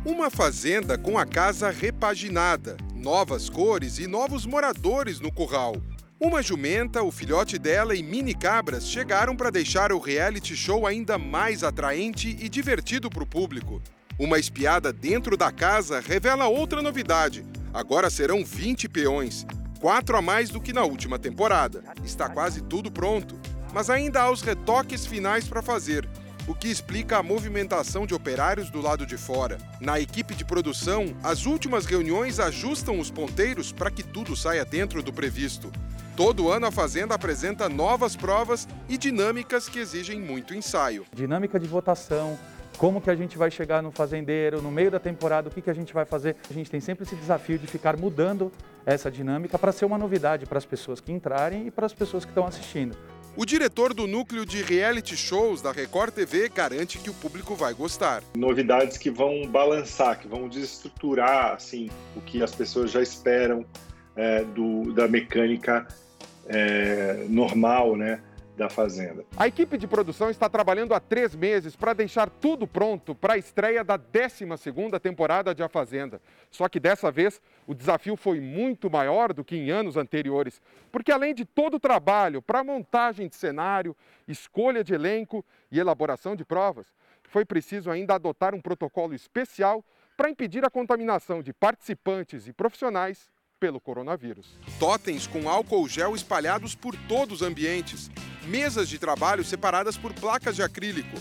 Uma 0.05 0.31
fazenda 0.31 0.99
com 0.99 1.17
a 1.17 1.25
casa 1.25 1.71
repaginada, 1.71 2.77
novas 2.93 3.49
cores 3.49 4.01
e 4.01 4.09
novos 4.09 4.45
moradores 4.45 5.21
no 5.21 5.31
curral. 5.31 5.77
Uma 6.19 6.43
jumenta, 6.43 7.05
o 7.05 7.12
filhote 7.12 7.57
dela 7.57 7.95
e 7.95 8.03
mini 8.03 8.35
cabras 8.35 8.88
chegaram 8.88 9.37
para 9.37 9.49
deixar 9.49 9.93
o 9.93 10.01
reality 10.01 10.57
show 10.57 10.88
ainda 10.88 11.19
mais 11.19 11.62
atraente 11.62 12.37
e 12.41 12.49
divertido 12.49 13.09
para 13.09 13.23
o 13.23 13.27
público. 13.27 13.81
Uma 14.19 14.41
espiada 14.41 14.93
dentro 14.93 15.37
da 15.37 15.53
casa 15.53 16.01
revela 16.01 16.49
outra 16.49 16.83
novidade. 16.83 17.47
Agora 17.73 18.11
serão 18.11 18.45
20 18.45 18.88
peões, 18.88 19.47
quatro 19.81 20.17
a 20.17 20.23
mais 20.23 20.51
do 20.51 20.61
que 20.61 20.73
na 20.73 20.83
última 20.83 21.17
temporada. 21.17 21.85
Está 22.05 22.29
quase 22.29 22.61
tudo 22.61 22.91
pronto, 22.91 23.38
mas 23.73 23.88
ainda 23.88 24.23
há 24.23 24.33
os 24.33 24.43
retoques 24.43 25.07
finais 25.07 25.47
para 25.47 25.62
fazer 25.62 26.09
o 26.46 26.55
que 26.55 26.68
explica 26.68 27.18
a 27.18 27.22
movimentação 27.22 28.07
de 28.07 28.14
operários 28.14 28.70
do 28.70 28.81
lado 28.81 29.07
de 29.07 29.16
fora. 29.16 29.59
Na 29.81 30.00
equipe 30.00 30.35
de 30.35 30.44
produção, 30.44 31.14
as 31.23 31.46
últimas 31.46 31.87
reuniões 31.87 32.40
ajustam 32.40 32.98
os 32.98 33.10
ponteiros 33.10 33.71
para 33.71 33.90
que 33.90 34.02
tudo 34.02 34.35
saia 34.37 34.64
dentro 34.64 35.02
do 35.02 35.12
previsto. 35.12 35.71
Todo 36.17 36.50
ano 36.50 36.67
a 36.67 36.71
Fazenda 36.71 37.14
apresenta 37.14 37.69
novas 37.69 38.17
provas 38.17 38.69
e 38.88 38.98
dinâmicas 38.98 39.69
que 39.69 39.79
exigem 39.79 40.21
muito 40.21 40.54
ensaio. 40.54 41.06
Dinâmica 41.14 41.58
de 41.58 41.67
votação, 41.67 42.38
como 42.77 43.00
que 43.00 43.08
a 43.08 43.14
gente 43.14 43.38
vai 43.38 43.50
chegar 43.50 43.83
no 43.83 43.90
fazendeiro, 43.90 44.60
no 44.60 44.71
meio 44.71 44.90
da 44.90 44.98
temporada, 44.98 45.48
o 45.48 45.50
que, 45.50 45.62
que 45.62 45.71
a 45.71 45.75
gente 45.75 45.94
vai 45.94 46.04
fazer. 46.04 46.37
A 46.50 46.52
gente 46.52 46.71
tem 46.71 46.81
sempre 46.81 47.04
esse 47.04 47.17
desafio 47.17 47.58
de 47.58 47.67
ficar 47.67 47.96
mudando 47.96 48.52
essa 48.85 49.10
dinâmica 49.10 49.58
para 49.58 49.73
ser 49.73 49.85
uma 49.85 49.96
novidade 49.96 50.44
para 50.44 50.58
as 50.58 50.67
pessoas 50.67 51.00
que 51.00 51.12
entrarem 51.12 51.69
e 51.69 51.71
para 51.71 51.87
as 51.87 51.94
pessoas 51.94 52.25
que 52.25 52.31
estão 52.31 52.46
assistindo. 52.46 52.96
O 53.35 53.46
diretor 53.46 53.94
do 53.94 54.06
núcleo 54.06 54.44
de 54.44 54.62
reality 54.62 55.16
shows 55.16 55.62
da 55.62 55.72
Record 55.72 56.12
TV 56.12 56.50
garante 56.50 56.98
que 56.98 57.08
o 57.08 57.14
público 57.14 57.54
vai 57.54 57.72
gostar. 57.72 58.22
Novidades 58.37 58.98
que 58.98 59.10
vão 59.10 59.46
balançar, 59.46 60.18
que 60.18 60.28
vão 60.28 60.48
desestruturar 60.48 61.54
assim, 61.54 61.88
o 62.14 62.20
que 62.20 62.42
as 62.42 62.54
pessoas 62.54 62.90
já 62.90 63.00
esperam 63.00 63.64
é, 64.14 64.44
do, 64.44 64.92
da 64.92 65.08
mecânica 65.08 65.88
é, 66.46 67.24
normal, 67.30 67.96
né? 67.96 68.20
Da 68.63 68.69
Fazenda. 68.69 69.25
A 69.37 69.48
equipe 69.48 69.77
de 69.77 69.88
produção 69.88 70.31
está 70.31 70.48
trabalhando 70.48 70.94
há 70.94 71.00
três 71.00 71.35
meses 71.35 71.75
para 71.75 71.92
deixar 71.92 72.31
tudo 72.31 72.67
pronto 72.67 73.15
para 73.15 73.35
a 73.35 73.38
estreia 73.38 73.83
da 73.83 73.98
12ª 73.98 75.00
temporada 75.00 75.54
de 75.54 75.63
A 75.63 75.69
Fazenda. 75.69 76.21
Só 76.50 76.69
que 76.69 76.79
dessa 76.79 77.10
vez 77.10 77.40
o 77.67 77.75
desafio 77.75 78.17
foi 78.17 78.40
muito 78.40 78.88
maior 78.90 79.33
do 79.33 79.44
que 79.44 79.56
em 79.56 79.71
anos 79.71 79.96
anteriores, 79.96 80.60
porque 80.92 81.10
além 81.10 81.35
de 81.35 81.44
todo 81.44 81.75
o 81.75 81.81
trabalho 81.81 82.40
para 82.40 82.63
montagem 82.63 83.29
de 83.29 83.35
cenário, 83.35 83.96
escolha 84.29 84.85
de 84.85 84.94
elenco 84.94 85.44
e 85.71 85.81
elaboração 85.81 86.37
de 86.37 86.44
provas, 86.44 86.87
foi 87.25 87.44
preciso 87.44 87.90
ainda 87.90 88.15
adotar 88.15 88.54
um 88.54 88.60
protocolo 88.60 89.15
especial 89.15 89.85
para 90.17 90.31
impedir 90.31 90.65
a 90.65 90.71
contaminação 90.71 91.42
de 91.42 91.52
participantes 91.52 92.46
e 92.46 92.52
profissionais 92.52 93.31
pelo 93.63 93.81
coronavírus. 93.81 94.58
Totens 94.81 95.29
com 95.29 95.48
álcool 95.48 95.88
gel 95.88 96.17
espalhados 96.17 96.75
por 96.75 96.96
todos 97.06 97.42
os 97.42 97.48
ambientes, 97.48 98.10
mesas 98.44 98.88
de 98.88 98.98
trabalho 98.98 99.44
separadas 99.44 99.96
por 99.96 100.13
placas 100.13 100.56
de 100.56 100.65
acrílico. 100.65 101.17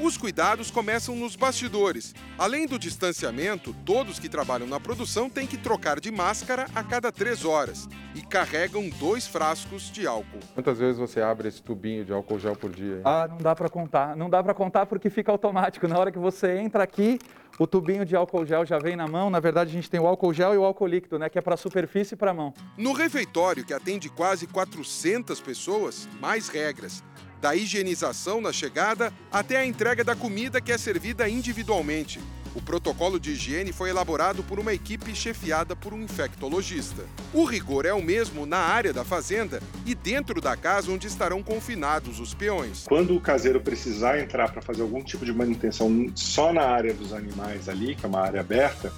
Os 0.00 0.16
cuidados 0.16 0.70
começam 0.70 1.16
nos 1.16 1.34
bastidores. 1.34 2.14
Além 2.38 2.68
do 2.68 2.78
distanciamento, 2.78 3.74
todos 3.84 4.20
que 4.20 4.28
trabalham 4.28 4.68
na 4.68 4.78
produção 4.78 5.28
têm 5.28 5.44
que 5.44 5.56
trocar 5.56 5.98
de 5.98 6.12
máscara 6.12 6.66
a 6.72 6.84
cada 6.84 7.10
três 7.10 7.44
horas 7.44 7.88
e 8.14 8.22
carregam 8.22 8.88
dois 8.90 9.26
frascos 9.26 9.90
de 9.90 10.06
álcool. 10.06 10.38
Quantas 10.54 10.78
vezes 10.78 10.98
você 10.98 11.20
abre 11.20 11.48
esse 11.48 11.60
tubinho 11.60 12.04
de 12.04 12.12
álcool 12.12 12.38
gel 12.38 12.54
por 12.54 12.70
dia? 12.70 13.00
Ah, 13.04 13.26
não 13.28 13.38
dá 13.38 13.56
para 13.56 13.68
contar. 13.68 14.14
Não 14.16 14.30
dá 14.30 14.40
para 14.40 14.54
contar 14.54 14.86
porque 14.86 15.10
fica 15.10 15.32
automático. 15.32 15.88
Na 15.88 15.98
hora 15.98 16.12
que 16.12 16.18
você 16.18 16.58
entra 16.58 16.84
aqui, 16.84 17.18
o 17.58 17.66
tubinho 17.66 18.06
de 18.06 18.14
álcool 18.14 18.46
gel 18.46 18.64
já 18.64 18.78
vem 18.78 18.94
na 18.94 19.08
mão. 19.08 19.28
Na 19.30 19.40
verdade, 19.40 19.70
a 19.70 19.72
gente 19.72 19.90
tem 19.90 19.98
o 19.98 20.06
álcool 20.06 20.32
gel 20.32 20.54
e 20.54 20.58
o 20.58 20.64
álcool 20.64 20.86
líquido, 20.86 21.18
né, 21.18 21.28
que 21.28 21.38
é 21.38 21.42
para 21.42 21.56
superfície 21.56 22.14
e 22.14 22.16
para 22.16 22.32
mão. 22.32 22.54
No 22.76 22.92
refeitório, 22.92 23.64
que 23.64 23.74
atende 23.74 24.08
quase 24.08 24.46
400 24.46 25.40
pessoas, 25.40 26.08
mais 26.20 26.48
regras 26.48 27.02
da 27.40 27.54
higienização 27.54 28.40
na 28.40 28.52
chegada 28.52 29.12
até 29.30 29.56
a 29.56 29.66
entrega 29.66 30.04
da 30.04 30.16
comida 30.16 30.60
que 30.60 30.72
é 30.72 30.78
servida 30.78 31.28
individualmente. 31.28 32.20
O 32.54 32.62
protocolo 32.62 33.20
de 33.20 33.32
higiene 33.32 33.72
foi 33.72 33.90
elaborado 33.90 34.42
por 34.42 34.58
uma 34.58 34.72
equipe 34.72 35.14
chefiada 35.14 35.76
por 35.76 35.92
um 35.92 36.02
infectologista. 36.02 37.04
O 37.32 37.44
rigor 37.44 37.86
é 37.86 37.92
o 37.92 38.02
mesmo 38.02 38.46
na 38.46 38.58
área 38.58 38.92
da 38.92 39.04
fazenda 39.04 39.60
e 39.86 39.94
dentro 39.94 40.40
da 40.40 40.56
casa 40.56 40.90
onde 40.90 41.06
estarão 41.06 41.42
confinados 41.42 42.18
os 42.18 42.34
peões. 42.34 42.84
Quando 42.88 43.14
o 43.14 43.20
caseiro 43.20 43.60
precisar 43.60 44.18
entrar 44.18 44.50
para 44.50 44.62
fazer 44.62 44.82
algum 44.82 45.02
tipo 45.02 45.24
de 45.24 45.32
manutenção 45.32 46.10
só 46.14 46.52
na 46.52 46.62
área 46.62 46.92
dos 46.92 47.12
animais 47.12 47.68
ali, 47.68 47.94
que 47.94 48.04
é 48.04 48.08
uma 48.08 48.20
área 48.20 48.40
aberta, 48.40 48.92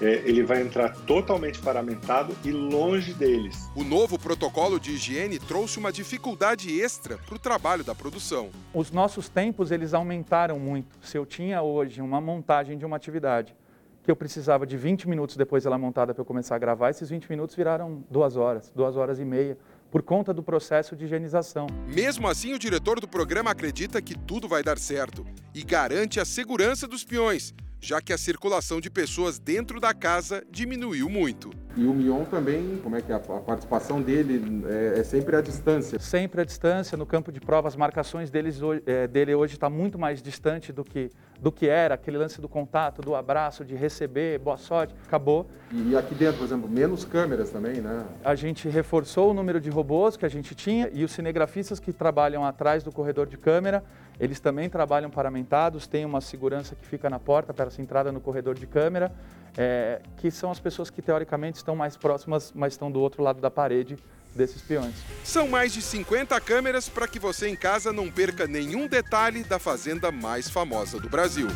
é, 0.00 0.22
ele 0.24 0.42
vai 0.42 0.62
entrar 0.62 0.94
totalmente 1.06 1.58
paramentado 1.60 2.34
e 2.44 2.50
longe 2.50 3.12
deles. 3.12 3.68
O 3.74 3.82
novo 3.82 4.18
protocolo 4.18 4.78
de 4.78 4.92
higiene 4.92 5.38
trouxe 5.38 5.78
uma 5.78 5.92
dificuldade 5.92 6.80
extra 6.80 7.18
para 7.18 7.34
o 7.34 7.38
trabalho 7.38 7.84
da 7.84 7.94
produção. 7.94 8.50
Os 8.72 8.90
nossos 8.90 9.28
tempos 9.28 9.70
eles 9.70 9.94
aumentaram 9.94 10.58
muito. 10.58 10.96
Se 11.02 11.16
eu 11.16 11.26
tinha 11.26 11.62
hoje 11.62 12.00
uma 12.00 12.20
montagem 12.20 12.78
de 12.78 12.84
uma 12.84 12.96
atividade 12.96 13.54
que 14.02 14.10
eu 14.10 14.16
precisava 14.16 14.66
de 14.66 14.76
20 14.76 15.08
minutos 15.08 15.36
depois 15.36 15.64
dela 15.64 15.76
montada 15.76 16.14
para 16.14 16.22
eu 16.22 16.24
começar 16.24 16.56
a 16.56 16.58
gravar, 16.58 16.90
esses 16.90 17.10
20 17.10 17.28
minutos 17.28 17.54
viraram 17.54 18.02
duas 18.10 18.36
horas, 18.36 18.72
duas 18.74 18.96
horas 18.96 19.18
e 19.18 19.24
meia 19.24 19.58
por 19.90 20.02
conta 20.02 20.32
do 20.32 20.42
processo 20.42 20.94
de 20.94 21.04
higienização. 21.04 21.66
Mesmo 21.86 22.28
assim, 22.28 22.52
o 22.52 22.58
diretor 22.58 23.00
do 23.00 23.08
programa 23.08 23.50
acredita 23.50 24.00
que 24.00 24.16
tudo 24.16 24.48
vai 24.48 24.62
dar 24.62 24.78
certo 24.78 25.26
e 25.54 25.62
garante 25.62 26.20
a 26.20 26.24
segurança 26.24 26.86
dos 26.86 27.04
peões, 27.04 27.54
já 27.80 28.00
que 28.00 28.12
a 28.12 28.18
circulação 28.18 28.80
de 28.80 28.90
pessoas 28.90 29.38
dentro 29.38 29.80
da 29.80 29.94
casa 29.94 30.44
diminuiu 30.50 31.08
muito. 31.08 31.50
E 31.76 31.86
o 31.86 31.92
Mion 31.92 32.24
também, 32.24 32.80
como 32.82 32.96
é 32.96 33.00
que 33.00 33.12
é 33.12 33.14
a 33.14 33.18
participação 33.18 34.02
dele 34.02 34.64
é, 34.66 35.00
é 35.00 35.04
sempre 35.04 35.36
à 35.36 35.40
distância? 35.40 35.98
Sempre 35.98 36.40
à 36.40 36.44
distância, 36.44 36.96
no 36.96 37.06
campo 37.06 37.30
de 37.30 37.40
prova, 37.40 37.68
as 37.68 37.76
marcações 37.76 38.30
deles, 38.30 38.58
é, 38.86 39.06
dele 39.06 39.34
hoje 39.34 39.54
está 39.54 39.70
muito 39.70 39.98
mais 39.98 40.20
distante 40.20 40.72
do 40.72 40.82
que, 40.82 41.10
do 41.40 41.52
que 41.52 41.68
era, 41.68 41.94
aquele 41.94 42.18
lance 42.18 42.40
do 42.40 42.48
contato, 42.48 43.00
do 43.00 43.14
abraço, 43.14 43.64
de 43.64 43.74
receber, 43.74 44.38
boa 44.38 44.56
sorte, 44.56 44.94
acabou. 45.06 45.46
E 45.72 45.96
aqui 45.96 46.14
dentro, 46.14 46.38
por 46.38 46.44
exemplo, 46.44 46.68
menos 46.68 47.04
câmeras 47.04 47.50
também, 47.50 47.80
né? 47.80 48.04
A 48.24 48.34
gente 48.34 48.68
reforçou 48.68 49.30
o 49.30 49.34
número 49.34 49.60
de 49.60 49.70
robôs 49.70 50.16
que 50.16 50.26
a 50.26 50.28
gente 50.28 50.54
tinha 50.54 50.90
e 50.92 51.04
os 51.04 51.12
cinegrafistas 51.12 51.78
que 51.78 51.92
trabalham 51.92 52.44
atrás 52.44 52.82
do 52.82 52.90
corredor 52.90 53.26
de 53.26 53.36
câmera 53.36 53.84
eles 54.20 54.40
também 54.40 54.68
trabalham 54.68 55.10
paramentados, 55.10 55.86
tem 55.86 56.04
uma 56.04 56.20
segurança 56.20 56.74
que 56.74 56.84
fica 56.84 57.08
na 57.08 57.18
porta 57.18 57.54
para 57.54 57.66
essa 57.66 57.80
entrada 57.80 58.10
no 58.10 58.20
corredor 58.20 58.54
de 58.56 58.66
câmera, 58.66 59.12
é, 59.56 60.00
que 60.16 60.30
são 60.30 60.50
as 60.50 60.58
pessoas 60.58 60.90
que 60.90 61.00
teoricamente 61.00 61.58
estão 61.68 61.76
mais 61.76 61.98
próximas, 61.98 62.50
mas 62.54 62.72
estão 62.72 62.90
do 62.90 62.98
outro 62.98 63.22
lado 63.22 63.42
da 63.42 63.50
parede 63.50 63.98
desses 64.34 64.62
peões. 64.62 64.94
São 65.22 65.48
mais 65.48 65.72
de 65.72 65.82
50 65.82 66.40
câmeras 66.40 66.88
para 66.88 67.06
que 67.06 67.18
você 67.18 67.48
em 67.48 67.56
casa 67.56 67.92
não 67.92 68.10
perca 68.10 68.46
nenhum 68.46 68.86
detalhe 68.86 69.44
da 69.44 69.58
fazenda 69.58 70.10
mais 70.10 70.48
famosa 70.48 70.98
do 70.98 71.10
Brasil. 71.10 71.48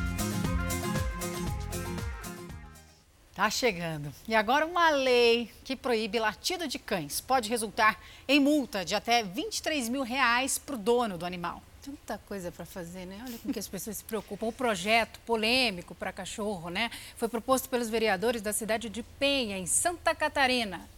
Tá 3.34 3.48
chegando. 3.48 4.12
E 4.28 4.34
agora 4.34 4.66
uma 4.66 4.90
lei 4.90 5.50
que 5.64 5.74
proíbe 5.74 6.18
latido 6.18 6.68
de 6.68 6.78
cães 6.78 7.18
pode 7.18 7.48
resultar 7.48 7.98
em 8.28 8.38
multa 8.38 8.84
de 8.84 8.94
até 8.94 9.22
23 9.22 9.88
mil 9.88 10.02
reais 10.02 10.58
para 10.58 10.74
o 10.74 10.78
dono 10.78 11.16
do 11.16 11.24
animal. 11.24 11.62
Tanta 11.82 12.16
coisa 12.16 12.52
para 12.52 12.64
fazer, 12.64 13.06
né? 13.06 13.20
Olha 13.26 13.36
com 13.38 13.52
que 13.52 13.58
as 13.58 13.66
pessoas 13.66 13.96
se 13.96 14.04
preocupam. 14.04 14.46
O 14.46 14.52
projeto 14.52 15.18
polêmico 15.26 15.96
para 15.96 16.12
cachorro, 16.12 16.70
né? 16.70 16.88
Foi 17.16 17.28
proposto 17.28 17.68
pelos 17.68 17.90
vereadores 17.90 18.40
da 18.40 18.52
cidade 18.52 18.88
de 18.88 19.02
Penha, 19.02 19.58
em 19.58 19.66
Santa 19.66 20.14
Catarina. 20.14 20.88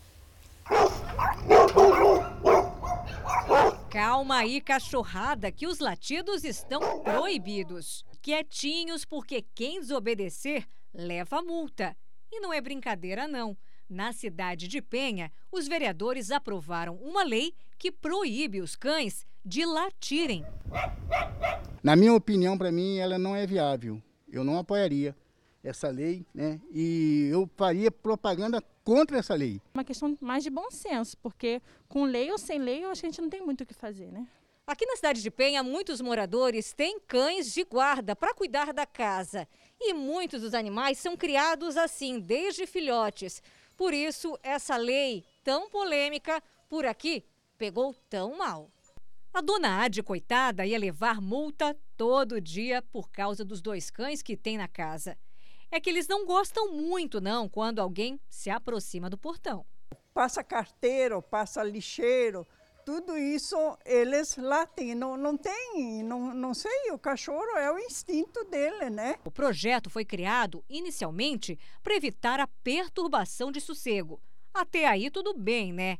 Calma 3.88 4.36
aí, 4.40 4.60
cachorrada, 4.60 5.50
que 5.50 5.66
os 5.66 5.78
latidos 5.78 6.44
estão 6.44 7.00
proibidos. 7.02 8.04
Quietinhos, 8.20 9.06
porque 9.06 9.40
quem 9.54 9.80
desobedecer 9.80 10.66
leva 10.92 11.40
multa. 11.40 11.96
E 12.30 12.40
não 12.40 12.52
é 12.52 12.60
brincadeira, 12.60 13.26
não. 13.26 13.56
Na 13.88 14.12
cidade 14.12 14.68
de 14.68 14.82
Penha, 14.82 15.32
os 15.50 15.66
vereadores 15.66 16.30
aprovaram 16.30 16.96
uma 16.96 17.22
lei 17.22 17.54
que 17.78 17.90
proíbe 17.90 18.60
os 18.60 18.76
cães 18.76 19.26
de 19.44 19.64
latirem. 19.66 20.44
Na 21.82 21.94
minha 21.94 22.14
opinião, 22.14 22.56
para 22.56 22.72
mim, 22.72 22.98
ela 22.98 23.18
não 23.18 23.36
é 23.36 23.46
viável. 23.46 24.02
Eu 24.30 24.42
não 24.42 24.58
apoiaria 24.58 25.14
essa 25.62 25.88
lei, 25.88 26.26
né? 26.34 26.60
E 26.70 27.28
eu 27.30 27.48
faria 27.56 27.90
propaganda 27.90 28.62
contra 28.82 29.18
essa 29.18 29.34
lei. 29.34 29.60
Uma 29.74 29.84
questão 29.84 30.16
mais 30.20 30.42
de 30.42 30.50
bom 30.50 30.70
senso, 30.70 31.16
porque 31.18 31.60
com 31.88 32.04
lei 32.04 32.30
ou 32.30 32.38
sem 32.38 32.58
lei, 32.58 32.84
a 32.84 32.94
gente 32.94 33.20
não 33.20 33.28
tem 33.28 33.42
muito 33.42 33.62
o 33.62 33.66
que 33.66 33.74
fazer, 33.74 34.10
né? 34.10 34.26
Aqui 34.66 34.86
na 34.86 34.96
cidade 34.96 35.20
de 35.20 35.30
Penha, 35.30 35.62
muitos 35.62 36.00
moradores 36.00 36.72
têm 36.72 36.98
cães 36.98 37.52
de 37.52 37.64
guarda 37.64 38.16
para 38.16 38.32
cuidar 38.32 38.72
da 38.72 38.86
casa. 38.86 39.46
E 39.78 39.92
muitos 39.92 40.40
dos 40.40 40.54
animais 40.54 40.98
são 40.98 41.16
criados 41.16 41.76
assim, 41.76 42.18
desde 42.18 42.66
filhotes. 42.66 43.42
Por 43.76 43.92
isso, 43.92 44.38
essa 44.42 44.76
lei 44.76 45.22
tão 45.42 45.68
polêmica 45.68 46.42
por 46.68 46.86
aqui 46.86 47.24
pegou 47.58 47.94
tão 48.08 48.38
mal. 48.38 48.70
A 49.34 49.40
dona 49.40 49.82
Ade, 49.82 50.00
coitada, 50.00 50.64
ia 50.64 50.78
levar 50.78 51.20
multa 51.20 51.76
todo 51.96 52.40
dia 52.40 52.80
por 52.80 53.10
causa 53.10 53.44
dos 53.44 53.60
dois 53.60 53.90
cães 53.90 54.22
que 54.22 54.36
tem 54.36 54.56
na 54.56 54.68
casa. 54.68 55.18
É 55.72 55.80
que 55.80 55.90
eles 55.90 56.06
não 56.06 56.24
gostam 56.24 56.70
muito, 56.72 57.20
não, 57.20 57.48
quando 57.48 57.80
alguém 57.80 58.20
se 58.28 58.48
aproxima 58.48 59.10
do 59.10 59.18
portão. 59.18 59.66
Passa 60.14 60.44
carteiro, 60.44 61.20
passa 61.20 61.64
lixeiro, 61.64 62.46
tudo 62.86 63.16
isso 63.16 63.56
eles 63.84 64.36
latem. 64.36 64.94
Não, 64.94 65.16
não 65.16 65.36
tem, 65.36 66.04
não, 66.04 66.32
não 66.32 66.54
sei, 66.54 66.92
o 66.92 66.98
cachorro 66.98 67.56
é 67.56 67.72
o 67.72 67.78
instinto 67.80 68.44
dele, 68.44 68.88
né? 68.88 69.16
O 69.24 69.32
projeto 69.32 69.90
foi 69.90 70.04
criado 70.04 70.64
inicialmente 70.68 71.58
para 71.82 71.96
evitar 71.96 72.38
a 72.38 72.46
perturbação 72.46 73.50
de 73.50 73.60
sossego. 73.60 74.22
Até 74.54 74.86
aí 74.86 75.10
tudo 75.10 75.34
bem, 75.34 75.72
né? 75.72 75.98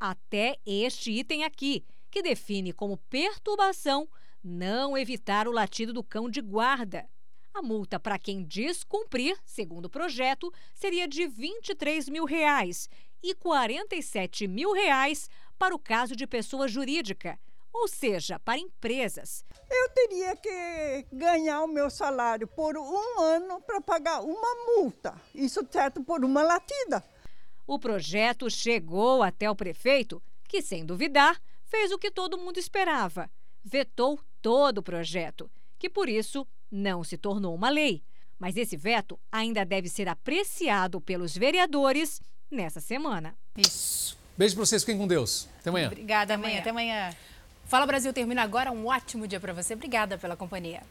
Até 0.00 0.56
este 0.64 1.10
item 1.10 1.44
aqui, 1.44 1.84
que 2.10 2.22
define 2.22 2.72
como 2.72 2.96
perturbação 3.08 4.08
não 4.42 4.96
evitar 4.96 5.46
o 5.46 5.52
latido 5.52 5.92
do 5.92 6.02
cão 6.02 6.28
de 6.28 6.40
guarda. 6.40 7.08
A 7.52 7.62
multa 7.62 7.98
para 7.98 8.18
quem 8.18 8.44
descumprir, 8.44 9.36
segundo 9.44 9.86
o 9.86 9.90
projeto, 9.90 10.52
seria 10.74 11.06
de 11.06 11.26
23 11.26 12.08
mil 12.08 12.24
reais 12.24 12.88
e 13.22 13.34
47 13.34 14.46
mil 14.46 14.72
reais 14.72 15.28
para 15.58 15.74
o 15.74 15.78
caso 15.78 16.16
de 16.16 16.26
pessoa 16.26 16.68
jurídica, 16.68 17.38
ou 17.72 17.86
seja, 17.86 18.38
para 18.38 18.58
empresas. 18.58 19.44
Eu 19.70 19.88
teria 19.90 20.36
que 20.36 21.06
ganhar 21.12 21.62
o 21.62 21.68
meu 21.68 21.90
salário 21.90 22.46
por 22.46 22.76
um 22.76 23.20
ano 23.20 23.60
para 23.60 23.80
pagar 23.80 24.20
uma 24.22 24.54
multa, 24.66 25.20
isso 25.34 25.66
certo 25.70 26.02
por 26.02 26.24
uma 26.24 26.42
latida. 26.42 27.04
O 27.66 27.78
projeto 27.78 28.50
chegou 28.50 29.22
até 29.22 29.50
o 29.50 29.56
prefeito, 29.56 30.22
que, 30.48 30.62
sem 30.62 30.84
duvidar, 30.84 31.40
fez 31.70 31.92
o 31.92 31.98
que 31.98 32.10
todo 32.10 32.36
mundo 32.36 32.58
esperava: 32.58 33.30
vetou 33.64 34.20
todo 34.42 34.78
o 34.78 34.82
projeto, 34.82 35.50
que 35.78 35.88
por 35.88 36.08
isso 36.08 36.46
não 36.70 37.02
se 37.02 37.16
tornou 37.16 37.54
uma 37.54 37.70
lei. 37.70 38.02
Mas 38.38 38.56
esse 38.56 38.76
veto 38.76 39.18
ainda 39.30 39.64
deve 39.64 39.88
ser 39.88 40.08
apreciado 40.08 41.00
pelos 41.00 41.36
vereadores 41.36 42.20
nessa 42.50 42.80
semana. 42.80 43.36
Isso. 43.56 44.18
Beijo 44.36 44.54
para 44.54 44.64
vocês, 44.64 44.82
fiquem 44.82 44.96
com 44.96 45.06
Deus. 45.06 45.46
Até 45.58 45.68
amanhã. 45.68 45.88
Obrigada, 45.88 46.34
amanhã. 46.34 46.60
Até 46.60 46.70
amanhã. 46.70 47.14
Fala 47.66 47.86
Brasil 47.86 48.12
termina 48.12 48.42
agora. 48.42 48.72
Um 48.72 48.86
ótimo 48.86 49.28
dia 49.28 49.38
para 49.38 49.52
você. 49.52 49.74
Obrigada 49.74 50.16
pela 50.16 50.36
companhia. 50.36 50.78